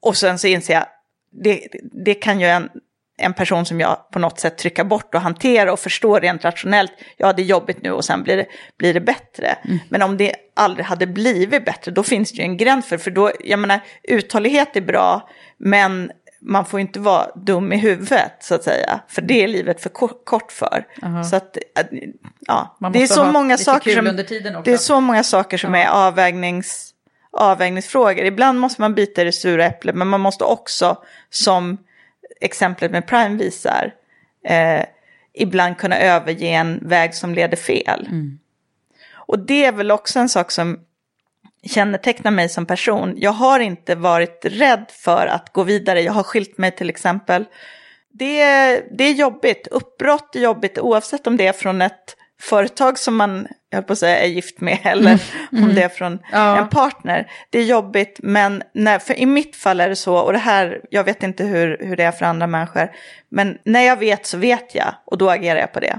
Och 0.00 0.16
sen 0.16 0.38
så 0.38 0.46
inser 0.46 0.74
jag, 0.74 0.86
det, 1.30 1.68
det 1.82 2.14
kan 2.14 2.40
ju 2.40 2.46
en, 2.46 2.70
en 3.18 3.34
person 3.34 3.64
som 3.66 3.80
jag 3.80 4.10
på 4.10 4.18
något 4.18 4.40
sätt 4.40 4.58
trycka 4.58 4.84
bort 4.84 5.14
och 5.14 5.20
hantera 5.20 5.72
och 5.72 5.80
förstå 5.80 6.18
rent 6.18 6.44
rationellt, 6.44 6.92
ja 7.16 7.32
det 7.32 7.42
är 7.42 7.46
jobbigt 7.46 7.82
nu 7.82 7.90
och 7.90 8.04
sen 8.04 8.22
blir 8.22 8.36
det, 8.36 8.46
blir 8.78 8.94
det 8.94 9.00
bättre. 9.00 9.46
Mm. 9.64 9.78
Men 9.88 10.02
om 10.02 10.16
det 10.16 10.34
aldrig 10.56 10.86
hade 10.86 11.06
blivit 11.06 11.64
bättre, 11.64 11.90
då 11.90 12.02
finns 12.02 12.32
det 12.32 12.36
ju 12.36 12.42
en 12.42 12.56
gräns 12.56 12.86
för, 12.86 12.98
för 12.98 13.10
då, 13.10 13.30
jag 13.40 13.58
menar, 13.58 13.80
uthållighet 14.02 14.76
är 14.76 14.80
bra, 14.80 15.28
men 15.58 16.10
man 16.40 16.64
får 16.64 16.80
inte 16.80 17.00
vara 17.00 17.26
dum 17.34 17.72
i 17.72 17.76
huvudet 17.76 18.32
så 18.40 18.54
att 18.54 18.64
säga, 18.64 19.00
för 19.08 19.22
det 19.22 19.44
är 19.44 19.48
livet 19.48 19.82
för 19.82 19.88
ko- 19.90 20.20
kort 20.24 20.52
för. 20.52 20.86
Aha. 21.02 21.24
Så 21.24 21.36
att, 21.36 21.58
ja, 22.40 22.76
det 22.92 23.02
är 23.02 23.06
så 23.06 23.24
många 23.24 23.56
saker 23.56 23.94
som, 23.94 24.16
det 24.64 24.72
är 24.72 24.76
så 24.76 25.00
många 25.00 25.24
saker 25.24 25.58
som 25.58 25.74
är 25.74 25.88
avvägnings, 25.88 26.94
avvägningsfrågor. 27.30 28.24
Ibland 28.24 28.60
måste 28.60 28.80
man 28.80 28.94
bita 28.94 29.22
i 29.22 29.24
det 29.24 29.32
sura 29.32 29.66
äpplet, 29.66 29.94
men 29.94 30.08
man 30.08 30.20
måste 30.20 30.44
också, 30.44 30.96
som 31.30 31.78
exemplet 32.40 32.90
med 32.90 33.06
Prime 33.06 33.36
visar, 33.36 33.94
eh, 34.44 34.84
ibland 35.34 35.78
kunna 35.78 35.98
överge 35.98 36.46
en 36.46 36.88
väg 36.88 37.14
som 37.14 37.34
leder 37.34 37.56
fel. 37.56 38.06
Mm. 38.06 38.38
Och 39.12 39.38
det 39.38 39.64
är 39.64 39.72
väl 39.72 39.90
också 39.90 40.18
en 40.18 40.28
sak 40.28 40.50
som 40.50 40.80
kännetecknar 41.62 42.30
mig 42.30 42.48
som 42.48 42.66
person. 42.66 43.14
Jag 43.16 43.30
har 43.30 43.60
inte 43.60 43.94
varit 43.94 44.40
rädd 44.42 44.84
för 44.88 45.26
att 45.26 45.52
gå 45.52 45.62
vidare. 45.62 46.02
Jag 46.02 46.12
har 46.12 46.22
skilt 46.22 46.58
mig 46.58 46.70
till 46.70 46.90
exempel. 46.90 47.44
Det, 48.12 48.44
det 48.98 49.04
är 49.04 49.12
jobbigt. 49.12 49.66
Uppbrott 49.66 50.36
är 50.36 50.40
jobbigt 50.40 50.78
oavsett 50.78 51.26
om 51.26 51.36
det 51.36 51.46
är 51.46 51.52
från 51.52 51.82
ett 51.82 52.16
företag 52.40 52.98
som 52.98 53.16
man, 53.16 53.48
jag 53.70 53.76
höll 53.76 53.84
på 53.84 53.92
att 53.92 53.98
säga, 53.98 54.18
är 54.18 54.26
gift 54.26 54.60
med 54.60 54.78
eller 54.84 55.22
om 55.52 55.74
det 55.74 55.82
är 55.82 55.88
från 55.88 56.18
Ja. 56.32 56.58
en 56.58 56.68
partner. 56.68 57.30
Det 57.50 57.58
är 57.58 57.64
jobbigt, 57.64 58.20
men 58.22 58.62
när, 58.74 58.98
för 58.98 59.14
i 59.18 59.26
mitt 59.26 59.56
fall 59.56 59.80
är 59.80 59.88
det 59.88 59.96
så, 59.96 60.16
och 60.16 60.32
det 60.32 60.38
här, 60.38 60.80
jag 60.90 61.04
vet 61.04 61.22
inte 61.22 61.44
hur, 61.44 61.76
hur 61.80 61.96
det 61.96 62.04
är 62.04 62.12
för 62.12 62.26
andra 62.26 62.46
människor, 62.46 62.90
men 63.30 63.58
när 63.64 63.80
jag 63.82 63.96
vet 63.96 64.26
så 64.26 64.38
vet 64.38 64.74
jag 64.74 64.94
och 65.04 65.18
då 65.18 65.30
agerar 65.30 65.60
jag 65.60 65.72
på 65.72 65.80
det. 65.80 65.98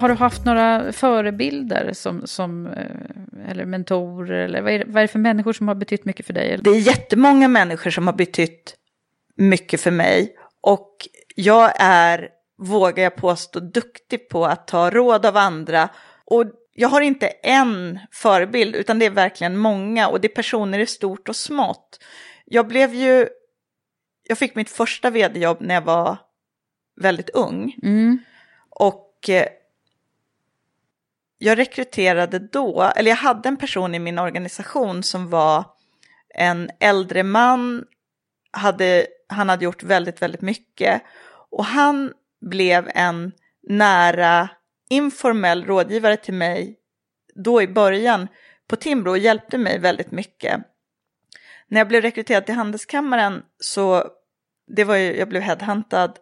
Har 0.00 0.08
du 0.08 0.14
haft 0.14 0.44
några 0.44 0.92
förebilder 0.92 1.92
som, 1.92 2.26
som 2.26 2.66
eh, 2.66 3.50
eller 3.50 3.64
mentorer 3.64 4.44
eller 4.44 4.62
vad 4.62 4.72
är, 4.72 4.84
vad 4.86 4.96
är 4.96 5.02
det 5.02 5.08
för 5.08 5.18
människor 5.18 5.52
som 5.52 5.68
har 5.68 5.74
betytt 5.74 6.04
mycket 6.04 6.26
för 6.26 6.32
dig? 6.32 6.58
Det 6.62 6.70
är 6.70 6.80
jättemånga 6.80 7.48
människor 7.48 7.90
som 7.90 8.06
har 8.06 8.14
betytt 8.14 8.76
mycket 9.36 9.80
för 9.80 9.90
mig 9.90 10.36
och 10.60 10.96
jag 11.36 11.72
är, 11.78 12.28
vågar 12.58 13.02
jag 13.02 13.16
påstå, 13.16 13.60
duktig 13.60 14.28
på 14.28 14.46
att 14.46 14.66
ta 14.66 14.90
råd 14.90 15.26
av 15.26 15.36
andra. 15.36 15.88
Och 16.24 16.44
jag 16.74 16.88
har 16.88 17.00
inte 17.00 17.26
en 17.26 17.98
förebild 18.12 18.76
utan 18.76 18.98
det 18.98 19.06
är 19.06 19.10
verkligen 19.10 19.56
många 19.56 20.08
och 20.08 20.20
det 20.20 20.28
är 20.28 20.34
personer 20.34 20.78
i 20.78 20.86
stort 20.86 21.28
och 21.28 21.36
smått. 21.36 22.04
Jag 22.44 22.68
blev 22.68 22.94
ju, 22.94 23.28
jag 24.28 24.38
fick 24.38 24.54
mitt 24.54 24.70
första 24.70 25.10
vd-jobb 25.10 25.56
när 25.60 25.74
jag 25.74 25.82
var 25.82 26.18
väldigt 27.00 27.30
ung. 27.30 27.76
Mm. 27.82 28.18
Och 28.70 29.28
eh, 29.28 29.46
jag 31.42 31.58
rekryterade 31.58 32.38
då, 32.38 32.92
eller 32.96 33.10
jag 33.10 33.16
hade 33.16 33.48
en 33.48 33.56
person 33.56 33.94
i 33.94 33.98
min 33.98 34.18
organisation 34.18 35.02
som 35.02 35.30
var 35.30 35.64
en 36.34 36.70
äldre 36.80 37.22
man, 37.22 37.84
hade, 38.50 39.06
han 39.28 39.48
hade 39.48 39.64
gjort 39.64 39.82
väldigt, 39.82 40.22
väldigt 40.22 40.40
mycket. 40.40 41.02
Och 41.50 41.64
han 41.64 42.12
blev 42.40 42.90
en 42.94 43.32
nära 43.68 44.48
informell 44.90 45.64
rådgivare 45.64 46.16
till 46.16 46.34
mig 46.34 46.76
då 47.34 47.62
i 47.62 47.68
början 47.68 48.28
på 48.68 48.76
Timbro 48.76 49.10
och 49.10 49.18
hjälpte 49.18 49.58
mig 49.58 49.78
väldigt 49.78 50.10
mycket. 50.10 50.60
När 51.68 51.80
jag 51.80 51.88
blev 51.88 52.02
rekryterad 52.02 52.46
till 52.46 52.54
Handelskammaren 52.54 53.42
så, 53.58 54.04
det 54.76 54.84
var 54.84 54.96
ju, 54.96 55.16
jag 55.16 55.28
blev 55.28 55.42
headhuntad, 55.42 56.12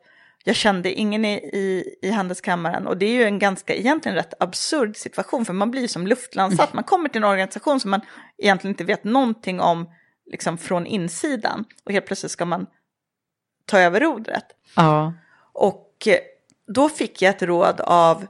jag 0.49 0.57
kände 0.57 0.93
ingen 0.93 1.25
i, 1.25 1.33
i, 1.33 1.95
i 2.03 2.11
Handelskammaren 2.11 2.87
och 2.87 2.97
det 2.97 3.07
är 3.07 3.13
ju 3.13 3.25
en 3.25 3.39
ganska, 3.39 3.75
egentligen 3.75 4.17
rätt 4.17 4.35
absurd 4.43 4.97
situation 4.97 5.45
för 5.45 5.53
man 5.53 5.71
blir 5.71 5.83
ju 5.83 5.89
som 5.89 6.07
luftlandsatt. 6.07 6.73
Man 6.73 6.85
kommer 6.85 7.09
till 7.09 7.23
en 7.23 7.29
organisation 7.29 7.81
som 7.81 7.91
man 7.91 8.01
egentligen 8.39 8.73
inte 8.73 8.85
vet 8.85 9.05
någonting 9.05 9.61
om 9.61 9.91
liksom 10.27 10.59
från 10.59 10.87
insidan 10.87 11.65
och 11.85 11.93
helt 11.93 12.07
plötsligt 12.07 12.33
ska 12.33 12.45
man 12.45 12.67
ta 13.65 13.79
över 13.79 14.01
rodret. 14.01 14.45
Ja. 14.77 15.15
Och 15.53 15.95
eh, 16.07 16.19
då 16.75 16.89
fick 16.89 17.23
jag 17.23 17.31
ett 17.31 17.43
råd 17.43 17.81
av 17.81 18.27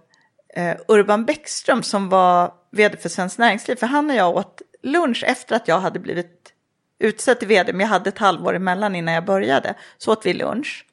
eh, 0.55 0.77
Urban 0.89 1.25
Bäckström 1.25 1.83
som 1.83 2.09
var 2.09 2.53
vd 2.71 2.97
för 2.97 3.09
Svenskt 3.09 3.39
Näringsliv. 3.39 3.77
För 3.77 3.87
han 3.87 4.11
och 4.11 4.16
jag 4.16 4.37
åt 4.37 4.62
lunch 4.83 5.25
efter 5.27 5.57
att 5.57 5.69
jag 5.69 5.81
hade 5.81 5.99
blivit 5.99 6.53
utsedd 6.99 7.39
till 7.39 7.49
vd, 7.49 7.73
men 7.73 7.81
jag 7.81 7.89
hade 7.89 8.09
ett 8.09 8.19
halvår 8.19 8.55
emellan 8.55 8.97
innan 8.97 9.14
jag 9.14 9.25
började. 9.25 9.75
Så 9.99 10.12
åt 10.12 10.27
vi 10.27 10.33
lunch. 10.33 10.85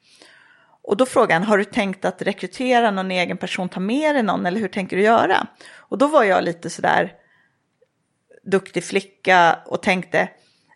Och 0.86 0.96
då 0.96 1.06
frågade 1.06 1.34
han, 1.34 1.42
har 1.42 1.58
du 1.58 1.64
tänkt 1.64 2.04
att 2.04 2.22
rekrytera 2.22 2.90
någon 2.90 3.10
egen 3.10 3.36
person, 3.36 3.68
ta 3.68 3.80
med 3.80 4.14
dig 4.14 4.22
någon 4.22 4.46
eller 4.46 4.60
hur 4.60 4.68
tänker 4.68 4.96
du 4.96 5.02
göra? 5.02 5.46
Och 5.76 5.98
då 5.98 6.06
var 6.06 6.24
jag 6.24 6.44
lite 6.44 6.70
sådär 6.70 7.12
duktig 8.44 8.84
flicka 8.84 9.58
och 9.66 9.82
tänkte, 9.82 10.28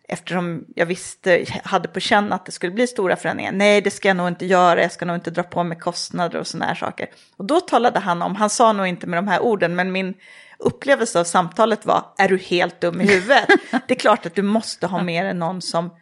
eftersom 0.07 0.65
jag 0.75 0.85
visste, 0.85 1.45
hade 1.63 1.87
på 1.87 1.99
känn 1.99 2.33
att 2.33 2.45
det 2.45 2.51
skulle 2.51 2.73
bli 2.73 2.87
stora 2.87 3.15
förändringar. 3.15 3.51
Nej, 3.51 3.81
det 3.81 3.91
ska 3.91 4.07
jag 4.07 4.17
nog 4.17 4.27
inte 4.27 4.45
göra, 4.45 4.81
jag 4.81 4.91
ska 4.91 5.05
nog 5.05 5.15
inte 5.15 5.31
dra 5.31 5.43
på 5.43 5.63
mig 5.63 5.79
kostnader 5.79 6.39
och 6.39 6.47
sådana 6.47 6.65
här 6.65 6.75
saker. 6.75 7.09
Och 7.37 7.45
då 7.45 7.59
talade 7.59 7.99
han 7.99 8.21
om, 8.21 8.35
han 8.35 8.49
sa 8.49 8.73
nog 8.73 8.87
inte 8.87 9.07
med 9.07 9.17
de 9.17 9.27
här 9.27 9.39
orden, 9.39 9.75
men 9.75 9.91
min 9.91 10.13
upplevelse 10.59 11.19
av 11.19 11.23
samtalet 11.23 11.85
var, 11.85 12.05
är 12.17 12.29
du 12.29 12.37
helt 12.37 12.81
dum 12.81 13.01
i 13.01 13.07
huvudet? 13.07 13.49
det 13.87 13.93
är 13.93 13.99
klart 13.99 14.25
att 14.25 14.35
du 14.35 14.41
måste 14.41 14.87
ha 14.87 15.03
med 15.03 15.25
dig 15.25 15.33
någon 15.33 15.61
som, 15.61 15.95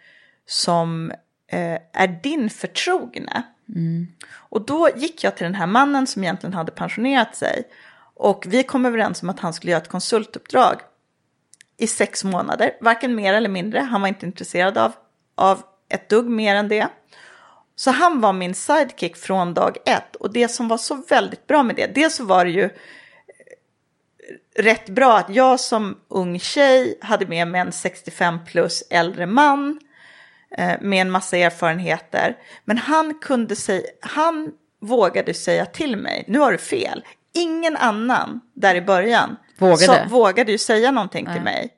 som 0.48 1.12
eh, 1.52 1.78
är 1.94 2.22
din 2.24 2.50
förtrogne. 2.50 3.44
Mm. 3.76 4.08
Och 4.32 4.66
då 4.66 4.90
gick 4.96 5.24
jag 5.24 5.38
till 5.38 5.44
den 5.44 5.56
här 5.56 5.68
mannen 5.68 6.08
som 6.08 6.24
egentligen 6.24 6.54
hade 6.54 6.72
pensionerat 6.72 7.36
sig. 7.36 7.64
Och 8.14 8.46
vi 8.48 8.64
kom 8.64 8.86
överens 8.86 9.24
om 9.24 9.30
att 9.30 9.40
han 9.40 9.54
skulle 9.54 9.72
göra 9.72 9.82
ett 9.82 9.88
konsultuppdrag 9.88 10.76
i 11.78 11.88
sex 11.88 12.24
månader, 12.24 12.72
varken 12.82 13.16
mer 13.16 13.34
eller 13.34 13.50
mindre. 13.50 13.80
Han 13.80 14.02
var 14.02 14.08
inte 14.08 14.26
intresserad 14.26 14.78
av, 14.78 14.92
av 15.36 15.64
ett 15.90 16.10
dugg 16.10 16.26
mer 16.26 16.56
än 16.56 16.68
det. 16.68 16.88
Så 17.76 17.92
han 17.92 18.22
var 18.22 18.34
min 18.34 18.56
sidekick 18.56 19.18
från 19.18 19.54
dag 19.54 19.78
ett. 19.86 20.16
Och 20.16 20.34
det 20.34 20.48
som 20.48 20.68
var 20.68 20.78
så 20.78 20.96
väldigt 20.96 21.48
bra 21.48 21.64
med 21.64 21.76
det, 21.76 21.96
dels 21.96 22.16
så 22.16 22.26
var 22.26 22.46
det 22.46 22.52
ju 22.52 22.64
eh, 22.64 22.70
rätt 24.56 24.90
bra 24.90 25.18
att 25.18 25.30
jag 25.30 25.60
som 25.60 25.98
ung 26.08 26.40
tjej 26.40 26.98
hade 27.02 27.26
med 27.28 27.48
mig 27.48 27.62
en 27.62 27.72
65 27.72 28.40
plus 28.46 28.84
äldre 28.90 29.26
man 29.26 29.80
med 30.82 31.02
en 31.02 31.12
massa 31.12 31.38
erfarenheter. 31.38 32.38
Men 32.66 32.78
han 32.78 33.14
kunde 33.22 33.56
säga, 33.56 33.88
han 34.02 34.52
vågade 34.82 35.34
säga 35.34 35.66
till 35.66 35.98
mig, 35.98 36.24
nu 36.28 36.40
har 36.40 36.52
du 36.52 36.58
fel. 36.58 37.04
Ingen 37.34 37.78
annan 37.78 38.42
där 38.56 38.76
i 38.76 38.82
början 38.82 39.36
Vågade? 39.58 39.86
Så, 39.86 40.10
vågade 40.10 40.52
ju 40.52 40.58
säga 40.58 40.92
någonting 40.92 41.26
till 41.34 41.42
mig. 41.42 41.70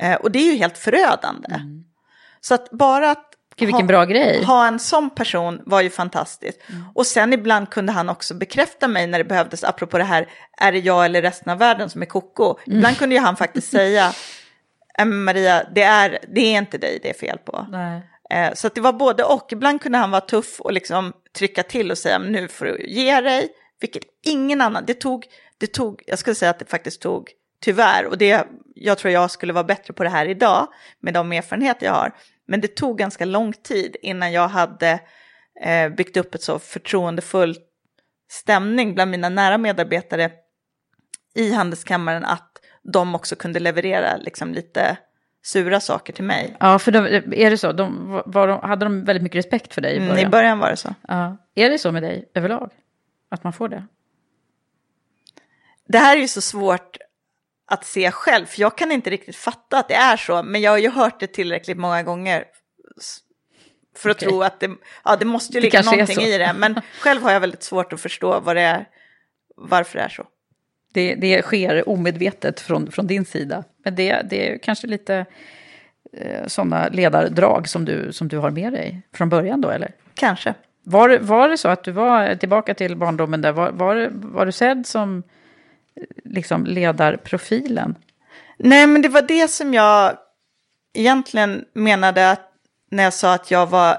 Eh, 0.00 0.14
och 0.14 0.30
det 0.30 0.38
är 0.38 0.52
ju 0.52 0.58
helt 0.58 0.78
förödande. 0.78 1.48
Så 2.40 2.54
att 2.54 2.70
bara 2.70 3.10
att 3.10 3.26
Gud, 3.56 3.66
vilken 3.66 3.86
ha, 3.86 3.86
ha 4.46 4.66
en 4.66 4.78
sån 4.78 5.10
person 5.10 5.62
var 5.66 5.80
ju 5.80 5.90
fantastiskt. 5.90 6.60
Och 6.94 7.06
sen 7.06 7.32
ibland 7.32 7.70
kunde 7.70 7.92
han 7.92 8.08
också 8.08 8.34
bekräfta 8.34 8.88
mig 8.88 9.06
när 9.06 9.18
det 9.18 9.24
behövdes, 9.24 9.64
apropå 9.64 9.98
det 9.98 10.04
här, 10.04 10.28
är 10.58 10.72
det 10.72 10.78
jag 10.78 11.04
eller 11.04 11.22
resten 11.22 11.52
av 11.52 11.58
världen 11.58 11.90
som 11.90 12.02
är 12.02 12.06
koko? 12.06 12.58
Ibland 12.66 12.98
kunde 12.98 13.14
ju 13.14 13.20
han 13.20 13.36
faktiskt 13.36 13.70
säga, 13.70 14.06
"Äh, 14.06 14.12
men 14.14 14.14
Maria, 15.04 15.66
det 15.74 15.82
är, 15.82 16.18
det 16.34 16.40
är 16.40 16.58
inte 16.58 16.78
dig 16.78 16.98
det 17.02 17.10
är 17.10 17.14
fel 17.14 17.38
på. 17.38 17.66
Nej. 17.70 18.02
Eh, 18.30 18.54
Så 18.54 18.68
det 18.68 18.80
var 18.80 18.92
både 18.92 19.24
och. 19.24 19.52
Ibland 19.52 19.80
kunde 19.82 19.98
han 19.98 20.10
vara 20.10 20.20
tuff 20.20 20.60
och 20.60 20.72
liksom 20.72 21.12
trycka 21.38 21.62
till 21.62 21.90
och 21.90 21.98
säga 21.98 22.18
"Men 22.18 22.32
nu 22.32 22.48
får 22.48 22.64
du 22.64 22.86
ge 22.88 23.20
dig. 23.20 23.48
Vilket 23.80 24.02
ingen 24.26 24.60
annan, 24.60 24.84
det 24.86 24.94
tog, 24.94 25.26
det 25.58 25.66
tog, 25.66 26.02
jag 26.06 26.18
skulle 26.18 26.34
säga 26.34 26.50
att 26.50 26.58
det 26.58 26.70
faktiskt 26.70 27.02
tog, 27.02 27.30
tyvärr, 27.62 28.06
och 28.06 28.18
det, 28.18 28.46
jag 28.74 28.98
tror 28.98 29.12
jag 29.12 29.30
skulle 29.30 29.52
vara 29.52 29.64
bättre 29.64 29.94
på 29.94 30.02
det 30.04 30.10
här 30.10 30.26
idag 30.26 30.68
med 31.00 31.14
de 31.14 31.32
erfarenheter 31.32 31.86
jag 31.86 31.92
har. 31.92 32.12
Men 32.48 32.60
det 32.60 32.76
tog 32.76 32.98
ganska 32.98 33.24
lång 33.24 33.52
tid 33.52 33.96
innan 34.02 34.32
jag 34.32 34.48
hade 34.48 35.00
eh, 35.64 35.88
byggt 35.88 36.16
upp 36.16 36.34
ett 36.34 36.42
så 36.42 36.58
förtroendefull 36.58 37.56
stämning 38.30 38.94
bland 38.94 39.10
mina 39.10 39.28
nära 39.28 39.58
medarbetare 39.58 40.30
i 41.34 41.52
Handelskammaren 41.52 42.24
att 42.24 42.49
de 42.82 43.14
också 43.14 43.36
kunde 43.36 43.60
leverera 43.60 44.16
liksom 44.16 44.54
lite 44.54 44.96
sura 45.42 45.80
saker 45.80 46.12
till 46.12 46.24
mig. 46.24 46.56
Ja, 46.60 46.78
för 46.78 46.92
de, 46.92 47.06
är 47.32 47.50
det 47.50 47.58
så? 47.58 47.72
De, 47.72 48.22
var 48.26 48.48
de, 48.48 48.60
hade 48.60 48.84
de 48.84 49.04
väldigt 49.04 49.22
mycket 49.22 49.38
respekt 49.38 49.74
för 49.74 49.80
dig 49.80 49.92
i 49.92 49.96
Mm, 49.96 50.08
början? 50.08 50.26
I 50.26 50.30
början 50.30 50.58
var 50.58 50.70
det 50.70 50.76
så. 50.76 50.94
Ja. 51.08 51.36
Är 51.54 51.70
det 51.70 51.78
så 51.78 51.92
med 51.92 52.02
dig 52.02 52.30
överlag? 52.34 52.70
Att 53.28 53.44
man 53.44 53.52
får 53.52 53.68
det? 53.68 53.86
Det 55.88 55.98
här 55.98 56.16
är 56.16 56.20
ju 56.20 56.28
så 56.28 56.40
svårt 56.40 56.96
att 57.66 57.84
se 57.84 58.10
själv, 58.10 58.46
för 58.46 58.60
jag 58.60 58.78
kan 58.78 58.92
inte 58.92 59.10
riktigt 59.10 59.36
fatta 59.36 59.78
att 59.78 59.88
det 59.88 59.94
är 59.94 60.16
så, 60.16 60.42
men 60.42 60.60
jag 60.60 60.70
har 60.70 60.78
ju 60.78 60.90
hört 60.90 61.20
det 61.20 61.26
tillräckligt 61.26 61.78
många 61.78 62.02
gånger 62.02 62.44
för 63.96 64.10
att 64.10 64.16
Okej. 64.16 64.28
tro 64.28 64.42
att 64.42 64.60
det, 64.60 64.70
ja, 65.04 65.16
det 65.16 65.24
måste 65.24 65.54
ju 65.54 65.60
ligga 65.60 65.82
någonting 65.82 66.20
i 66.20 66.38
det, 66.38 66.52
men 66.56 66.80
själv 67.00 67.22
har 67.22 67.32
jag 67.32 67.40
väldigt 67.40 67.62
svårt 67.62 67.92
att 67.92 68.00
förstå 68.00 68.40
vad 68.40 68.56
det 68.56 68.62
är, 68.62 68.88
varför 69.56 69.98
det 69.98 70.04
är 70.04 70.08
så. 70.08 70.26
Det, 70.92 71.14
det 71.14 71.42
sker 71.42 71.88
omedvetet 71.88 72.60
från, 72.60 72.90
från 72.90 73.06
din 73.06 73.24
sida. 73.24 73.64
Men 73.84 73.94
det, 73.94 74.22
det 74.30 74.52
är 74.52 74.58
kanske 74.58 74.86
lite 74.86 75.26
eh, 76.12 76.46
sådana 76.46 76.88
ledardrag 76.88 77.68
som 77.68 77.84
du, 77.84 78.12
som 78.12 78.28
du 78.28 78.38
har 78.38 78.50
med 78.50 78.72
dig 78.72 79.02
från 79.14 79.28
början 79.28 79.60
då, 79.60 79.70
eller? 79.70 79.92
Kanske. 80.14 80.54
Var, 80.82 81.18
var 81.18 81.48
det 81.48 81.58
så 81.58 81.68
att 81.68 81.84
du 81.84 81.92
var, 81.92 82.34
tillbaka 82.34 82.74
till 82.74 82.96
barndomen 82.96 83.42
där, 83.42 83.52
var, 83.52 83.70
var, 83.70 84.10
var 84.12 84.46
du 84.46 84.52
sedd 84.52 84.86
som 84.86 85.22
eh, 85.96 86.02
liksom 86.24 86.66
ledarprofilen? 86.66 87.94
Nej, 88.58 88.86
men 88.86 89.02
det 89.02 89.08
var 89.08 89.22
det 89.22 89.48
som 89.48 89.74
jag 89.74 90.16
egentligen 90.94 91.64
menade 91.72 92.30
att 92.30 92.46
när 92.90 93.04
jag 93.04 93.14
sa 93.14 93.34
att 93.34 93.50
jag 93.50 93.66
var 93.66 93.98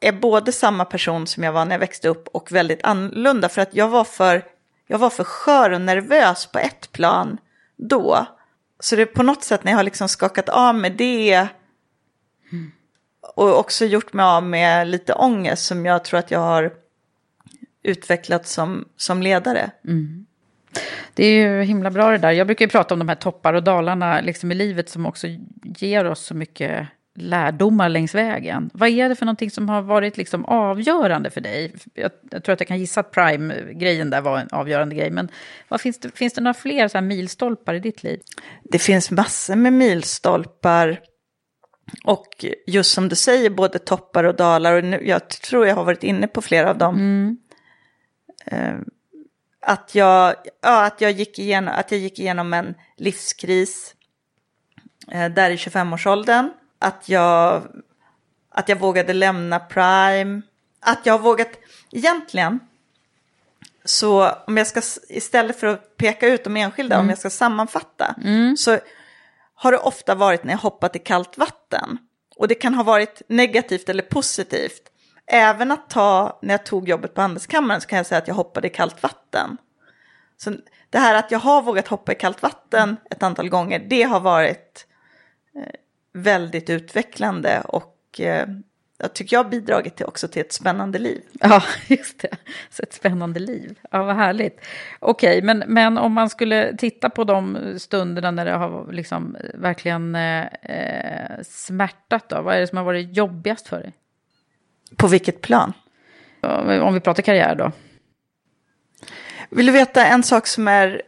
är 0.00 0.12
både 0.12 0.52
samma 0.52 0.84
person 0.84 1.26
som 1.26 1.42
jag 1.42 1.52
var 1.52 1.64
när 1.64 1.72
jag 1.72 1.80
växte 1.80 2.08
upp 2.08 2.28
och 2.28 2.52
väldigt 2.52 2.84
annorlunda. 2.84 3.48
För 3.48 3.62
att 3.62 3.74
jag 3.74 3.88
var 3.88 4.04
för, 4.04 4.42
jag 4.86 4.98
var 4.98 5.10
för 5.10 5.24
skör 5.24 5.70
och 5.70 5.80
nervös 5.80 6.46
på 6.46 6.58
ett 6.58 6.92
plan 6.92 7.38
då. 7.76 8.26
Så 8.80 8.96
det 8.96 9.02
är 9.02 9.06
på 9.06 9.22
något 9.22 9.44
sätt 9.44 9.64
när 9.64 9.72
jag 9.72 9.78
har 9.78 9.84
liksom 9.84 10.08
skakat 10.08 10.48
av 10.48 10.74
med 10.74 10.92
det 10.92 11.48
och 13.34 13.58
också 13.58 13.84
gjort 13.84 14.12
mig 14.12 14.24
av 14.24 14.42
med 14.42 14.88
lite 14.88 15.12
ångest 15.12 15.66
som 15.66 15.86
jag 15.86 16.04
tror 16.04 16.20
att 16.20 16.30
jag 16.30 16.40
har 16.40 16.72
utvecklat 17.82 18.46
som, 18.46 18.88
som 18.96 19.22
ledare. 19.22 19.70
Mm. 19.84 20.26
Det 21.14 21.24
är 21.26 21.30
ju 21.30 21.62
himla 21.62 21.90
bra 21.90 22.10
det 22.10 22.18
där. 22.18 22.30
Jag 22.30 22.46
brukar 22.46 22.64
ju 22.64 22.68
prata 22.68 22.94
om 22.94 22.98
de 22.98 23.08
här 23.08 23.16
toppar 23.16 23.54
och 23.54 23.62
dalarna 23.62 24.20
liksom 24.20 24.52
i 24.52 24.54
livet 24.54 24.88
som 24.88 25.06
också 25.06 25.26
ger 25.62 26.04
oss 26.04 26.20
så 26.20 26.34
mycket 26.34 26.88
lärdomar 27.14 27.88
längs 27.88 28.14
vägen. 28.14 28.70
Vad 28.74 28.88
är 28.88 29.08
det 29.08 29.16
för 29.16 29.26
någonting 29.26 29.50
som 29.50 29.68
har 29.68 29.82
varit 29.82 30.16
liksom 30.16 30.44
avgörande 30.44 31.30
för 31.30 31.40
dig? 31.40 31.74
Jag, 31.94 32.10
jag 32.30 32.44
tror 32.44 32.52
att 32.52 32.60
jag 32.60 32.68
kan 32.68 32.78
gissa 32.78 33.00
att 33.00 33.10
Prime-grejen 33.10 34.10
där 34.10 34.20
var 34.20 34.38
en 34.38 34.48
avgörande 34.52 34.94
grej. 34.94 35.10
Men 35.10 35.28
vad 35.68 35.80
finns, 35.80 35.98
det, 35.98 36.16
finns 36.16 36.32
det 36.32 36.40
några 36.40 36.54
fler 36.54 36.88
så 36.88 36.98
här 36.98 37.02
milstolpar 37.02 37.74
i 37.74 37.78
ditt 37.78 38.02
liv? 38.02 38.20
Det 38.62 38.78
finns 38.78 39.10
massor 39.10 39.54
med 39.56 39.72
milstolpar. 39.72 41.00
Och 42.04 42.44
just 42.66 42.92
som 42.92 43.08
du 43.08 43.16
säger, 43.16 43.50
både 43.50 43.78
toppar 43.78 44.24
och 44.24 44.36
dalar. 44.36 44.76
Och 44.76 44.84
nu, 44.84 45.06
jag 45.06 45.28
tror 45.28 45.66
jag 45.66 45.74
har 45.74 45.84
varit 45.84 46.02
inne 46.02 46.26
på 46.26 46.42
flera 46.42 46.70
av 46.70 46.78
dem. 46.78 47.36
Eh, 48.46 48.74
att, 49.60 49.94
jag, 49.94 50.34
ja, 50.62 50.86
att, 50.86 51.00
jag 51.00 51.10
gick 51.10 51.38
igenom, 51.38 51.74
att 51.76 51.90
jag 51.90 52.00
gick 52.00 52.18
igenom 52.18 52.52
en 52.52 52.74
livskris 52.96 53.94
eh, 55.10 55.28
där 55.28 55.50
i 55.50 55.56
25-årsåldern. 55.56 56.50
Att 56.84 57.08
jag, 57.08 57.62
att 58.50 58.68
jag 58.68 58.78
vågade 58.78 59.12
lämna 59.12 59.58
Prime. 59.60 60.42
Att 60.80 61.06
jag 61.06 61.14
har 61.14 61.18
vågat, 61.18 61.50
egentligen, 61.92 62.60
så 63.84 64.30
om 64.46 64.56
jag 64.56 64.66
ska, 64.66 64.80
istället 65.08 65.60
för 65.60 65.66
att 65.66 65.96
peka 65.96 66.28
ut 66.28 66.44
de 66.44 66.56
enskilda, 66.56 66.98
om 67.00 67.08
jag 67.08 67.18
ska 67.18 67.30
sammanfatta, 67.30 68.14
så 68.56 68.78
har 69.54 69.72
det 69.72 69.78
ofta 69.78 70.14
varit 70.14 70.44
när 70.44 70.52
jag 70.52 70.58
hoppat 70.58 70.96
i 70.96 70.98
kallt 70.98 71.38
vatten. 71.38 71.98
Och 72.36 72.48
det 72.48 72.54
kan 72.54 72.74
ha 72.74 72.82
varit 72.82 73.22
negativt 73.28 73.88
eller 73.88 74.02
positivt. 74.02 74.82
Även 75.26 75.70
att 75.70 75.90
ta, 75.90 76.38
när 76.42 76.54
jag 76.54 76.66
tog 76.66 76.88
jobbet 76.88 77.14
på 77.14 77.20
Handelskammaren 77.20 77.80
så 77.80 77.86
kan 77.86 77.96
jag 77.96 78.06
säga 78.06 78.18
att 78.18 78.28
jag 78.28 78.34
hoppade 78.34 78.66
i 78.66 78.70
kallt 78.70 79.02
vatten. 79.02 79.56
Så 80.36 80.52
det 80.90 80.98
här 80.98 81.14
att 81.14 81.30
jag 81.30 81.38
har 81.38 81.62
vågat 81.62 81.88
hoppa 81.88 82.12
i 82.12 82.14
kallt 82.14 82.42
vatten 82.42 82.96
ett 83.10 83.22
antal 83.22 83.48
gånger, 83.48 83.86
det 83.88 84.02
har 84.02 84.20
varit 84.20 84.86
eh, 85.56 85.74
väldigt 86.14 86.70
utvecklande 86.70 87.60
och 87.60 88.20
eh, 88.20 88.46
jag 88.98 89.14
tycker 89.14 89.36
jag 89.36 89.44
har 89.44 89.50
bidragit 89.50 89.96
till 89.96 90.06
också 90.06 90.28
till 90.28 90.42
ett 90.42 90.52
spännande 90.52 90.98
liv. 90.98 91.22
Ja, 91.40 91.62
just 91.86 92.20
det. 92.20 92.36
Så 92.70 92.82
ett 92.82 92.92
spännande 92.92 93.40
liv. 93.40 93.78
Ja, 93.90 94.02
vad 94.02 94.16
härligt. 94.16 94.60
Okej, 94.98 95.42
men, 95.42 95.64
men 95.66 95.98
om 95.98 96.12
man 96.12 96.30
skulle 96.30 96.76
titta 96.76 97.10
på 97.10 97.24
de 97.24 97.74
stunderna 97.78 98.30
när 98.30 98.44
det 98.44 98.52
har 98.52 98.92
liksom 98.92 99.36
verkligen 99.54 100.14
eh, 100.14 100.46
smärtat, 101.42 102.28
då, 102.28 102.42
vad 102.42 102.54
är 102.54 102.60
det 102.60 102.66
som 102.66 102.78
har 102.78 102.84
varit 102.84 103.16
jobbigast 103.16 103.68
för 103.68 103.80
dig? 103.80 103.92
På 104.96 105.06
vilket 105.06 105.40
plan? 105.40 105.72
Om 106.82 106.94
vi 106.94 107.00
pratar 107.00 107.22
karriär 107.22 107.54
då. 107.54 107.72
Vill 109.50 109.66
du 109.66 109.72
veta 109.72 110.06
en 110.06 110.22
sak 110.22 110.46
som 110.46 110.68
är 110.68 111.02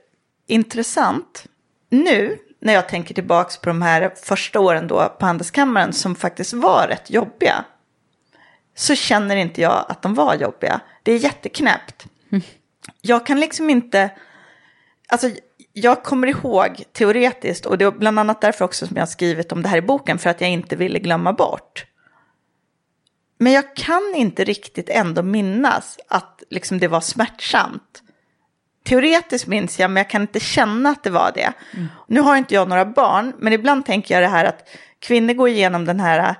intressant? 0.46 1.46
Nu 1.88 2.38
när 2.66 2.72
jag 2.72 2.88
tänker 2.88 3.14
tillbaka 3.14 3.50
på 3.62 3.68
de 3.68 3.82
här 3.82 4.12
första 4.22 4.60
åren 4.60 4.88
då 4.88 5.16
på 5.18 5.26
Handelskammaren 5.26 5.92
som 5.92 6.14
faktiskt 6.14 6.52
var 6.52 6.88
rätt 6.88 7.10
jobbiga. 7.10 7.64
Så 8.74 8.94
känner 8.94 9.36
inte 9.36 9.60
jag 9.60 9.86
att 9.88 10.02
de 10.02 10.14
var 10.14 10.34
jobbiga. 10.34 10.80
Det 11.02 11.12
är 11.12 11.18
jätteknäppt. 11.18 12.06
Jag 13.02 13.26
kan 13.26 13.40
liksom 13.40 13.70
inte... 13.70 14.10
Alltså, 15.08 15.30
jag 15.72 16.02
kommer 16.02 16.26
ihåg 16.26 16.84
teoretiskt, 16.92 17.66
och 17.66 17.78
det 17.78 17.84
är 17.84 17.90
bland 17.90 18.18
annat 18.18 18.40
därför 18.40 18.64
också 18.64 18.86
som 18.86 18.96
jag 18.96 19.02
har 19.02 19.06
skrivit 19.06 19.52
om 19.52 19.62
det 19.62 19.68
här 19.68 19.78
i 19.78 19.82
boken, 19.82 20.18
för 20.18 20.30
att 20.30 20.40
jag 20.40 20.50
inte 20.50 20.76
ville 20.76 20.98
glömma 20.98 21.32
bort. 21.32 21.86
Men 23.38 23.52
jag 23.52 23.76
kan 23.76 24.14
inte 24.16 24.44
riktigt 24.44 24.88
ändå 24.88 25.22
minnas 25.22 25.98
att 26.08 26.42
liksom 26.50 26.78
det 26.78 26.88
var 26.88 27.00
smärtsamt. 27.00 28.02
Teoretiskt 28.86 29.46
minns 29.46 29.78
jag, 29.78 29.90
men 29.90 30.00
jag 30.00 30.10
kan 30.10 30.22
inte 30.22 30.40
känna 30.40 30.90
att 30.90 31.02
det 31.02 31.10
var 31.10 31.32
det. 31.34 31.52
Nu 32.08 32.20
har 32.20 32.36
inte 32.36 32.54
jag 32.54 32.68
några 32.68 32.84
barn, 32.84 33.32
men 33.38 33.52
ibland 33.52 33.86
tänker 33.86 34.14
jag 34.14 34.22
det 34.22 34.28
här 34.28 34.44
att 34.44 34.68
kvinnor 34.98 35.34
går 35.34 35.48
igenom 35.48 35.84
den 35.84 36.00
här 36.00 36.34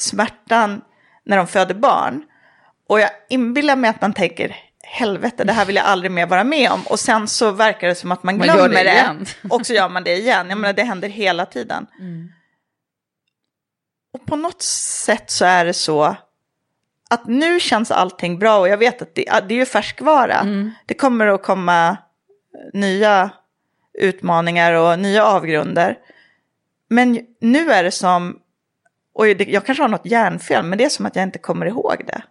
smärtan 0.00 0.82
när 1.24 1.36
de 1.36 1.46
föder 1.46 1.74
barn. 1.74 2.22
Och 2.88 3.00
jag 3.00 3.10
inbillar 3.28 3.76
mig 3.76 3.90
att 3.90 4.00
man 4.00 4.12
tänker, 4.12 4.56
helvete, 4.82 5.44
det 5.44 5.52
här 5.52 5.64
vill 5.66 5.76
jag 5.76 5.84
aldrig 5.84 6.10
mer 6.10 6.26
vara 6.26 6.44
med 6.44 6.70
om. 6.70 6.82
Och 6.82 7.00
sen 7.00 7.28
så 7.28 7.50
verkar 7.50 7.88
det 7.88 7.94
som 7.94 8.12
att 8.12 8.22
man 8.22 8.36
Man 8.36 8.46
glömmer 8.46 8.62
gör 8.62 8.68
det 8.68 8.84
det, 8.84 9.48
och 9.48 9.66
så 9.66 9.72
gör 9.72 9.88
man 9.88 10.04
det 10.04 10.16
igen. 10.16 10.48
Jag 10.48 10.58
menar, 10.58 10.72
det 10.72 10.82
händer 10.82 11.08
hela 11.08 11.46
tiden. 11.46 11.86
Och 14.14 14.26
på 14.26 14.36
något 14.36 14.62
sätt 14.62 15.30
så 15.30 15.44
är 15.44 15.64
det 15.64 15.74
så 15.74 16.16
att 17.10 17.26
nu 17.26 17.60
känns 17.60 17.90
allting 17.90 18.38
bra 18.38 18.58
och 18.58 18.68
jag 18.68 18.78
vet 18.78 19.02
att 19.02 19.14
det, 19.14 19.24
det 19.48 19.54
är 19.54 19.58
ju 19.58 19.66
färskvara. 19.66 20.46
Det 20.86 20.94
kommer 20.94 21.26
att 21.26 21.42
komma 21.42 21.96
nya 22.72 23.30
utmaningar 23.98 24.72
och 24.72 24.98
nya 24.98 25.24
avgrunder. 25.24 25.98
Men 26.88 27.20
nu 27.40 27.70
är 27.70 27.84
det 27.84 27.90
som, 27.90 28.38
och 29.14 29.28
jag 29.28 29.66
kanske 29.66 29.82
har 29.84 29.88
något 29.88 30.06
hjärnfel, 30.06 30.64
men 30.64 30.78
det 30.78 30.84
är 30.84 30.88
som 30.88 31.06
att 31.06 31.16
jag 31.16 31.22
inte 31.22 31.38
kommer 31.38 31.66
ihåg 31.66 32.02
det 32.06 32.22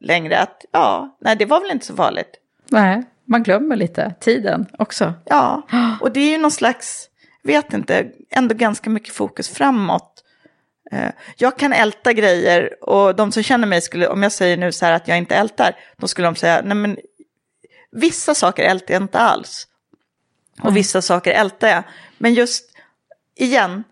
längre. 0.00 0.38
Att 0.38 0.64
ja, 0.72 1.16
nej 1.20 1.36
det 1.36 1.44
var 1.44 1.60
väl 1.60 1.70
inte 1.70 1.86
så 1.86 1.96
farligt. 1.96 2.36
Nej, 2.68 3.02
man 3.24 3.42
glömmer 3.42 3.76
lite 3.76 4.14
tiden 4.20 4.66
också. 4.78 5.12
Ja, 5.24 5.62
och 6.00 6.12
det 6.12 6.20
är 6.20 6.30
ju 6.30 6.38
någon 6.38 6.50
slags, 6.50 7.08
vet 7.42 7.72
inte, 7.72 8.06
ändå 8.30 8.54
ganska 8.54 8.90
mycket 8.90 9.14
fokus 9.14 9.48
framåt. 9.48 10.24
Eh, 10.92 11.10
Jag 11.36 11.58
kan 11.58 11.72
älta 11.72 12.12
grejer 12.12 12.84
och 12.84 13.16
de 13.16 13.32
som 13.32 13.42
känner 13.42 13.66
mig 13.66 13.80
skulle, 13.80 14.08
om 14.08 14.22
jag 14.22 14.32
säger 14.32 14.56
nu 14.56 14.72
så 14.72 14.84
här 14.84 14.92
att 14.92 15.08
jag 15.08 15.18
inte 15.18 15.34
ältar, 15.34 15.76
då 15.96 16.08
skulle 16.08 16.28
de 16.28 16.34
säga, 16.36 16.62
nej 16.64 16.76
men 16.76 16.98
vissa 17.90 18.34
saker 18.34 18.62
ältar 18.62 18.94
jag 18.94 19.02
inte 19.02 19.18
alls. 19.18 19.66
Och 20.62 20.76
vissa 20.76 21.02
saker 21.02 21.30
ältar 21.30 21.68
jag. 21.68 21.82
Men 22.18 22.34
just, 22.34 22.70
igen, 23.34 23.84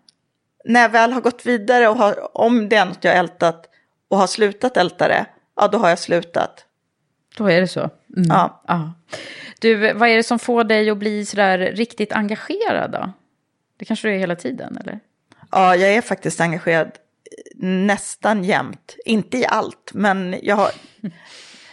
när 0.65 0.81
jag 0.81 0.89
väl 0.89 1.13
har 1.13 1.21
gått 1.21 1.45
vidare 1.45 1.87
och 1.87 1.97
har, 1.97 2.37
om 2.37 2.69
det 2.69 2.75
är 2.75 2.85
något 2.85 3.03
jag 3.03 3.17
ältat 3.17 3.65
och 4.09 4.17
har 4.17 4.27
slutat 4.27 4.77
älta 4.77 5.07
det, 5.07 5.25
ja 5.55 5.67
då 5.67 5.77
har 5.77 5.89
jag 5.89 5.99
slutat. 5.99 6.65
Då 7.37 7.47
är 7.51 7.61
det 7.61 7.67
så. 7.67 7.79
Mm. 7.79 8.29
Ja. 8.29 8.63
ja. 8.67 8.93
Du, 9.59 9.93
vad 9.93 10.09
är 10.09 10.15
det 10.15 10.23
som 10.23 10.39
får 10.39 10.63
dig 10.63 10.89
att 10.89 10.97
bli 10.97 11.25
sådär 11.25 11.57
riktigt 11.57 12.11
engagerad 12.11 12.91
då? 12.91 13.13
Det 13.77 13.85
kanske 13.85 14.07
du 14.07 14.13
är 14.13 14.19
hela 14.19 14.35
tiden, 14.35 14.77
eller? 14.77 14.99
Ja, 15.51 15.75
jag 15.75 15.93
är 15.93 16.01
faktiskt 16.01 16.41
engagerad 16.41 16.91
nästan 17.55 18.43
jämt. 18.43 18.95
Inte 19.05 19.37
i 19.37 19.45
allt, 19.45 19.91
men 19.93 20.35
jag 20.43 20.55
har, 20.55 20.71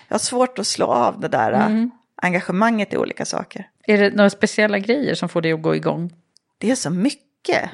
jag 0.09 0.15
har 0.15 0.19
svårt 0.19 0.59
att 0.59 0.67
slå 0.67 0.87
av 0.87 1.21
det 1.21 1.29
där 1.29 1.53
Mm. 1.53 1.91
engagemanget 2.17 2.93
i 2.93 2.97
olika 2.97 3.25
saker. 3.25 3.71
Är 3.87 3.99
det 3.99 4.11
några 4.11 4.31
speciella 4.31 4.79
grejer 4.79 5.15
som 5.15 5.29
får 5.29 5.41
dig 5.43 5.53
att 5.53 5.63
gå 5.63 5.77
igång? 5.77 6.13
Det 6.59 6.71
är 6.71 6.75
så 6.75 6.91
mycket. 6.91 7.71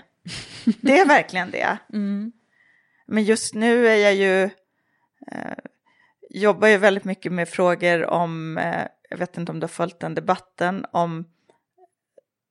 Det 0.81 0.99
är 0.99 1.07
verkligen 1.07 1.51
det. 1.51 1.79
Men 3.07 3.25
just 3.25 3.55
nu 3.55 3.89
är 3.89 3.97
jag 3.97 4.15
ju, 4.15 4.43
eh, 5.33 5.59
jobbar 6.31 6.69
ju 6.69 6.77
väldigt 6.77 7.05
mycket 7.05 7.33
med 7.33 7.49
frågor 7.49 8.05
om, 8.07 8.59
eh, 8.59 8.83
jag 9.11 9.19
vet 9.19 9.37
inte 9.39 9.53
om 9.53 9.61
du 9.61 9.65
har 9.65 9.69
följt 9.69 10.01
den 10.01 10.15
debatten, 10.15 10.87
om 10.93 11.25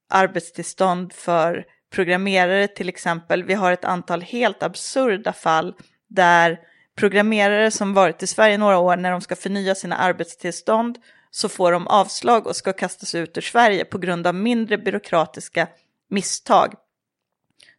arbetstillstånd 0.10 1.14
för 1.14 1.66
programmerare 1.94 2.68
till 2.68 2.89
exempel. 2.89 3.44
Vi 3.44 3.54
har 3.54 3.72
ett 3.72 3.86
antal 3.86 4.22
helt 4.22 4.64
absurda 4.64 5.34
fall 5.34 5.76
där 6.08 6.60
programmerare 6.96 7.72
som 7.72 7.94
varit 7.94 8.24
i 8.24 8.28
Sverige 8.28 8.58
några 8.58 8.78
år, 8.78 8.96
när 8.98 9.12
de 9.12 9.22
ska 9.22 9.36
förnya 9.36 9.76
sina 9.76 9.96
arbetstillstånd 9.96 10.98
så 11.32 11.50
får 11.50 11.72
de 11.72 11.88
avslag 11.88 12.48
och 12.48 12.56
ska 12.56 12.74
kastas 12.74 13.16
ut 13.16 13.38
ur 13.38 13.41
Sverige 13.41 13.86
på 13.86 13.98
grund 13.98 14.28
av 14.28 14.36
mindre 14.36 14.78
byråkratiska 14.78 15.68
misstag 16.10 16.74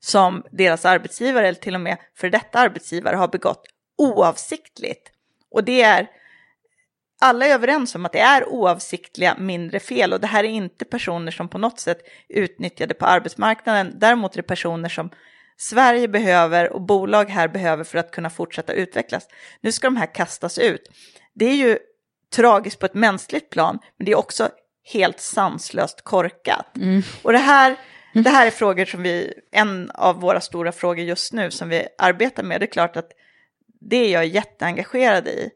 som 0.01 0.43
deras 0.51 0.85
arbetsgivare 0.85 1.49
eller 1.49 1.61
till 1.61 1.75
och 1.75 1.81
med 1.81 1.97
för 2.15 2.31
detta 2.31 2.59
arbetsgivare 2.59 3.17
har 3.17 3.29
begått 3.29 3.67
oavsiktligt. 3.99 5.11
Och 5.51 5.65
det 5.65 5.83
är, 5.83 6.11
alla 7.21 7.47
är 7.47 7.55
överens 7.55 7.95
om 7.95 8.07
att 8.07 8.12
det 8.12 8.21
är 8.21 8.49
oavsiktliga 8.49 9.37
mindre 9.39 9.81
fel 9.81 10.12
och 10.12 10.21
det 10.21 10.27
här 10.27 10.45
är 10.45 10.49
inte 10.49 10.85
personer 10.85 11.33
som 11.33 11.49
på 11.49 11.59
något 11.59 11.81
sätt 11.81 11.99
utnyttjade 12.29 12.95
på 12.95 13.07
arbetsmarknaden. 13.07 13.93
Däremot 13.99 14.33
är 14.33 14.37
det 14.37 14.43
personer 14.43 14.89
som 14.89 15.11
Sverige 15.57 16.09
behöver 16.09 16.73
och 16.73 16.81
bolag 16.83 17.31
här 17.31 17.49
behöver 17.49 17.85
för 17.85 17.99
att 17.99 18.11
kunna 18.11 18.31
fortsätta 18.31 18.73
utvecklas. 18.73 19.29
Nu 19.61 19.73
ska 19.73 19.87
de 19.87 19.97
här 19.97 20.15
kastas 20.15 20.59
ut. 20.59 20.89
Det 21.35 21.45
är 21.45 21.55
ju 21.55 21.79
tragiskt 22.35 22.79
på 22.79 22.87
ett 22.87 22.95
mänskligt 22.95 23.51
plan, 23.51 23.79
men 23.97 24.05
det 24.05 24.12
är 24.12 24.19
också 24.19 24.49
helt 24.93 25.21
sanslöst 25.21 26.03
korkat. 26.03 26.67
Och 27.23 27.33
det 27.33 27.39
här, 27.39 27.77
det 28.12 28.31
här 28.31 28.47
är 28.47 28.51
frågor 28.51 28.85
som 28.85 29.03
vi, 29.03 29.35
en 29.53 29.91
av 29.91 30.21
våra 30.21 30.41
stora 30.41 30.73
frågor 30.73 31.05
just 31.05 31.33
nu 31.33 31.51
som 31.51 31.69
vi 31.69 31.87
arbetar 31.99 32.43
med. 32.43 32.61
Det 32.61 32.65
är 32.65 32.73
klart 32.73 32.97
att 32.97 33.11
det 33.81 33.97
är 33.97 34.12
jag 34.12 34.27
jätteengagerad 34.27 35.29
i. 35.29 35.51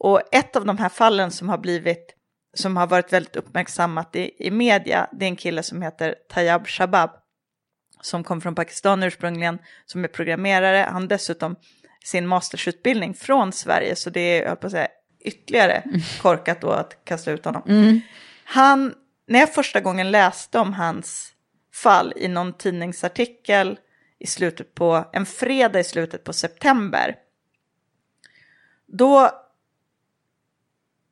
Och 0.00 0.22
ett 0.32 0.56
av 0.56 0.64
de 0.64 0.78
här 0.78 0.88
fallen 0.88 1.30
som 1.30 1.48
har 1.48 1.58
blivit, 1.58 2.14
som 2.54 2.76
har 2.76 2.86
varit 2.86 3.12
väldigt 3.12 3.36
uppmärksammat 3.36 4.16
i, 4.16 4.46
i 4.46 4.50
media, 4.50 5.08
det 5.12 5.24
är 5.24 5.28
en 5.28 5.36
kille 5.36 5.62
som 5.62 5.82
heter 5.82 6.14
Tayyab 6.28 6.68
Shabab, 6.68 7.10
som 8.00 8.24
kom 8.24 8.40
från 8.40 8.54
Pakistan 8.54 9.02
ursprungligen, 9.02 9.58
som 9.86 10.04
är 10.04 10.08
programmerare. 10.08 10.88
Han 10.90 11.02
har 11.02 11.08
dessutom 11.08 11.56
sin 12.04 12.26
mastersutbildning 12.26 13.14
från 13.14 13.52
Sverige, 13.52 13.96
så 13.96 14.10
det 14.10 14.20
är, 14.20 14.44
jag 14.44 14.60
på 14.60 14.66
att 14.66 14.72
säga, 14.72 14.88
ytterligare 15.20 15.82
korkat 16.22 16.60
då 16.60 16.70
att 16.70 17.04
kasta 17.04 17.30
ut 17.30 17.44
honom. 17.44 17.62
Han, 18.44 18.94
när 19.26 19.40
jag 19.40 19.54
första 19.54 19.80
gången 19.80 20.10
läste 20.10 20.58
om 20.58 20.72
hans 20.72 21.32
fall 21.74 22.12
i 22.16 22.28
någon 22.28 22.52
tidningsartikel 22.52 23.78
i 24.18 24.26
slutet 24.26 24.74
på, 24.74 25.04
en 25.12 25.26
fredag 25.26 25.80
i 25.80 25.84
slutet 25.84 26.24
på 26.24 26.32
september, 26.32 27.16
då 28.86 29.30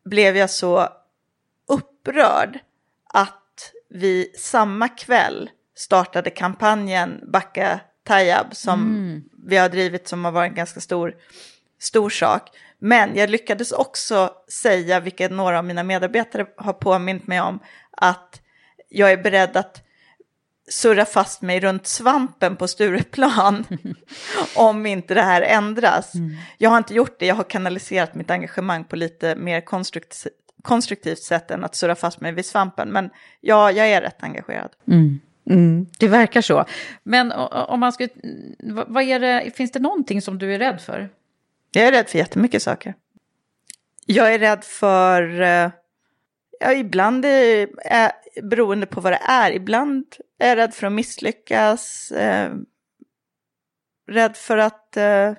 blev 0.09 0.37
jag 0.37 0.51
så 0.51 0.89
upprörd 1.69 2.59
att 3.05 3.73
vi 3.89 4.33
samma 4.39 4.89
kväll 4.89 5.51
startade 5.77 6.31
kampanjen 6.31 7.21
Backa 7.33 7.81
Tayyab 8.05 8.57
som 8.57 9.23
vi 9.47 9.57
har 9.57 9.69
drivit 9.69 10.09
som 10.09 10.25
har 10.25 10.33
varit 10.33 10.49
en 10.49 10.55
ganska 10.55 10.81
stor, 10.81 11.17
stor 11.79 12.11
sak. 12.11 12.51
Men 12.79 13.17
jag 13.17 13.31
lyckades 13.31 13.73
också 13.73 14.33
säga, 14.49 15.01
vilket 15.01 15.31
några 15.31 15.59
av 15.59 15.65
mina 15.65 15.83
medarbetare 15.83 16.47
har 16.57 16.73
påmint 16.73 17.27
mig 17.27 17.41
om, 17.41 17.59
att 17.91 18.41
jag 18.89 19.13
är 19.13 19.23
beredd 19.23 19.57
att 19.57 19.88
surra 20.71 21.05
fast 21.05 21.43
mig 21.43 21.61
runt 21.61 21.87
svampen 21.87 22.57
på 22.57 22.69
Stureplan 22.69 23.65
om 24.57 24.87
inte 24.87 25.15
det 25.15 25.23
här 25.23 25.43
ändras. 25.43 26.13
Jag 26.59 26.71
har 26.71 26.79
inte 26.79 26.95
gjort 26.95 27.19
det, 27.19 27.27
jag 27.27 27.35
har 27.35 27.45
kanaliserat 27.45 28.15
mitt 28.15 28.31
engagemang 28.31 28.85
på 28.85 28.97
lite 28.97 29.37
mer 29.37 29.61
konstruktivt, 29.61 30.33
konstruktivt 30.63 31.19
sätt 31.19 31.51
än 31.51 31.65
att 31.65 31.75
surra 31.75 31.95
fast 31.95 32.21
mig 32.21 32.33
vid 32.33 32.47
svampen. 32.47 32.89
Men 32.89 33.11
ja, 33.41 33.73
jag 33.73 33.89
är 33.89 34.01
rätt 34.01 34.23
engagerad. 34.23 34.71
Mm. 34.87 35.87
Det 35.99 36.09
verkar 36.09 36.41
så. 36.41 36.65
Men 37.03 37.33
om 37.33 37.81
man 37.81 37.93
skulle, 37.93 38.11
vad 38.59 38.85
vad 38.89 39.03
är 39.03 39.21
det, 39.21 39.57
finns 39.57 39.73
det 39.73 39.79
någonting 39.79 40.23
som 40.23 40.39
du 40.39 40.55
är 40.55 40.59
rädd 40.59 40.81
för? 40.81 41.09
Jag 41.73 41.85
är 41.87 41.93
rädd 41.93 42.09
för 42.09 42.19
jättemycket 42.19 42.63
saker. 42.63 42.95
Jag 44.07 44.35
är 44.35 44.39
rädd 44.39 44.65
för, 44.65 45.41
eh, 45.41 45.71
ja 46.61 46.73
ibland 46.73 47.25
är, 47.25 47.69
är, 47.85 48.13
beroende 48.43 48.87
på 48.87 49.01
vad 49.01 49.13
det 49.13 49.21
är, 49.23 49.53
ibland 49.53 50.05
är 50.39 50.49
jag 50.49 50.57
rädd 50.57 50.75
för 50.75 50.87
att 50.87 50.93
misslyckas, 50.93 52.11
eh, 52.11 52.55
rädd 54.09 54.37
för 54.37 54.59
att 54.59 54.97
eh, 54.97 55.33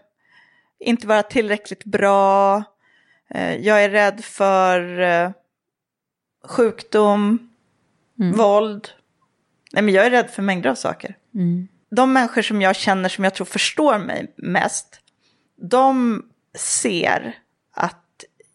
inte 0.80 1.08
vara 1.08 1.24
tillräckligt 1.24 1.84
bra, 1.84 2.64
eh, 3.30 3.56
jag 3.56 3.84
är 3.84 3.90
rädd 3.90 4.24
för 4.24 5.00
eh, 5.00 5.32
sjukdom, 6.44 7.50
våld. 8.36 8.90
Nej 9.74 9.84
men 9.84 9.94
jag 9.94 10.06
är 10.06 10.10
rädd 10.10 10.30
för 10.30 10.42
mängder 10.42 10.70
av 10.70 10.76
saker. 10.76 11.18
De 11.92 12.14
människor 12.14 12.42
som 12.42 12.62
jag 12.62 12.76
känner 12.76 13.10
som 13.10 13.24
jag 13.24 13.34
tror 13.34 13.46
förstår 13.46 13.98
mig 13.98 14.34
mest, 14.38 15.02
de 15.56 16.24
ser 16.58 17.38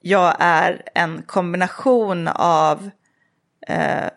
jag 0.06 0.36
är 0.38 0.82
en 0.94 1.22
kombination 1.22 2.28
av 2.34 2.90
eh, 3.68 4.08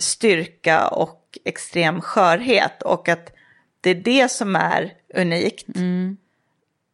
styrka 0.00 0.88
och 0.88 1.38
extrem 1.44 2.00
skörhet 2.00 2.82
och 2.82 3.08
att 3.08 3.32
det 3.80 3.90
är 3.90 3.94
det 3.94 4.28
som 4.30 4.56
är 4.56 4.92
unikt. 5.14 5.66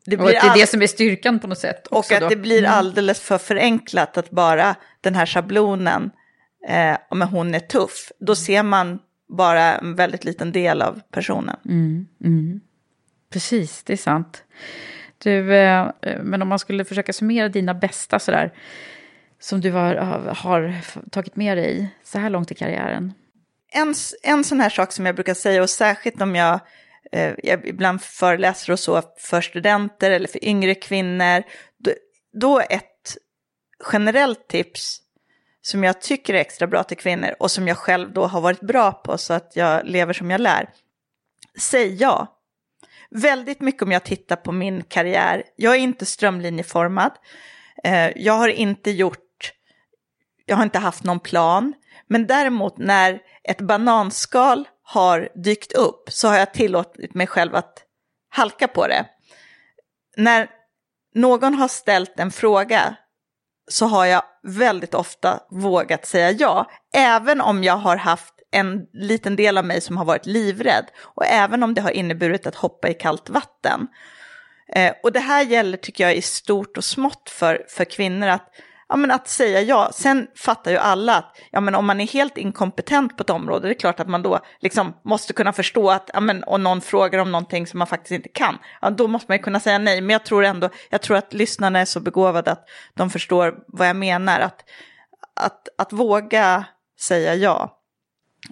Det 0.05 0.17
Och 0.17 0.23
att 0.25 0.31
det 0.31 0.37
är 0.37 0.51
all- 0.51 0.59
det 0.59 0.67
som 0.67 0.83
är 0.83 0.87
styrkan 0.87 1.39
på 1.39 1.47
något 1.47 1.59
sätt. 1.59 1.87
och 1.87 2.13
att 2.13 2.21
då. 2.21 2.29
det 2.29 2.37
blir 2.37 2.59
Mm. 2.59 2.71
alldeles 2.73 3.21
för 3.21 3.39
förenklat 3.39 4.17
att 4.19 4.31
bara 4.31 4.75
den 5.01 5.15
här 5.15 5.27
schablonen, 5.27 6.11
eh, 6.69 6.97
men 7.11 7.29
hon 7.29 7.55
är 7.55 7.61
tuff, 7.61 8.13
då 8.19 8.35
ser 8.35 8.63
man 8.63 8.99
bara 9.29 9.79
en 9.79 9.95
väldigt 9.95 10.25
liten 10.25 10.53
del 10.53 10.83
av 10.83 11.01
personen. 11.13 11.57
Precis, 13.33 13.83
det 13.83 13.93
är 13.93 13.97
sant. 13.97 14.45
Du, 15.23 15.55
eh, 15.55 15.91
men 16.23 16.43
om 16.43 16.49
man 16.49 16.59
skulle 16.59 16.85
försöka 16.85 17.13
summera 17.13 17.49
dina 17.49 17.75
bästa 17.75 18.19
sådär, 18.19 18.53
som 19.41 19.61
du 19.61 19.69
eh, 19.69 19.75
har, 19.75 20.35
har 20.35 20.75
tagit 21.11 21.37
med 21.37 21.57
dig 21.57 21.89
så 22.05 22.19
här 22.19 22.31
långt 22.31 22.51
i 22.51 22.55
karriären. 22.55 23.13
En, 23.73 23.95
en 24.23 24.45
sån 24.45 24.61
här 24.61 24.71
sak 24.71 24.93
som 24.93 25.07
jag 25.07 25.15
brukar 25.15 25.35
säga, 25.35 25.63
och 25.63 25.71
särskilt 25.71 26.23
om 26.23 26.35
jag 26.35 26.61
eh, 27.13 27.35
jag 27.43 27.67
ibland 27.67 28.03
föreläser 28.03 28.73
och 28.73 28.79
så 28.79 29.03
för 29.19 29.41
studenter 29.41 30.11
eller 30.11 30.29
för 30.29 30.45
yngre 30.45 30.75
kvinnor. 30.75 31.43
Då, 31.79 31.91
då 32.33 32.61
ett 32.61 33.17
generellt 33.93 34.49
tips 34.49 35.01
som 35.63 35.85
jag 35.85 36.01
tycker 36.01 36.35
är 36.35 36.39
extra 36.39 36.67
bra 36.67 36.85
till 36.85 36.97
kvinnor 36.97 37.35
och 37.39 37.51
som 37.51 37.69
jag 37.69 37.77
själv 37.77 38.13
då 38.13 38.27
har 38.27 38.41
varit 38.41 38.61
bra 38.61 38.93
på 38.93 39.19
så 39.19 39.33
att 39.33 39.57
jag 39.57 39.87
lever 39.87 40.13
som 40.13 40.31
jag 40.31 40.41
lär. 40.41 40.69
Säg 41.59 41.95
ja. 41.95 42.37
Väldigt 43.11 43.61
mycket 43.61 43.83
om 43.83 43.93
jag 43.93 44.05
tittar 44.05 44.37
på 44.37 44.53
min 44.53 44.83
karriär. 44.83 45.43
Jag 45.57 45.75
är 45.75 45.79
inte 45.79 46.07
strömlinjeformad. 46.07 47.13
Eh, 47.85 48.11
jag 48.17 48.33
har 48.33 48.49
inte 48.49 48.91
gjort, 48.91 49.53
jag 50.47 50.57
har 50.57 50.63
inte 50.63 50.79
haft 50.79 51.05
någon 51.05 51.21
plan. 51.21 51.75
Men 52.07 52.27
däremot 52.27 52.79
när 52.79 53.21
ett 53.45 53.61
bananskal 53.61 54.69
har 54.83 55.29
dykt 55.35 55.73
upp 55.73 56.03
så 56.09 56.29
har 56.29 56.39
jag 56.39 56.55
tillåtit 56.55 57.15
mig 57.15 57.27
själv 57.27 57.55
att 57.55 57.85
halka 58.29 58.69
på 58.69 58.87
det. 58.87 59.07
När 60.17 60.51
någon 61.15 61.55
har 61.55 61.69
ställt 61.69 62.21
en 62.21 62.31
fråga 62.31 62.97
så 63.71 63.87
har 63.87 64.07
jag 64.07 64.23
väldigt 64.43 64.95
ofta 64.95 65.41
vågat 65.51 66.07
säga 66.07 66.31
ja, 66.31 66.71
även 66.95 67.41
om 67.41 67.65
jag 67.65 67.77
har 67.77 67.97
haft 67.97 68.35
en 68.51 68.87
liten 68.93 69.37
del 69.37 69.59
av 69.59 69.65
mig 69.65 69.81
som 69.81 69.97
har 69.97 70.05
varit 70.05 70.27
livrädd 70.27 70.85
och 71.03 71.27
även 71.27 71.63
om 71.63 71.75
det 71.75 71.81
har 71.81 71.91
inneburit 71.91 72.47
att 72.47 72.55
hoppa 72.55 72.89
i 72.89 72.95
kallt 72.95 73.31
vatten. 73.31 73.89
Eh, 74.73 74.93
och 75.03 75.13
det 75.13 75.21
här 75.21 75.45
gäller 75.45 75.79
tycker 75.79 76.05
jag 76.05 76.17
i 76.17 76.23
stort 76.23 76.77
och 76.77 76.85
smått 76.85 77.31
för, 77.31 77.65
för 77.69 77.85
kvinnor 77.85 78.29
att 78.29 78.51
ja, 78.89 78.97
men 78.97 79.11
att 79.11 79.29
säga 79.29 79.61
ja. 79.61 79.91
Sen 79.93 80.27
fattar 80.37 80.71
ju 80.71 80.77
alla 80.77 81.17
att 81.17 81.39
ja, 81.51 81.61
men 81.61 81.75
om 81.75 81.87
man 81.87 82.01
är 82.01 82.07
helt 82.07 82.39
inkompetent 82.39 83.17
på 83.17 83.23
ett 83.23 83.31
område, 83.31 83.69
det 83.69 83.75
är 83.75 83.79
klart 83.79 84.01
att 84.01 84.09
man 84.09 84.23
då 84.23 84.41
liksom 84.61 84.95
måste 85.05 85.33
kunna 85.33 85.53
förstå 85.53 85.91
att, 85.91 86.11
ja, 86.15 86.21
men, 86.21 86.45
om 86.45 86.63
någon 86.63 86.81
frågar 86.81 87.19
om 87.19 87.33
någonting 87.33 87.67
som 87.67 87.79
man 87.79 87.87
faktiskt 87.87 88.13
inte 88.13 88.29
kan, 88.29 88.59
ja, 88.81 88.91
då 88.91 89.09
måste 89.09 89.27
man 89.29 89.37
ju 89.37 89.43
kunna 89.43 89.61
säga 89.61 89.79
nej. 89.79 90.01
Men 90.01 90.11
jag 90.11 90.25
tror 90.25 90.45
ändå, 90.45 90.69
jag 90.91 91.03
tror 91.03 91.17
att 91.17 91.35
lyssnarna 91.35 91.81
är 91.81 91.85
så 91.85 92.01
begåvade 92.01 92.51
att 92.51 92.69
de 92.95 93.11
förstår 93.11 93.55
vad 93.67 93.89
jag 93.89 93.97
menar. 93.97 94.41
Att, 94.41 94.65
att, 95.37 95.69
att 95.79 95.93
våga 95.93 96.65
säga 97.01 97.35
ja 97.35 97.80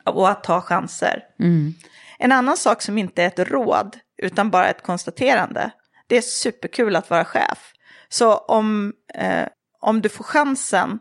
och 0.05 0.31
att 0.31 0.45
ta 0.45 0.61
chanser. 0.61 1.25
Mm. 1.41 1.75
En 2.19 2.33
annan 2.33 2.57
sak 2.57 2.83
som 2.83 2.99
inte 2.99 3.23
är 3.23 3.27
ett 3.27 3.51
råd, 3.51 3.97
utan 4.23 4.51
bara 4.51 4.69
ett 4.69 4.83
konstaterande, 4.83 5.71
det 6.07 6.17
är 6.17 6.21
superkul 6.21 6.97
att 6.97 7.11
vara 7.11 7.25
chef. 7.25 7.73
Så 8.09 8.37
om, 8.37 8.93
eh, 9.15 9.47
om 9.81 10.03
du 10.03 10.09
får 10.09 10.25
chansen, 10.25 10.99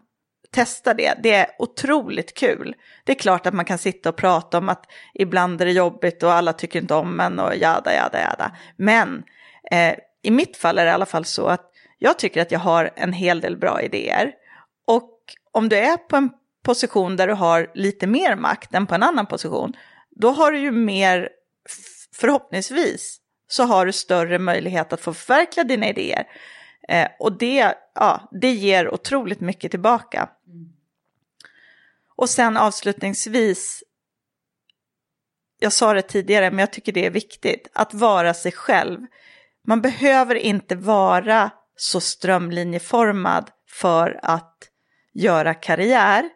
testa 0.51 0.93
det. 0.93 1.13
Det 1.23 1.33
är 1.33 1.47
otroligt 1.59 2.33
kul. 2.33 2.75
Det 3.03 3.11
är 3.11 3.15
klart 3.15 3.45
att 3.45 3.53
man 3.53 3.65
kan 3.65 3.77
sitta 3.77 4.09
och 4.09 4.15
prata 4.15 4.57
om 4.57 4.69
att 4.69 4.85
ibland 5.13 5.61
är 5.61 5.65
det 5.65 5.71
jobbigt 5.71 6.23
och 6.23 6.33
alla 6.33 6.53
tycker 6.53 6.81
inte 6.81 6.93
om 6.93 7.19
en 7.19 7.39
och 7.39 7.55
jada, 7.55 7.93
jada, 7.95 8.19
jada. 8.19 8.51
Men 8.77 9.23
eh, 9.71 9.95
i 10.23 10.31
mitt 10.31 10.57
fall 10.57 10.77
är 10.77 10.85
det 10.85 10.91
i 10.91 10.93
alla 10.93 11.05
fall 11.05 11.25
så 11.25 11.47
att 11.47 11.71
jag 11.97 12.19
tycker 12.19 12.41
att 12.41 12.51
jag 12.51 12.59
har 12.59 12.89
en 12.95 13.13
hel 13.13 13.41
del 13.41 13.57
bra 13.57 13.81
idéer. 13.81 14.31
Och 14.85 15.11
om 15.51 15.69
du 15.69 15.77
är 15.77 15.97
på 15.97 16.15
en 16.15 16.29
position 16.67 17.15
där 17.15 17.27
du 17.27 17.33
har 17.33 17.71
lite 17.73 18.07
mer 18.07 18.35
makt 18.35 18.73
än 18.73 18.87
på 18.87 18.95
en 18.95 19.03
annan 19.03 19.25
position, 19.25 19.73
då 20.09 20.31
har 20.31 20.51
du 20.51 20.59
ju 20.59 20.71
mer, 20.71 21.29
förhoppningsvis, 22.13 23.17
så 23.47 23.63
har 23.63 23.85
du 23.85 23.91
större 23.91 24.39
möjlighet 24.39 24.93
att 24.93 25.01
få 25.01 25.13
förverkliga 25.13 25.63
dina 25.63 25.89
idéer. 25.89 26.27
Eh, 26.87 27.07
och 27.19 27.37
det, 27.37 27.73
ja, 27.95 28.29
det 28.31 28.51
ger 28.51 28.93
otroligt 28.93 29.39
mycket 29.39 29.71
tillbaka. 29.71 30.29
Och 32.15 32.29
sen 32.29 32.57
avslutningsvis, 32.57 33.83
jag 35.59 35.73
sa 35.73 35.93
det 35.93 36.01
tidigare 36.01 36.51
men 36.51 36.59
jag 36.59 36.73
tycker 36.73 36.91
det 36.91 37.05
är 37.05 37.11
viktigt, 37.11 37.67
att 37.73 37.93
vara 37.93 38.33
sig 38.33 38.51
själv. 38.51 38.99
Man 39.67 39.81
behöver 39.81 40.35
inte 40.35 40.75
vara 40.75 41.51
så 41.75 41.99
strömlinjeformad 41.99 43.51
för 43.67 44.19
att 44.23 44.57
göra 45.13 45.53
karriär. 45.53 46.29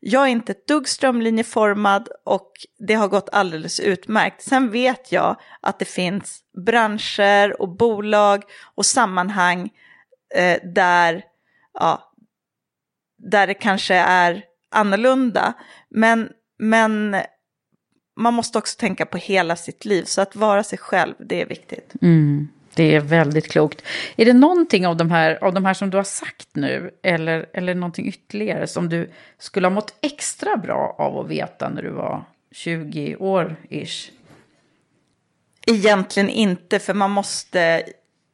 Jag 0.00 0.22
är 0.22 0.26
inte 0.26 0.52
ett 0.52 0.66
dugg 0.66 0.88
strömlinjeformad 0.88 2.08
och 2.24 2.52
det 2.78 2.94
har 2.94 3.08
gått 3.08 3.28
alldeles 3.32 3.80
utmärkt. 3.80 4.42
Sen 4.42 4.70
vet 4.70 5.12
jag 5.12 5.36
att 5.60 5.78
det 5.78 5.84
finns 5.84 6.40
branscher 6.66 7.60
och 7.60 7.76
bolag 7.76 8.42
och 8.74 8.86
sammanhang 8.86 9.70
eh, 10.34 10.58
där, 10.74 11.24
ja, 11.74 12.12
där 13.18 13.46
det 13.46 13.54
kanske 13.54 13.94
är 13.94 14.44
annorlunda. 14.70 15.52
Men, 15.88 16.28
men 16.58 17.16
man 18.16 18.34
måste 18.34 18.58
också 18.58 18.78
tänka 18.78 19.06
på 19.06 19.16
hela 19.16 19.56
sitt 19.56 19.84
liv, 19.84 20.04
så 20.04 20.20
att 20.20 20.36
vara 20.36 20.62
sig 20.62 20.78
själv, 20.78 21.14
det 21.18 21.42
är 21.42 21.46
viktigt. 21.46 21.92
Mm, 22.02 22.48
det 22.76 22.94
är 22.94 23.00
väldigt 23.00 23.50
klokt. 23.50 23.82
Är 24.16 24.24
det 24.24 24.32
någonting 24.32 24.86
av 24.86 24.96
de 24.96 25.10
här, 25.10 25.44
av 25.44 25.54
de 25.54 25.64
här 25.64 25.74
som 25.74 25.90
du 25.90 25.96
har 25.96 26.04
sagt 26.04 26.48
nu, 26.52 26.90
eller, 27.02 27.46
eller 27.52 27.74
någonting 27.74 28.06
ytterligare 28.06 28.66
som 28.66 28.88
du 28.88 29.10
skulle 29.38 29.66
ha 29.66 29.74
mått 29.74 29.94
extra 30.02 30.56
bra 30.56 30.96
av 30.98 31.18
att 31.18 31.28
veta 31.28 31.68
när 31.68 31.82
du 31.82 31.90
var 31.90 32.24
20 32.52 33.16
år 33.16 33.56
ish? 33.70 34.10
Egentligen 35.66 36.30
inte, 36.30 36.78
för 36.78 36.94
man 36.94 37.10
måste, 37.10 37.82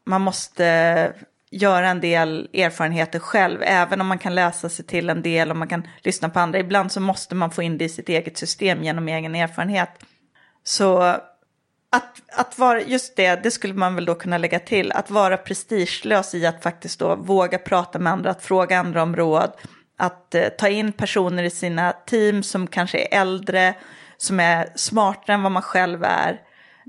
man 0.04 0.20
måste 0.20 1.12
göra 1.50 1.88
en 1.88 2.00
del 2.00 2.48
erfarenheter 2.52 3.18
själv, 3.18 3.62
även 3.62 4.00
om 4.00 4.06
man 4.06 4.18
kan 4.18 4.34
läsa 4.34 4.68
sig 4.68 4.84
till 4.84 5.10
en 5.10 5.22
del 5.22 5.50
och 5.50 5.56
man 5.56 5.68
kan 5.68 5.88
lyssna 6.02 6.28
på 6.28 6.40
andra. 6.40 6.58
Ibland 6.58 6.92
så 6.92 7.00
måste 7.00 7.34
man 7.34 7.50
få 7.50 7.62
in 7.62 7.78
det 7.78 7.84
i 7.84 7.88
sitt 7.88 8.08
eget 8.08 8.38
system 8.38 8.82
genom 8.82 9.08
egen 9.08 9.34
erfarenhet. 9.34 9.90
Så 10.64 11.16
att, 11.92 12.22
att 12.32 12.58
vara, 12.58 12.82
just 12.82 13.16
det, 13.16 13.42
det 13.42 13.50
skulle 13.50 13.74
man 13.74 13.94
väl 13.94 14.04
då 14.04 14.14
kunna 14.14 14.38
lägga 14.38 14.58
till, 14.58 14.92
att 14.92 15.10
vara 15.10 15.36
prestigelös 15.36 16.34
i 16.34 16.46
att 16.46 16.62
faktiskt 16.62 16.98
då 16.98 17.14
våga 17.16 17.58
prata 17.58 17.98
med 17.98 18.12
andra, 18.12 18.30
att 18.30 18.44
fråga 18.44 18.78
andra 18.78 19.02
om 19.02 19.16
råd, 19.16 19.52
att 19.96 20.34
eh, 20.34 20.48
ta 20.48 20.68
in 20.68 20.92
personer 20.92 21.42
i 21.42 21.50
sina 21.50 21.92
team 21.92 22.42
som 22.42 22.66
kanske 22.66 22.98
är 22.98 23.20
äldre, 23.20 23.74
som 24.16 24.40
är 24.40 24.68
smartare 24.74 25.34
än 25.34 25.42
vad 25.42 25.52
man 25.52 25.62
själv 25.62 26.04
är. 26.04 26.40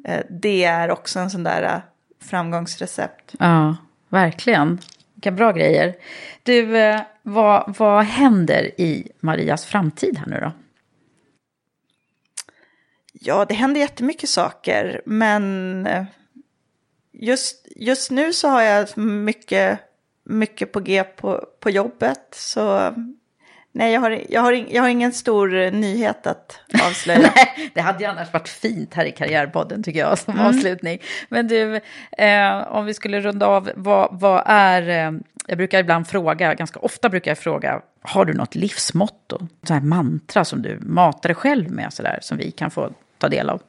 Eh, 0.05 0.21
det 0.29 0.63
är 0.63 0.91
också 0.91 1.19
en 1.19 1.29
sån 1.29 1.43
där 1.43 1.63
eh, 1.63 1.81
framgångsrecept. 2.29 3.35
Ja, 3.39 3.75
verkligen. 4.09 4.79
Vilka 5.13 5.31
bra 5.31 5.51
grejer. 5.51 5.95
Du, 6.43 6.77
eh, 6.77 7.01
vad, 7.21 7.75
vad 7.77 8.03
händer 8.03 8.81
i 8.81 9.11
Marias 9.19 9.65
framtid 9.65 10.17
här 10.17 10.27
nu 10.27 10.39
då? 10.39 10.51
Ja, 13.25 13.45
det 13.45 13.53
händer 13.53 13.81
jättemycket 13.81 14.29
saker, 14.29 15.01
men 15.05 15.87
eh, 15.87 16.05
just, 17.11 17.67
just 17.75 18.11
nu 18.11 18.33
så 18.33 18.47
har 18.47 18.61
jag 18.61 18.97
mycket, 18.97 19.79
mycket 20.23 20.71
på 20.71 20.79
G 20.79 21.03
på, 21.03 21.45
på 21.59 21.69
jobbet. 21.69 22.27
Så 22.31 22.93
nej, 23.71 23.93
jag 23.93 24.01
har, 24.01 24.21
jag, 24.29 24.41
har, 24.41 24.51
jag 24.51 24.81
har 24.81 24.89
ingen 24.89 25.11
stor 25.11 25.71
nyhet 25.71 26.27
att 26.27 26.59
avslöja. 26.83 27.19
nej, 27.35 27.71
det 27.73 27.81
hade 27.81 28.03
ju 28.03 28.09
annars 28.09 28.33
varit 28.33 28.49
fint 28.49 28.93
här 28.93 29.05
i 29.05 29.11
Karriärpodden 29.11 29.83
tycker 29.83 29.99
jag 29.99 30.19
som 30.19 30.33
mm. 30.33 30.45
avslutning. 30.45 30.99
Men 31.29 31.47
du, 31.47 31.79
eh, 32.17 32.67
om 32.67 32.85
vi 32.85 32.93
skulle 32.93 33.21
runda 33.21 33.47
av, 33.47 33.71
vad, 33.75 34.19
vad 34.19 34.43
är... 34.45 34.89
Eh, 34.89 35.19
jag 35.47 35.57
brukar 35.57 35.79
ibland 35.79 36.07
fråga, 36.07 36.53
ganska 36.53 36.79
ofta 36.79 37.09
brukar 37.09 37.31
jag 37.31 37.37
fråga, 37.37 37.81
har 38.01 38.25
du 38.25 38.33
något 38.33 38.55
livsmotto? 38.55 39.47
Så 39.67 39.73
här 39.73 39.81
mantra 39.81 40.45
som 40.45 40.61
du 40.61 40.79
matar 40.81 41.29
dig 41.29 41.35
själv 41.35 41.71
med, 41.71 41.93
så 41.93 42.03
där, 42.03 42.19
som 42.21 42.37
vi 42.37 42.51
kan 42.51 42.71
få 42.71 42.91
ta 43.23 43.29
del 43.29 43.49
av? 43.49 43.61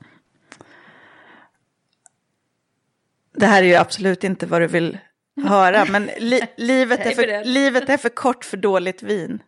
Det 3.32 3.46
här 3.46 3.62
är 3.62 3.66
ju 3.66 3.74
absolut 3.74 4.24
inte 4.24 4.46
vad 4.46 4.60
du 4.60 4.66
vill 4.66 4.98
höra, 5.44 5.84
men 5.84 6.10
li 6.18 6.42
livet, 6.56 7.06
är 7.06 7.10
för, 7.10 7.44
livet 7.44 7.88
är 7.88 7.96
för 7.96 8.08
kort 8.08 8.44
för 8.44 8.56
dåligt 8.56 9.02
vin. 9.02 9.42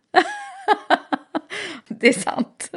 det 1.87 2.07
är 2.07 2.13
sant. 2.13 2.71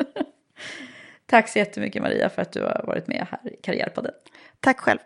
Tack 1.27 1.49
så 1.49 1.59
jättemycket 1.59 2.03
Maria 2.03 2.29
för 2.29 2.43
att 2.43 2.53
du 2.53 2.61
har 2.61 2.85
varit 2.87 3.07
med 3.07 3.27
här 3.31 3.53
i 3.53 3.57
Karriärpodden. 3.63 4.13
Tack 4.61 4.81
själv. 4.81 4.99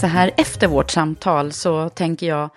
Så 0.00 0.06
här 0.06 0.30
efter 0.36 0.66
vårt 0.66 0.90
samtal 0.90 1.52
så 1.52 1.88
tänker 1.88 2.26
jag 2.26 2.50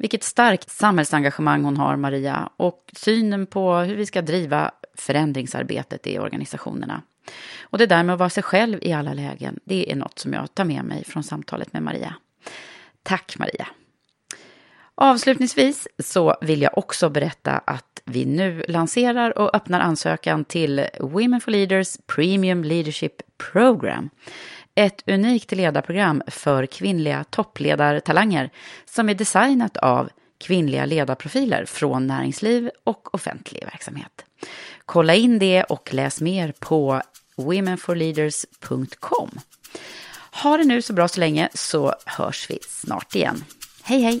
vilket 0.00 0.24
starkt 0.24 0.70
samhällsengagemang 0.70 1.64
hon 1.64 1.76
har, 1.76 1.96
Maria, 1.96 2.50
och 2.56 2.90
synen 2.92 3.46
på 3.46 3.74
hur 3.74 3.96
vi 3.96 4.06
ska 4.06 4.22
driva 4.22 4.70
förändringsarbetet 4.94 6.06
i 6.06 6.18
organisationerna. 6.18 7.02
Och 7.60 7.78
det 7.78 7.86
där 7.86 8.02
med 8.02 8.12
att 8.12 8.18
vara 8.18 8.30
sig 8.30 8.42
själv 8.42 8.78
i 8.82 8.92
alla 8.92 9.12
lägen, 9.12 9.60
det 9.64 9.92
är 9.92 9.96
något 9.96 10.18
som 10.18 10.32
jag 10.32 10.54
tar 10.54 10.64
med 10.64 10.84
mig 10.84 11.04
från 11.04 11.22
samtalet 11.22 11.72
med 11.72 11.82
Maria. 11.82 12.14
Tack 13.02 13.38
Maria! 13.38 13.66
Avslutningsvis 14.94 15.88
så 15.98 16.36
vill 16.40 16.62
jag 16.62 16.78
också 16.78 17.10
berätta 17.10 17.58
att 17.58 18.02
vi 18.04 18.24
nu 18.24 18.64
lanserar 18.68 19.38
och 19.38 19.54
öppnar 19.56 19.80
ansökan 19.80 20.44
till 20.44 20.86
Women 21.00 21.40
for 21.40 21.50
Leaders 21.50 21.96
Premium 22.06 22.64
Leadership 22.64 23.12
Program. 23.52 24.10
Ett 24.74 25.02
unikt 25.06 25.52
ledarprogram 25.52 26.22
för 26.26 26.66
kvinnliga 26.66 27.24
toppledartalanger 27.24 28.50
som 28.84 29.08
är 29.08 29.14
designat 29.14 29.76
av 29.76 30.08
kvinnliga 30.38 30.86
ledarprofiler 30.86 31.64
från 31.64 32.06
näringsliv 32.06 32.70
och 32.84 33.14
offentlig 33.14 33.64
verksamhet. 33.64 34.24
Kolla 34.84 35.14
in 35.14 35.38
det 35.38 35.62
och 35.62 35.94
läs 35.94 36.20
mer 36.20 36.54
på 36.58 37.02
womenforleaders.com. 37.36 39.30
Ha 40.42 40.56
det 40.56 40.64
nu 40.64 40.82
så 40.82 40.92
bra 40.92 41.08
så 41.08 41.20
länge 41.20 41.48
så 41.54 41.94
hörs 42.06 42.50
vi 42.50 42.58
snart 42.68 43.14
igen. 43.14 43.44
Hej 43.82 44.02
hej! 44.02 44.20